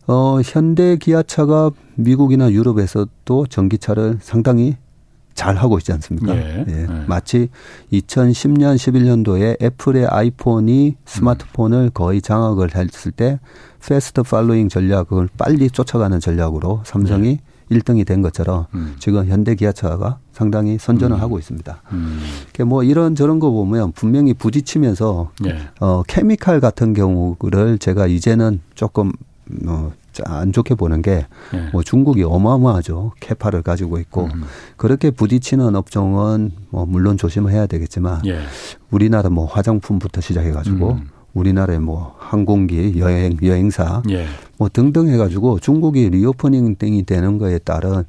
어, 0.06 0.40
현대 0.44 0.96
기아차가 0.96 1.70
미국이나 1.96 2.50
유럽에서도 2.50 3.46
전기차를 3.46 4.18
상당히 4.20 4.76
잘 5.34 5.56
하고 5.56 5.78
있지 5.78 5.92
않습니까? 5.92 6.36
예. 6.36 6.64
예. 6.68 6.82
예. 6.82 6.86
마치 7.06 7.48
2010년, 7.92 8.76
11년도에 8.76 9.60
애플의 9.62 10.06
아이폰이 10.06 10.96
스마트폰을 11.04 11.90
거의 11.90 12.22
장악을 12.22 12.74
했을 12.74 13.10
때 13.10 13.40
패스트 13.84 14.22
팔로잉 14.22 14.68
전략을 14.68 15.28
빨리 15.36 15.68
쫓아가는 15.70 16.18
전략으로 16.20 16.82
삼성이 16.84 17.28
예. 17.28 17.38
1등이 17.74 18.06
된 18.06 18.22
것처럼 18.22 18.66
음. 18.74 18.94
지금 18.98 19.26
현대 19.26 19.54
기아차가 19.54 20.18
상당히 20.32 20.78
선전을 20.78 21.16
음. 21.16 21.20
하고 21.20 21.38
있습니다. 21.38 21.82
음. 21.92 22.20
뭐 22.66 22.82
이런 22.82 23.14
저런 23.14 23.38
거 23.38 23.50
보면 23.50 23.92
분명히 23.92 24.34
부딪히면서 24.34 25.30
예. 25.46 25.68
어 25.80 26.02
chemical 26.06 26.60
같은 26.60 26.92
경우를 26.94 27.78
제가 27.78 28.06
이제는 28.06 28.60
조금 28.74 29.12
어 29.66 29.92
안 30.24 30.52
좋게 30.52 30.74
보는 30.76 31.02
게뭐 31.02 31.24
예. 31.54 31.82
중국이 31.84 32.22
어마어마하죠. 32.22 33.12
capa를 33.18 33.62
가지고 33.62 33.98
있고 33.98 34.26
음. 34.26 34.44
그렇게 34.76 35.10
부딪히는 35.10 35.74
업종은 35.74 36.52
뭐 36.70 36.86
물론 36.86 37.16
조심을 37.16 37.50
해야 37.50 37.66
되겠지만 37.66 38.24
예. 38.26 38.40
우리나라 38.90 39.30
뭐 39.30 39.46
화장품부터 39.46 40.20
시작해 40.20 40.52
가지고 40.52 40.92
음. 40.92 41.08
우리나라의 41.34 41.80
뭐 41.80 42.14
항공기, 42.18 42.94
여행, 42.98 43.36
여행사 43.42 44.02
예. 44.10 44.26
뭐 44.56 44.68
등등 44.72 45.08
해가지고 45.08 45.58
중국이 45.58 46.08
reopening 46.10 46.76
등이 46.76 47.04
되는 47.04 47.38
거에 47.38 47.58
따른 47.58 48.04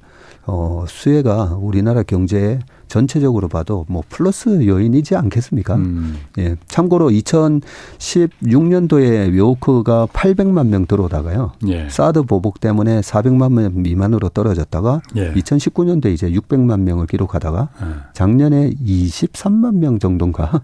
어, 0.45 0.85
수혜가 0.87 1.57
우리나라 1.59 2.03
경제에 2.03 2.59
전체적으로 2.87 3.47
봐도 3.47 3.85
뭐 3.89 4.03
플러스 4.09 4.65
요인이지 4.65 5.15
않겠습니까? 5.15 5.75
음. 5.75 6.17
예. 6.37 6.55
참고로 6.67 7.09
2016년도에 7.09 9.35
묘크가 9.35 10.05
800만 10.07 10.67
명 10.67 10.85
들어오다가요. 10.85 11.53
예. 11.67 11.89
사드 11.89 12.23
보복 12.23 12.59
때문에 12.59 13.01
400만 13.01 13.53
명 13.53 13.81
미만으로 13.81 14.29
떨어졌다가 14.29 15.01
예. 15.15 15.33
2019년도에 15.33 16.13
이제 16.13 16.29
600만 16.29 16.81
명을 16.81 17.07
기록하다가 17.07 17.69
예. 17.81 17.85
작년에 18.13 18.69
23만 18.71 19.77
명 19.77 19.97
정도인가 19.97 20.61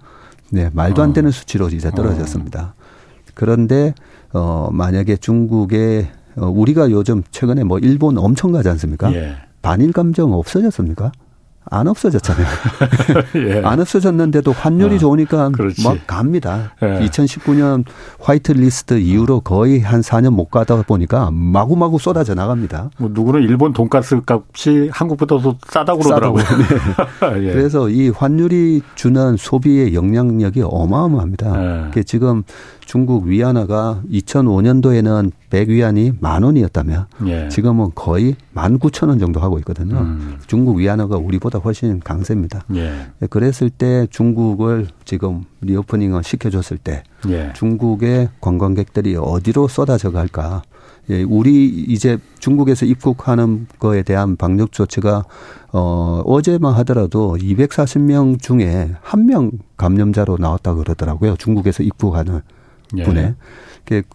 네, 0.51 0.69
말도 0.73 1.01
안 1.01 1.09
어. 1.09 1.13
되는 1.13 1.29
어. 1.29 1.31
수치로 1.31 1.69
이제 1.69 1.89
떨어졌습니다. 1.89 2.73
어. 2.77 2.81
그런데 3.33 3.93
어 4.33 4.69
만약에 4.71 5.17
중국에 5.17 6.09
어, 6.35 6.45
우리가 6.47 6.91
요즘 6.91 7.23
최근에 7.31 7.63
뭐 7.63 7.79
일본 7.79 8.17
엄청 8.17 8.51
가지 8.51 8.69
않습니까? 8.69 9.13
예. 9.13 9.35
반일 9.61 9.91
감정 9.93 10.33
없어졌습니까? 10.33 11.11
안 11.69 11.87
없어졌잖아요. 11.87 12.45
예. 13.35 13.61
안 13.63 13.79
없어졌는데도 13.79 14.51
환율이 14.51 14.95
어, 14.95 14.97
좋으니까 14.97 15.49
그렇지. 15.49 15.83
막 15.83 15.97
갑니다. 16.07 16.73
예. 16.81 16.99
2019년 17.05 17.85
화이트 18.19 18.53
리스트 18.53 18.99
이후로 18.99 19.41
거의 19.41 19.79
한 19.79 20.01
4년 20.01 20.31
못 20.31 20.45
가다 20.49 20.81
보니까 20.81 21.29
마구마구 21.31 21.99
쏟아져 21.99 22.33
나갑니다. 22.33 22.89
뭐 22.97 23.09
누구는 23.13 23.43
일본 23.43 23.73
돈가스 23.73 24.21
값이 24.25 24.89
한국보다 24.91 25.39
더 25.39 25.55
싸다고 25.67 25.99
그러더라고요. 25.99 26.43
네. 26.43 27.47
예. 27.47 27.53
그래서 27.53 27.89
이 27.89 28.09
환율이 28.09 28.81
주는 28.95 29.37
소비의 29.37 29.93
영향력이 29.93 30.63
어마어마합니다. 30.65 31.91
예. 31.95 32.03
지금 32.03 32.43
중국 32.91 33.23
위안화가 33.23 34.01
2005년도에는 34.11 35.31
100위안이 35.49 36.15
만 36.19 36.43
원이었다면 36.43 37.05
예. 37.25 37.47
지금은 37.47 37.91
거의 37.95 38.35
19,000원 38.53 39.17
정도 39.17 39.39
하고 39.39 39.57
있거든요. 39.59 39.95
음. 39.99 40.35
중국 40.45 40.75
위안화가 40.75 41.15
우리보다 41.15 41.59
훨씬 41.59 42.01
강세입니다. 42.01 42.65
예. 42.75 43.07
그랬을 43.29 43.69
때 43.69 44.07
중국을 44.09 44.89
지금 45.05 45.45
리오프닝을 45.61 46.21
시켜줬을 46.21 46.79
때 46.79 47.03
예. 47.29 47.53
중국의 47.55 48.27
관광객들이 48.41 49.15
어디로 49.15 49.69
쏟아져 49.69 50.11
갈까? 50.11 50.61
예, 51.09 51.23
우리 51.23 51.67
이제 51.69 52.17
중국에서 52.39 52.85
입국하는 52.85 53.67
거에 53.79 54.03
대한 54.03 54.35
방역 54.35 54.73
조치가 54.73 55.23
어 55.71 56.21
어제만 56.25 56.73
하더라도 56.79 57.37
240명 57.37 58.41
중에 58.41 58.91
한 59.01 59.25
명 59.25 59.51
감염자로 59.77 60.39
나왔다 60.39 60.73
그러더라고요. 60.73 61.37
중국에서 61.37 61.83
입국하는 61.83 62.41
예. 62.97 63.03
분에. 63.03 63.35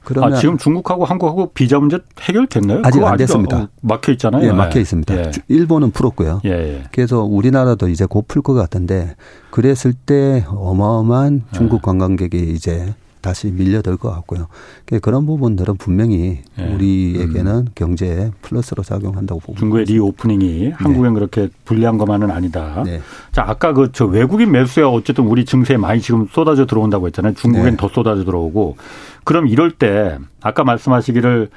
그러면 0.05 0.33
아, 0.33 0.37
지금 0.37 0.57
중국하고 0.57 1.05
한국하고 1.05 1.51
비자 1.53 1.79
문제 1.79 1.99
해결됐나요? 2.21 2.81
아직 2.85 3.03
안 3.03 3.17
됐습니다. 3.19 3.59
어, 3.59 3.69
막혀 3.83 4.13
있잖아요. 4.13 4.47
예, 4.47 4.53
막혀 4.53 4.81
있습니다. 4.81 5.17
예. 5.17 5.31
일본은 5.49 5.91
풀었고요. 5.91 6.41
예, 6.47 6.51
예. 6.51 6.83
그래서 6.93 7.23
우리나라도 7.25 7.89
이제 7.89 8.07
곧 8.07 8.27
풀 8.29 8.43
것 8.43 8.55
같은데 8.55 9.17
그랬을 9.51 9.93
때 9.93 10.45
어마어마한 10.49 11.43
중국 11.53 11.77
예. 11.79 11.81
관광객이 11.83 12.39
이제 12.55 12.95
다시 13.27 13.51
밀려들 13.51 13.97
것 13.97 14.11
같고요. 14.11 14.47
그러니까 14.85 15.05
그런 15.05 15.27
부분들은 15.27 15.79
분명히 15.79 16.43
네. 16.57 16.73
우리에게는 16.75 17.53
음. 17.53 17.67
경제에 17.75 18.31
플러스로 18.41 18.85
작용한다고 18.85 19.41
보고 19.41 19.59
중국의 19.59 19.87
reopening이 19.87 20.59
네. 20.61 20.71
한국엔 20.77 21.15
그렇게 21.15 21.49
불리한 21.65 21.99
것만은 21.99 22.31
아니다. 22.31 22.85
네. 22.85 23.01
자 23.33 23.45
아까 23.47 23.73
그 23.73 23.91
저 23.97 24.05
외국인 24.05 24.53
매수세가 24.53 24.91
어쨌든 24.91 25.25
우리 25.25 25.45
증시에 25.47 25.79
많이 25.79 26.01
지금 26.03 26.27
쏟아져 26.31 26.67
들어온다고 26.67 27.07
했잖아요. 27.07 27.33
중국엔 27.35 27.65
네. 27.71 27.77
더 27.77 27.89
쏟아져 27.89 28.25
들어오고 28.25 28.77
그럼 29.25 29.47
이럴 29.49 29.71
때 29.71 30.19
아까 30.43 30.65
말씀하시기를 30.65 31.49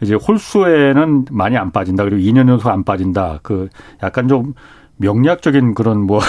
이제 0.00 0.14
홀수에는 0.14 1.26
많이 1.30 1.56
안 1.56 1.70
빠진다. 1.70 2.04
그리고 2.04 2.22
2년 2.22 2.48
연속 2.48 2.70
안 2.70 2.82
빠진다. 2.82 3.40
그 3.42 3.68
약간 4.02 4.26
좀 4.26 4.54
명리학적인 4.96 5.74
그런 5.74 6.00
뭐 6.00 6.20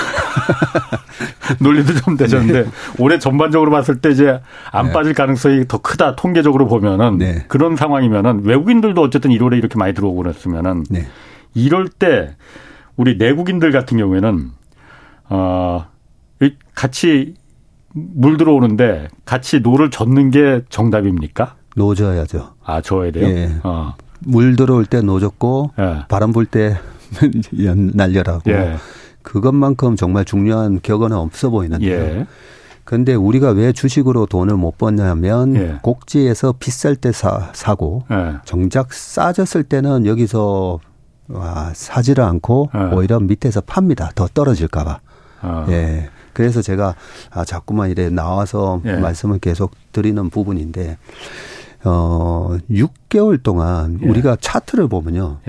논리도 1.59 1.93
좀 2.01 2.17
되셨는데 2.17 2.63
네. 2.63 2.69
올해 2.99 3.19
전반적으로 3.19 3.71
봤을 3.71 3.99
때 3.99 4.09
이제 4.09 4.39
안 4.71 4.87
네. 4.87 4.93
빠질 4.93 5.13
가능성이 5.13 5.67
더 5.67 5.77
크다 5.79 6.15
통계적으로 6.15 6.67
보면은 6.67 7.17
네. 7.17 7.45
그런 7.47 7.75
상황이면은 7.75 8.43
외국인들도 8.45 9.01
어쨌든 9.01 9.31
1월에 9.31 9.57
이렇게 9.57 9.77
많이 9.77 9.93
들어오고 9.93 10.23
그랬으면은 10.23 10.83
네. 10.89 11.05
이럴 11.53 11.87
때 11.87 12.35
우리 12.95 13.17
내국인들 13.17 13.71
같은 13.71 13.97
경우에는 13.97 14.51
어 15.29 15.85
같이 16.75 17.35
물 17.93 18.37
들어오는데 18.37 19.07
같이 19.25 19.59
노를 19.59 19.89
젓는 19.91 20.31
게 20.31 20.61
정답입니까? 20.69 21.55
노 21.75 21.87
저어야죠. 21.87 22.53
아, 22.63 22.81
저어야 22.81 23.11
돼요? 23.11 23.27
예. 23.27 23.55
어. 23.63 23.95
물 24.19 24.55
들어올 24.55 24.85
때 24.85 25.01
노 25.01 25.19
젓고 25.19 25.71
예. 25.79 26.05
바람 26.07 26.31
불 26.31 26.45
때 26.45 26.77
날려라고. 27.93 28.51
예. 28.51 28.75
그것만큼 29.21 29.95
정말 29.95 30.25
중요한 30.25 30.79
격언은 30.81 31.17
없어 31.17 31.49
보이는데요. 31.49 31.91
예. 31.91 32.27
근데 32.83 33.15
우리가 33.15 33.51
왜 33.51 33.71
주식으로 33.71 34.25
돈을 34.25 34.57
못 34.57 34.77
버냐면 34.77 35.55
예. 35.55 35.79
꼭지에서 35.81 36.53
비쌀 36.59 36.95
때 36.95 37.11
사, 37.11 37.49
사고 37.53 38.03
예. 38.11 38.35
정작 38.45 38.93
싸졌을 38.93 39.63
때는 39.63 40.05
여기서 40.05 40.79
와, 41.29 41.71
사지를 41.73 42.23
않고 42.23 42.69
예. 42.75 42.95
오히려 42.95 43.19
밑에서 43.19 43.61
팝니다. 43.61 44.11
더 44.15 44.27
떨어질까봐. 44.27 44.99
아. 45.41 45.65
예. 45.69 46.09
그래서 46.33 46.61
제가 46.61 46.95
아, 47.31 47.45
자꾸만 47.45 47.89
이래 47.89 48.09
나와서 48.09 48.81
예. 48.85 48.97
말씀을 48.97 49.39
계속 49.39 49.71
드리는 49.91 50.29
부분인데 50.29 50.97
어 51.85 52.57
6개월 52.69 53.41
동안 53.41 53.99
예. 54.01 54.07
우리가 54.07 54.37
차트를 54.41 54.87
보면요. 54.89 55.39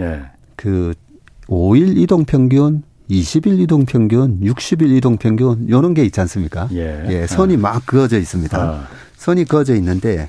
그 0.56 0.94
5일 1.48 1.96
이동 1.98 2.24
평균, 2.24 2.82
20일 3.10 3.60
이동 3.60 3.84
평균, 3.84 4.40
60일 4.40 4.96
이동 4.96 5.16
평균 5.18 5.68
요런 5.68 5.94
게 5.94 6.04
있지 6.04 6.20
않습니까? 6.20 6.68
예. 6.72 7.04
예 7.08 7.26
선이 7.26 7.54
아. 7.56 7.58
막 7.58 7.86
그어져 7.86 8.18
있습니다. 8.18 8.58
아. 8.58 8.86
선이 9.16 9.44
그어져 9.44 9.74
있는데 9.76 10.28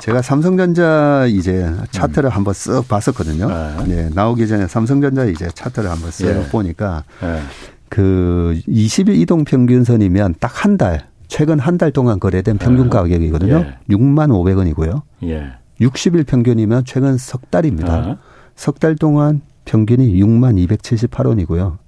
제가 0.00 0.20
삼성전자 0.22 1.26
이제 1.26 1.70
차트를 1.90 2.30
음. 2.30 2.36
한번 2.36 2.54
쓱 2.54 2.88
봤었거든요. 2.88 3.48
아. 3.50 3.84
예. 3.88 4.10
나오기 4.14 4.46
전에 4.46 4.66
삼성전자 4.66 5.24
이제 5.26 5.48
차트를 5.54 5.90
한번 5.90 6.10
쓱 6.10 6.28
예. 6.44 6.48
보니까 6.50 7.04
예. 7.22 7.40
그 7.88 8.58
20일 8.68 9.16
이동 9.16 9.44
평균선이면 9.44 10.36
딱 10.40 10.64
한 10.64 10.76
달, 10.78 11.06
최근 11.28 11.58
한 11.58 11.76
달 11.78 11.90
동안 11.90 12.18
거래된 12.20 12.58
평균 12.58 12.86
예. 12.86 12.90
가격이거든요. 12.90 13.54
예. 13.54 13.94
6만 13.94 14.28
500원이고요. 14.30 15.02
예. 15.24 15.52
60일 15.80 16.26
평균이면 16.26 16.84
최근 16.86 17.18
석 17.18 17.50
달입니다. 17.50 17.92
아. 17.94 18.16
석달 18.56 18.94
동안 18.96 19.40
평균이 19.64 20.20
6만 20.22 20.66
278원이고요. 20.66 21.78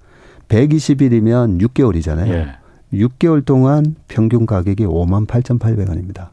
120일이면 0.48 1.60
6개월이잖아요. 1.60 2.28
예. 2.28 2.48
6개월 2.92 3.44
동안 3.44 3.96
평균 4.08 4.46
가격이 4.46 4.84
5만 4.86 5.26
8,800원입니다. 5.26 6.28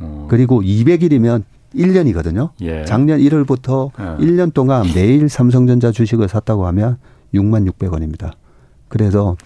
어. 0.00 0.26
그리고 0.30 0.62
200일이면 0.62 1.44
1년이거든요. 1.74 2.50
예. 2.62 2.84
작년 2.84 3.18
1월부터 3.20 3.90
예. 4.00 4.24
1년 4.24 4.52
동안 4.54 4.86
매일 4.94 5.28
삼성전자 5.28 5.92
주식을 5.92 6.28
샀다고 6.28 6.66
하면 6.68 6.98
6만 7.34 7.70
600원입니다. 7.70 8.32
그래서 8.88 9.36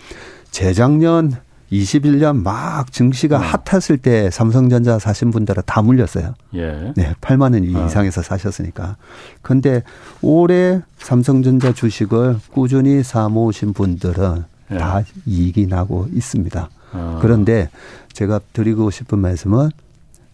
재작년 0.51 1.33
21년 1.73 2.43
막 2.43 2.91
증시가 2.93 3.37
어. 3.37 3.41
핫했을 3.41 3.99
때 3.99 4.31
삼성전자 4.31 4.99
사신 4.99 5.31
분들은 5.31 5.63
다 5.67 5.83
물렸어요. 5.83 6.35
예. 6.55 6.93
네, 6.97 7.15
8만 7.21 7.53
원 7.55 7.55
어. 7.77 7.87
이상에서 7.87 8.23
사셨으니까. 8.23 8.97
근데 9.43 9.83
올해 10.23 10.81
삼성전자 10.99 11.73
주식을 11.73 12.39
꾸준히 12.53 13.03
사 13.03 13.29
모으신 13.29 13.73
분들은 13.75 14.45
예. 14.73 14.79
다 14.79 15.03
이익이 15.27 15.67
나고 15.67 16.09
있습니다. 16.13 16.71
어. 16.93 17.19
그런데 17.21 17.69
제가 18.13 18.41
드리고 18.53 18.91
싶은 18.91 19.19
말씀은 19.19 19.71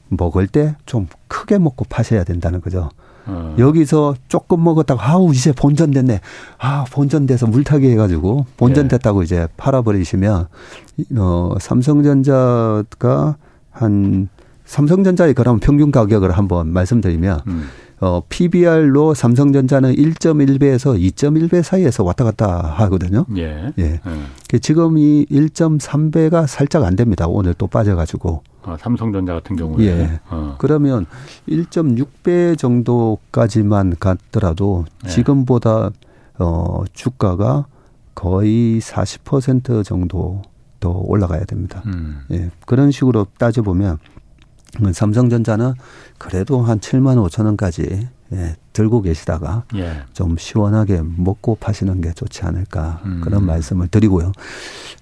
먹을 0.08 0.46
때 0.46 0.76
좀 0.86 1.08
크게 1.28 1.58
먹고 1.58 1.84
파셔야 1.88 2.22
된다는 2.24 2.60
거죠. 2.60 2.90
어. 3.26 3.56
여기서 3.58 4.14
조금 4.28 4.62
먹었다가 4.64 5.08
아우 5.08 5.32
이제 5.32 5.52
본전됐네. 5.52 6.20
아 6.58 6.84
본전돼서 6.92 7.46
물타기 7.46 7.88
해가지고 7.90 8.46
본전됐다고 8.56 9.20
예. 9.20 9.24
이제 9.24 9.48
팔아버리시면 9.56 10.48
어 11.16 11.54
삼성전자가 11.60 13.36
한 13.70 14.28
삼성전자의 14.64 15.34
그럼 15.34 15.58
평균 15.60 15.90
가격을 15.90 16.32
한번 16.32 16.68
말씀드리면 16.68 17.40
음. 17.46 17.68
어, 18.00 18.22
PBR로 18.28 19.14
삼성전자는 19.14 19.94
1.1배에서 19.94 20.98
2.1배 20.98 21.62
사이에서 21.62 22.04
왔다 22.04 22.24
갔다 22.24 22.60
하거든요. 22.78 23.24
예. 23.36 23.72
예. 23.78 24.00
음. 24.04 24.26
지금 24.60 24.98
이 24.98 25.24
1.3배가 25.30 26.46
살짝 26.46 26.84
안 26.84 26.96
됩니다. 26.96 27.26
오늘 27.26 27.54
또 27.54 27.66
빠져가지고. 27.66 28.42
아, 28.64 28.76
삼성전자 28.78 29.34
같은 29.34 29.56
경우에. 29.56 29.86
예. 29.86 30.20
어. 30.30 30.56
그러면 30.58 31.06
1.6배 31.48 32.58
정도까지만 32.58 33.96
갔더라도 34.00 34.84
예. 35.04 35.08
지금보다 35.08 35.90
어, 36.38 36.84
주가가 36.92 37.66
거의 38.14 38.80
40% 38.80 39.84
정도 39.84 40.42
더 40.80 40.90
올라가야 40.90 41.44
됩니다. 41.44 41.82
음. 41.86 42.22
예. 42.32 42.50
그런 42.66 42.90
식으로 42.90 43.26
따져보면 43.38 43.98
삼성전자는 44.92 45.74
그래도 46.24 46.62
한 46.62 46.80
7만 46.80 47.22
5천 47.28 47.44
원까지 47.44 48.08
예, 48.32 48.56
들고 48.72 49.02
계시다가 49.02 49.64
예. 49.76 50.02
좀 50.14 50.36
시원하게 50.38 51.02
먹고 51.02 51.56
파시는 51.56 52.00
게 52.00 52.12
좋지 52.12 52.42
않을까 52.44 53.02
음. 53.04 53.20
그런 53.22 53.44
말씀을 53.44 53.88
드리고요. 53.88 54.32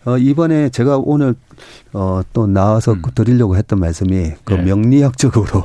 어, 0.04 0.18
이번에 0.18 0.68
제가 0.70 0.98
오늘 0.98 1.36
어, 1.92 2.22
또 2.32 2.48
나와서 2.48 2.94
음. 2.94 3.02
드리려고 3.14 3.56
했던 3.56 3.78
말씀이 3.78 4.32
그 4.44 4.54
예. 4.54 4.56
명리학적으로 4.62 5.62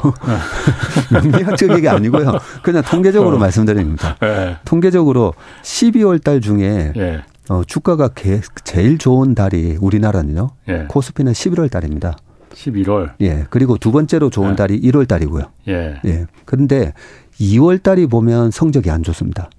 명리학적인 1.12 1.82
게 1.82 1.90
아니고요. 1.90 2.34
그냥 2.62 2.84
통계적으로 2.84 3.38
어. 3.38 3.40
말씀드립니다. 3.40 4.16
예. 4.24 4.58
통계적으로 4.64 5.34
12월 5.64 6.24
달 6.24 6.40
중에 6.40 6.94
예. 6.96 7.24
어, 7.50 7.64
주가가 7.66 8.10
개, 8.10 8.42
제일 8.64 9.00
좋은 9.00 9.34
달이 9.34 9.78
우리나라는요. 9.82 10.52
예. 10.70 10.86
코스피는 10.88 11.32
11월 11.32 11.72
달입니다. 11.72 12.16
11월. 12.58 13.14
예. 13.22 13.46
그리고 13.50 13.78
두 13.78 13.92
번째로 13.92 14.30
좋은 14.30 14.52
예. 14.52 14.56
달이 14.56 14.82
1월 14.82 15.08
달이고요. 15.08 15.44
예. 15.68 16.00
예. 16.06 16.26
그런데 16.46 16.94
2월 17.40 17.82
달이 17.82 18.08
보면 18.08 18.52
성적이 18.52 18.90
안 18.90 19.04
좋습니다. 19.04 19.50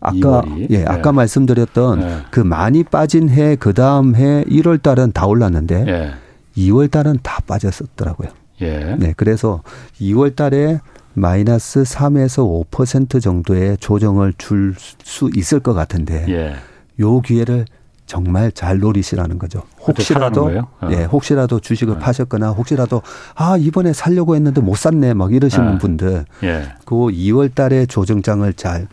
아까 0.00 0.42
2월이? 0.42 0.66
예, 0.70 0.84
아까 0.84 1.10
예. 1.10 1.12
말씀드렸던 1.12 2.02
예. 2.02 2.18
그 2.30 2.40
많이 2.40 2.82
빠진 2.82 3.28
해 3.30 3.54
그다음 3.54 4.16
해 4.16 4.44
1월 4.48 4.82
달은 4.82 5.12
다 5.12 5.26
올랐는데 5.26 5.84
예. 5.86 6.12
2월 6.60 6.90
달은 6.90 7.20
다 7.22 7.38
빠졌었더라고요. 7.46 8.28
예. 8.62 8.96
네. 8.98 9.14
그래서 9.16 9.62
2월 10.00 10.34
달에 10.34 10.80
마이너스 11.14 11.82
3에서 11.82 12.66
5% 12.70 13.20
정도의 13.22 13.76
조정을 13.78 14.32
줄 14.38 14.74
수 14.78 15.30
있을 15.36 15.60
것 15.60 15.74
같은데 15.74 16.24
예. 16.28 16.54
요 17.00 17.20
기회를 17.20 17.66
정말 18.12 18.52
잘 18.52 18.78
노리시라는 18.78 19.38
거죠. 19.38 19.62
혹시라도 19.80 20.50
어. 20.82 20.88
예, 20.90 21.04
혹시라도 21.04 21.60
주식을 21.60 21.94
네. 21.94 22.00
파셨거나 22.00 22.50
혹시라도 22.50 23.00
아 23.34 23.56
이번에 23.56 23.94
살려고 23.94 24.36
했는데 24.36 24.60
못 24.60 24.76
샀네 24.76 25.14
막 25.14 25.32
이러시는 25.32 25.72
네. 25.72 25.78
분들 25.78 26.24
예. 26.42 26.74
그 26.84 26.94
2월 26.94 27.54
달에 27.54 27.86
조정장을 27.86 28.52
잘 28.52 28.86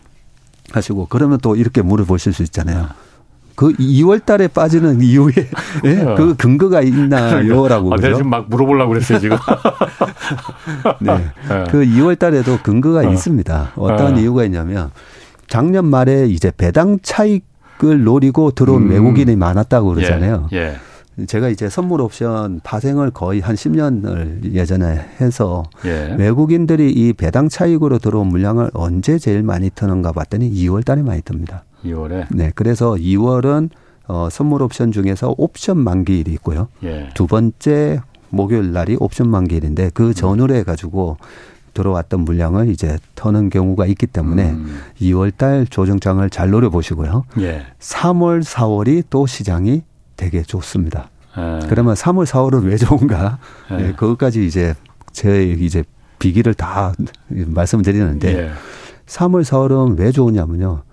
하시고 0.72 1.08
그러면 1.10 1.38
또 1.42 1.58
이렇게 1.58 1.82
물어보실 1.82 2.32
수 2.32 2.44
있잖아요. 2.44 2.88
그 3.56 3.74
2월 3.74 4.24
달에 4.24 4.48
빠지는 4.48 5.02
이유에 5.04 5.34
예? 5.84 6.02
어. 6.02 6.16
그 6.16 6.38
근거가 6.38 6.82
있나요라고. 6.82 7.96
아, 7.96 7.98
내가 7.98 8.16
지금 8.16 8.30
막 8.30 8.48
물어보려고 8.50 8.94
그랬어요, 8.94 9.20
지금. 9.20 9.36
네. 11.02 11.14
네. 11.50 11.64
그 11.70 11.84
2월 11.84 12.18
달에도 12.18 12.58
근거가 12.64 13.02
어. 13.02 13.12
있습니다. 13.12 13.74
어떤 13.76 14.16
어. 14.16 14.18
이유가 14.18 14.46
있냐면 14.46 14.92
작년 15.50 15.88
말에 15.88 16.28
이제 16.28 16.54
배당 16.56 17.00
차익 17.02 17.49
을 17.84 18.04
노리고 18.04 18.52
들어온 18.52 18.84
음. 18.84 18.90
외국인이 18.90 19.36
많았다고 19.36 19.94
그러잖아요. 19.94 20.50
예. 20.54 20.58
예. 20.58 21.26
제가 21.26 21.50
이제 21.50 21.70
선물 21.70 22.02
옵션 22.02 22.62
파생을 22.64 23.12
거의 23.12 23.42
한 23.42 23.56
10년을 23.56 24.54
예전에 24.54 25.06
해서 25.22 25.64
예. 25.86 26.16
외국인들이 26.18 26.92
이 26.92 27.14
배당 27.14 27.50
차익으로 27.50 28.00
들어온 28.00 28.28
물량을 28.28 28.72
언제 28.74 29.18
제일 29.18 29.44
많이 29.44 29.70
트는가 29.70 30.12
봤더니 30.12 30.50
2월 30.52 30.86
달에 30.86 31.02
많이 31.02 31.22
듭니다. 31.22 31.64
2월에? 31.86 32.28
네. 32.32 32.52
그래서 32.56 32.94
2월은 32.94 33.70
어, 34.08 34.28
선물 34.32 34.64
옵션 34.64 34.92
중에서 34.92 35.36
옵션 35.38 35.78
만기일이 35.78 36.32
있고요. 36.34 36.68
예. 36.84 37.10
두 37.14 37.28
번째 37.28 38.02
목요일 38.30 38.72
날이 38.72 38.96
옵션 39.00 39.30
만기일인데 39.30 39.92
그 39.94 40.14
전후로 40.14 40.56
해 40.56 40.64
가지고 40.64 41.18
들어왔던 41.74 42.22
물량을 42.22 42.70
이제 42.70 42.98
터는 43.16 43.50
경우가 43.50 43.86
있기 43.88 44.08
때문에 44.08 44.52
음. 44.52 44.82
2월 45.02 45.36
달 45.36 45.66
조정장을 45.68 46.28
잘 46.30 46.50
노려보시고요. 46.50 47.26
예. 47.40 47.66
3월, 47.80 48.44
4월이 48.44 49.04
또 49.10 49.26
시장이 49.26 49.84
되게 50.18 50.42
좋습니다. 50.42 51.10
예. 51.38 51.68
그러면 51.68 51.96
3월, 51.96 52.26
4월은 52.26 52.66
왜 52.66 52.78
좋은가? 52.78 53.40
예. 53.72 53.88
예, 53.88 53.92
그것까지 53.94 54.46
이제 54.46 54.74
제 55.12 55.44
이제 55.44 55.84
비기를 56.20 56.54
다 56.54 56.94
말씀드리는데 57.28 58.38
예. 58.38 58.52
3월, 59.06 59.44
4월은 59.44 59.98
왜 59.98 60.12
좋으냐면요. 60.12 60.84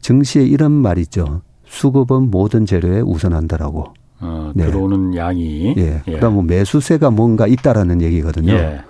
증시에 0.00 0.42
이런 0.44 0.72
말 0.72 0.98
있죠. 0.98 1.42
수급은 1.66 2.30
모든 2.30 2.66
재료에 2.66 3.00
우선한다라고. 3.00 3.94
어, 4.20 4.52
네. 4.54 4.66
들어오는 4.66 5.16
양이. 5.16 5.74
예. 5.76 6.02
예. 6.06 6.12
그럼 6.12 6.34
뭐 6.34 6.42
매수세가 6.42 7.10
뭔가 7.10 7.46
있다라는 7.46 8.02
얘기거든요. 8.02 8.52
예. 8.52 8.80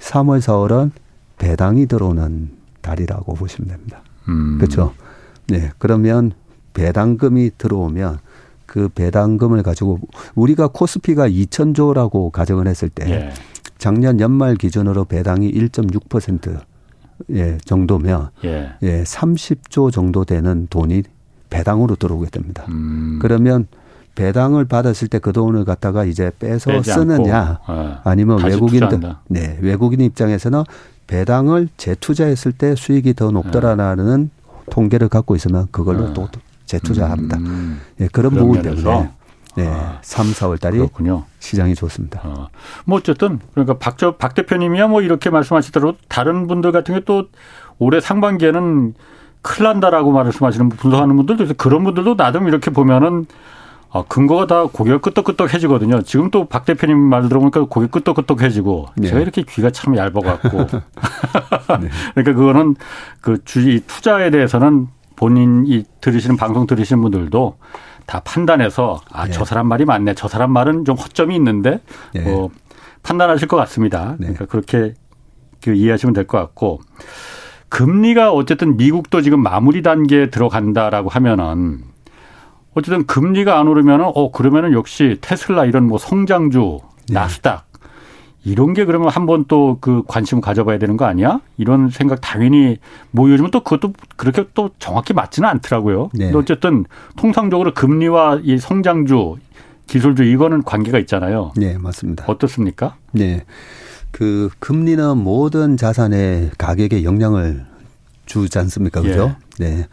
3월, 0.00 0.40
4월은 0.40 0.90
배당이 1.38 1.86
들어오는 1.86 2.50
달이라고 2.80 3.34
보시면 3.34 3.68
됩니다. 3.68 4.02
음. 4.28 4.58
그렇죠. 4.58 4.92
네. 5.48 5.70
그러면 5.78 6.32
배당금이 6.74 7.52
들어오면 7.58 8.18
그 8.66 8.88
배당금을 8.88 9.62
가지고 9.62 9.98
우리가 10.34 10.68
코스피가 10.68 11.28
2천조라고 11.28 12.30
가정을 12.30 12.68
했을 12.68 12.88
때 12.88 13.10
예. 13.10 13.32
작년 13.78 14.20
연말 14.20 14.54
기준으로 14.54 15.06
배당이 15.06 15.50
1.6% 15.52 16.60
예, 17.30 17.58
정도면 17.64 18.30
예. 18.44 18.70
예, 18.82 19.02
30조 19.02 19.92
정도 19.92 20.24
되는 20.24 20.68
돈이 20.70 21.02
배당으로 21.50 21.96
들어오게 21.96 22.30
됩니다. 22.30 22.64
음. 22.68 23.18
그러면 23.20 23.66
배당을 24.14 24.64
받았을 24.66 25.08
때 25.08 25.18
그 25.18 25.32
돈을 25.32 25.64
갖다가 25.64 26.04
이제 26.04 26.30
빼서 26.38 26.82
쓰느냐 26.82 27.58
어. 27.66 28.00
아니면 28.04 28.42
외국인들 28.44 29.00
네 29.28 29.58
외국인 29.60 30.00
입장에서는 30.00 30.64
배당을 31.06 31.68
재투자했을 31.76 32.52
때 32.52 32.74
수익이 32.74 33.14
더 33.14 33.30
높더라라는 33.30 34.30
네. 34.32 34.64
통계를 34.70 35.08
갖고 35.08 35.34
있으면 35.36 35.66
그걸로 35.70 36.06
네. 36.08 36.14
또 36.14 36.28
재투자합니다. 36.66 37.36
음. 37.38 37.80
예, 38.00 38.08
그런 38.12 38.32
부분 38.32 38.62
때문에 38.62 39.10
네, 39.56 39.66
아, 39.66 39.98
3, 40.02 40.26
4월 40.26 40.60
달이 40.60 40.78
그렇군요. 40.78 41.24
시장이 41.40 41.74
좋습니다. 41.74 42.20
어. 42.22 42.48
뭐 42.84 42.98
어쨌든 42.98 43.40
그러니까 43.52 43.78
박, 43.78 43.98
저, 43.98 44.16
박 44.16 44.34
대표님이야 44.34 44.86
뭐 44.86 45.02
이렇게 45.02 45.28
말씀하시더라도 45.30 45.96
다른 46.08 46.46
분들 46.46 46.70
같은 46.70 46.94
게 46.94 47.00
또 47.04 47.24
올해 47.78 48.00
상반기에는 48.00 48.94
큰일 49.42 49.64
난다라고 49.64 50.12
말씀하시는 50.12 50.68
분석하는 50.68 51.16
분들도. 51.16 51.54
그런 51.56 51.82
분들도 51.82 52.16
나름 52.16 52.46
이렇게 52.46 52.70
보면은 52.70 53.26
어, 53.92 54.04
근거가 54.06 54.46
다 54.46 54.66
고개가 54.66 54.98
끄덕끄덕해지거든요. 54.98 56.02
지금 56.02 56.30
또 56.30 56.44
박 56.48 56.64
대표님 56.64 56.96
말 56.96 57.28
들어보니까 57.28 57.64
고개 57.68 57.86
끄덕끄덕해지고 57.88 58.86
네. 58.96 59.08
제가 59.08 59.20
이렇게 59.20 59.42
귀가 59.42 59.70
참 59.70 59.96
얇아갖고 59.96 60.58
네. 61.80 61.88
그러니까 62.14 62.32
그거는 62.34 62.76
그 63.20 63.44
주의 63.44 63.80
투자에 63.80 64.30
대해서는 64.30 64.86
본인이 65.16 65.84
들으시는 66.00 66.36
방송 66.36 66.66
들으시는 66.66 67.02
분들도 67.02 67.58
다 68.06 68.20
판단해서 68.20 69.00
아저 69.12 69.40
네. 69.40 69.44
사람 69.44 69.66
말이 69.68 69.84
맞네, 69.84 70.14
저 70.14 70.28
사람 70.28 70.52
말은 70.52 70.84
좀 70.84 70.96
허점이 70.96 71.34
있는데 71.36 71.80
네. 72.14 72.22
뭐 72.22 72.50
판단하실 73.02 73.48
것 73.48 73.56
같습니다. 73.56 74.12
네. 74.18 74.26
그러니까 74.28 74.46
그렇게 74.46 74.94
그 75.62 75.72
이해하시면 75.74 76.12
될 76.14 76.26
것 76.26 76.38
같고 76.38 76.80
금리가 77.68 78.32
어쨌든 78.32 78.76
미국도 78.76 79.20
지금 79.22 79.42
마무리 79.42 79.82
단계에 79.82 80.30
들어간다라고 80.30 81.08
하면은 81.08 81.82
어쨌든 82.74 83.06
금리가 83.06 83.58
안 83.58 83.68
오르면은 83.68 84.06
어 84.14 84.30
그러면은 84.30 84.72
역시 84.72 85.18
테슬라 85.20 85.64
이런 85.64 85.84
뭐 85.86 85.98
성장주 85.98 86.78
네. 87.08 87.14
나스닥 87.14 87.66
이런 88.44 88.72
게 88.72 88.84
그러면 88.86 89.08
한 89.10 89.26
번 89.26 89.44
또 89.44 89.76
그 89.80 90.02
관심을 90.06 90.40
가져봐야 90.40 90.78
되는 90.78 90.96
거 90.96 91.04
아니야? 91.04 91.40
이런 91.58 91.90
생각 91.90 92.20
당연히 92.22 92.78
뭐 93.10 93.28
요즘은 93.30 93.50
또 93.50 93.60
그것도 93.62 93.92
그렇게 94.16 94.44
또 94.54 94.70
정확히 94.78 95.12
맞지는 95.12 95.48
않더라고요. 95.48 96.10
네. 96.14 96.26
근데 96.26 96.38
어쨌든 96.38 96.84
통상적으로 97.16 97.74
금리와 97.74 98.40
이 98.42 98.58
성장주 98.58 99.36
기술주 99.86 100.22
이거는 100.24 100.62
관계가 100.62 100.98
있잖아요. 101.00 101.52
네, 101.56 101.76
맞습니다. 101.76 102.24
어떻습니까? 102.28 102.94
네. 103.12 103.44
그 104.12 104.48
금리는 104.60 105.18
모든 105.18 105.76
자산의 105.76 106.50
가격에 106.56 107.04
영향을 107.04 107.66
주지 108.26 108.58
않습니까? 108.60 109.02
그죠? 109.02 109.34
예. 109.60 109.64
네. 109.64 109.86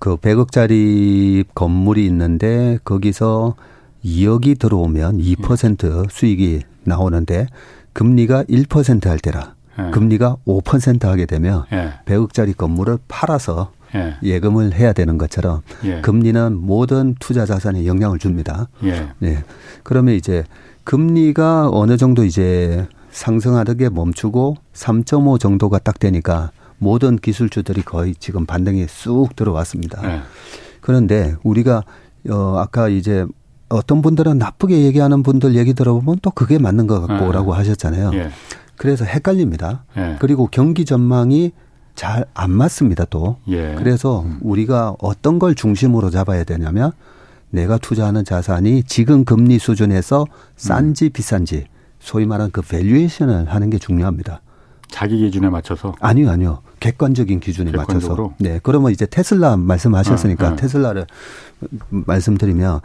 그 0.00 0.16
100억짜리 0.16 1.44
건물이 1.54 2.04
있는데 2.06 2.78
거기서 2.84 3.54
2억이 4.04 4.58
들어오면 4.58 5.18
2% 5.18 6.10
수익이 6.10 6.62
나오는데 6.84 7.46
금리가 7.92 8.44
1%할 8.44 9.18
때라 9.18 9.54
예. 9.78 9.90
금리가 9.90 10.38
5% 10.46 11.04
하게 11.04 11.26
되면 11.26 11.64
예. 11.72 11.92
100억짜리 12.06 12.56
건물을 12.56 12.98
팔아서 13.08 13.72
예. 13.94 14.16
예금을 14.22 14.72
해야 14.72 14.94
되는 14.94 15.18
것처럼 15.18 15.60
예. 15.84 16.00
금리는 16.00 16.56
모든 16.56 17.14
투자 17.20 17.44
자산에 17.44 17.84
영향을 17.84 18.18
줍니다. 18.18 18.68
예. 18.84 19.10
네. 19.18 19.44
그러면 19.82 20.14
이제 20.14 20.44
금리가 20.84 21.68
어느 21.70 21.98
정도 21.98 22.24
이제 22.24 22.86
상승하는 23.10 23.76
게 23.76 23.90
멈추고 23.90 24.56
3.5 24.72 25.38
정도가 25.38 25.78
딱 25.78 25.98
되니까 25.98 26.52
모든 26.80 27.16
기술주들이 27.16 27.82
거의 27.82 28.14
지금 28.16 28.46
반등이 28.46 28.86
쑥 28.88 29.36
들어왔습니다. 29.36 30.00
네. 30.02 30.20
그런데 30.80 31.36
우리가 31.44 31.84
어 32.28 32.56
아까 32.58 32.88
이제 32.88 33.24
어떤 33.68 34.02
분들은 34.02 34.38
나쁘게 34.38 34.82
얘기하는 34.82 35.22
분들 35.22 35.54
얘기 35.54 35.74
들어보면 35.74 36.18
또 36.22 36.30
그게 36.30 36.58
맞는 36.58 36.86
것 36.86 37.06
같고라고 37.06 37.52
네. 37.52 37.58
하셨잖아요. 37.58 38.10
예. 38.14 38.30
그래서 38.76 39.04
헷갈립니다. 39.04 39.84
예. 39.96 40.16
그리고 40.18 40.48
경기 40.50 40.84
전망이 40.84 41.52
잘 41.94 42.24
안 42.34 42.50
맞습니다 42.50 43.04
또. 43.04 43.36
예. 43.48 43.74
그래서 43.76 44.22
음. 44.22 44.38
우리가 44.40 44.96
어떤 45.00 45.38
걸 45.38 45.54
중심으로 45.54 46.08
잡아야 46.10 46.44
되냐면 46.44 46.92
내가 47.50 47.76
투자하는 47.76 48.24
자산이 48.24 48.84
지금 48.84 49.24
금리 49.24 49.58
수준에서 49.58 50.26
싼지 50.56 51.06
음. 51.06 51.10
비싼지 51.12 51.66
소위 51.98 52.24
말하는 52.24 52.50
그 52.52 52.62
valuation을 52.62 53.52
하는 53.52 53.68
게 53.68 53.76
중요합니다. 53.76 54.40
자기 54.88 55.18
기준에 55.18 55.48
맞춰서? 55.50 55.94
아니요, 56.00 56.30
아니요. 56.30 56.62
객관적인 56.80 57.40
기준에 57.40 57.70
객관적으로? 57.70 58.30
맞춰서. 58.30 58.34
네. 58.38 58.60
그러면 58.62 58.92
이제 58.92 59.06
테슬라 59.06 59.56
말씀하셨으니까 59.56 60.48
어, 60.48 60.52
어. 60.52 60.56
테슬라를 60.56 61.06
말씀드리면 61.90 62.80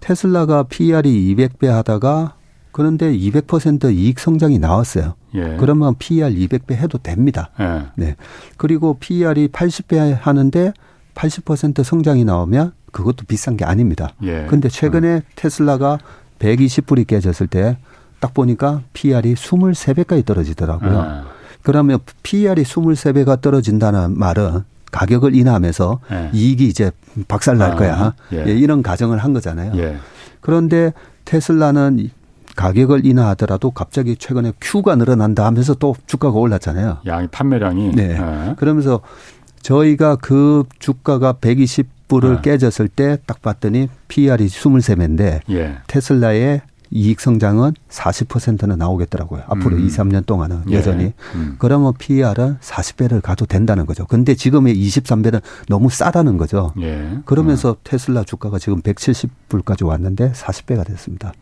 테슬라가 0.00 0.64
PR이 0.64 1.34
200배 1.34 1.66
하다가 1.66 2.34
그런데 2.72 3.12
200% 3.12 3.92
이익 3.94 4.20
성장이 4.20 4.58
나왔어요. 4.58 5.14
예. 5.34 5.56
그러면 5.58 5.96
PER 5.98 6.30
200배 6.32 6.72
해도 6.72 6.98
됩니다. 6.98 7.50
예. 7.60 7.86
네. 7.96 8.16
그리고 8.56 8.96
PER이 8.98 9.48
80배 9.48 10.16
하는데 10.20 10.72
80% 11.14 11.82
성장이 11.82 12.24
나오면 12.24 12.72
그것도 12.92 13.24
비싼 13.26 13.56
게 13.56 13.64
아닙니다. 13.64 14.14
예. 14.22 14.46
근데 14.48 14.68
최근에 14.68 15.08
음. 15.16 15.20
테슬라가 15.34 15.98
120불이 16.38 17.06
깨졌을 17.06 17.48
때 17.48 17.76
딱 18.20 18.34
보니까 18.34 18.82
PER이 18.92 19.34
23배까지 19.34 20.24
떨어지더라고요. 20.24 21.24
예. 21.24 21.39
그러면 21.62 21.98
PER이 22.22 22.62
23배가 22.62 23.40
떨어진다는 23.40 24.18
말은 24.18 24.62
가격을 24.92 25.34
인하하면서 25.36 26.00
예. 26.10 26.30
이익이 26.32 26.66
이제 26.66 26.90
박살 27.28 27.58
날 27.58 27.72
아, 27.72 27.74
거야. 27.76 28.14
예. 28.32 28.44
예. 28.46 28.52
이런 28.52 28.82
가정을 28.82 29.18
한 29.18 29.32
거잖아요. 29.32 29.72
예. 29.76 29.96
그런데 30.40 30.92
테슬라는 31.24 32.10
가격을 32.56 33.06
인하하더라도 33.06 33.70
갑자기 33.70 34.16
최근에 34.16 34.52
큐가 34.60 34.96
늘어난다 34.96 35.46
하면서 35.46 35.74
또 35.74 35.94
주가가 36.06 36.38
올랐잖아요. 36.38 36.98
양이 37.06 37.28
판매량이. 37.28 37.92
네. 37.94 38.18
예. 38.18 38.54
그러면서 38.56 39.00
저희가 39.62 40.16
그 40.16 40.64
주가가 40.78 41.34
120불을 41.34 42.38
예. 42.38 42.40
깨졌을 42.42 42.88
때 42.88 43.16
딱 43.26 43.42
봤더니 43.42 43.88
PER이 44.08 44.46
23배인데 44.46 45.40
테슬라의 45.86 46.62
이익 46.92 47.20
성장은 47.20 47.72
40%는 47.88 48.78
나오겠더라고요. 48.78 49.42
앞으로 49.46 49.76
음. 49.76 49.86
2, 49.86 49.88
3년 49.88 50.26
동안은 50.26 50.62
예. 50.70 50.74
여전히. 50.74 51.12
음. 51.34 51.54
그러면 51.58 51.92
PER은 51.98 52.58
40배를 52.60 53.20
가도 53.22 53.46
된다는 53.46 53.86
거죠. 53.86 54.06
근데 54.06 54.34
지금의 54.34 54.74
23배는 54.76 55.40
너무 55.68 55.88
싸다는 55.88 56.36
거죠. 56.36 56.72
예. 56.80 57.18
그러면서 57.24 57.70
음. 57.70 57.74
테슬라 57.84 58.24
주가가 58.24 58.58
지금 58.58 58.80
170불까지 58.82 59.86
왔는데 59.86 60.32
40배가 60.32 60.84
됐습니다. 60.86 61.32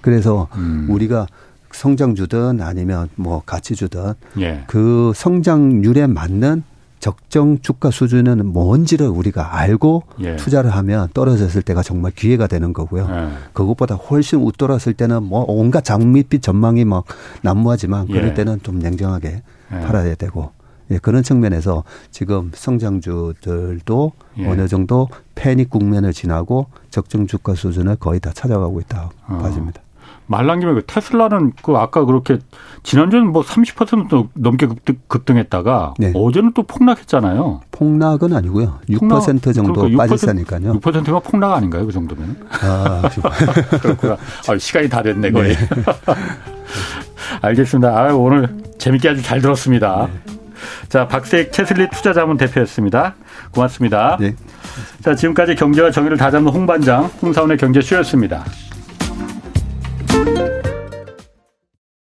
그래서 0.00 0.48
음. 0.54 0.86
우리가 0.88 1.26
성장주든 1.72 2.62
아니면 2.62 3.08
뭐 3.16 3.42
가치주든 3.44 4.14
예. 4.40 4.64
그 4.66 5.12
성장률에 5.14 6.06
맞는 6.06 6.62
적정 7.00 7.58
주가 7.60 7.90
수준은 7.90 8.46
뭔지를 8.46 9.08
우리가 9.08 9.56
알고 9.56 10.04
예. 10.20 10.36
투자를 10.36 10.70
하면 10.70 11.08
떨어졌을 11.14 11.62
때가 11.62 11.82
정말 11.82 12.12
기회가 12.12 12.46
되는 12.46 12.72
거고요. 12.72 13.08
예. 13.10 13.28
그것보다 13.52 13.94
훨씬 13.94 14.40
웃돌았을 14.40 14.94
때는 14.94 15.22
뭐 15.22 15.44
온갖 15.46 15.84
장밋빛 15.84 16.42
전망이 16.42 16.84
막 16.84 17.04
난무하지만 17.42 18.06
그럴 18.08 18.28
예. 18.28 18.34
때는 18.34 18.60
좀 18.62 18.78
냉정하게 18.78 19.42
예. 19.72 19.80
팔아야 19.80 20.14
되고 20.14 20.50
예, 20.90 20.98
그런 20.98 21.22
측면에서 21.22 21.84
지금 22.10 22.50
성장주들도 22.54 24.12
예. 24.38 24.46
어느 24.48 24.68
정도 24.68 25.08
패닉 25.34 25.70
국면을 25.70 26.12
지나고 26.12 26.66
적정 26.90 27.26
주가 27.26 27.54
수준을 27.54 27.96
거의 27.96 28.20
다 28.20 28.30
찾아가고 28.32 28.80
있다 28.80 29.10
고 29.26 29.34
어. 29.34 29.38
봐집니다. 29.38 29.82
말란 30.28 30.60
김에 30.60 30.74
그 30.74 30.84
테슬라는 30.86 31.52
그 31.62 31.76
아까 31.76 32.04
그렇게 32.04 32.38
지난주는 32.86 33.32
뭐 33.32 33.42
30% 33.42 34.28
넘게 34.34 34.68
급등, 35.08 35.38
했다가 35.38 35.94
네. 35.98 36.12
어제는 36.14 36.52
또 36.54 36.62
폭락했잖아요. 36.62 37.62
폭락은 37.72 38.32
아니고요. 38.32 38.78
6% 38.88 39.00
폭락, 39.00 39.52
정도 39.52 39.72
그러니까 39.72 40.04
빠졌으니까요. 40.04 40.78
6%가 40.78 41.18
폭락 41.18 41.54
아닌가요? 41.54 41.84
그 41.84 41.90
정도면? 41.90 42.36
아, 42.48 43.02
그렇구나. 43.82 44.16
아, 44.48 44.56
시간이 44.56 44.88
다 44.88 45.02
됐네, 45.02 45.32
거의. 45.32 45.56
네. 45.56 45.68
알겠습니다. 47.42 47.88
아, 47.88 48.14
오늘 48.14 48.56
재밌게 48.78 49.08
아주 49.08 49.20
잘 49.20 49.40
들었습니다. 49.40 50.06
네. 50.06 50.36
자, 50.88 51.08
박세익 51.08 51.52
채슬리 51.52 51.88
투자자문 51.90 52.36
대표였습니다. 52.36 53.16
고맙습니다. 53.50 54.16
네. 54.20 54.36
자, 55.02 55.16
지금까지 55.16 55.56
경제와 55.56 55.90
정의를 55.90 56.16
다잡는 56.16 56.52
홍반장, 56.52 57.06
홍사원의 57.20 57.56
경제쇼였습니다. 57.56 58.44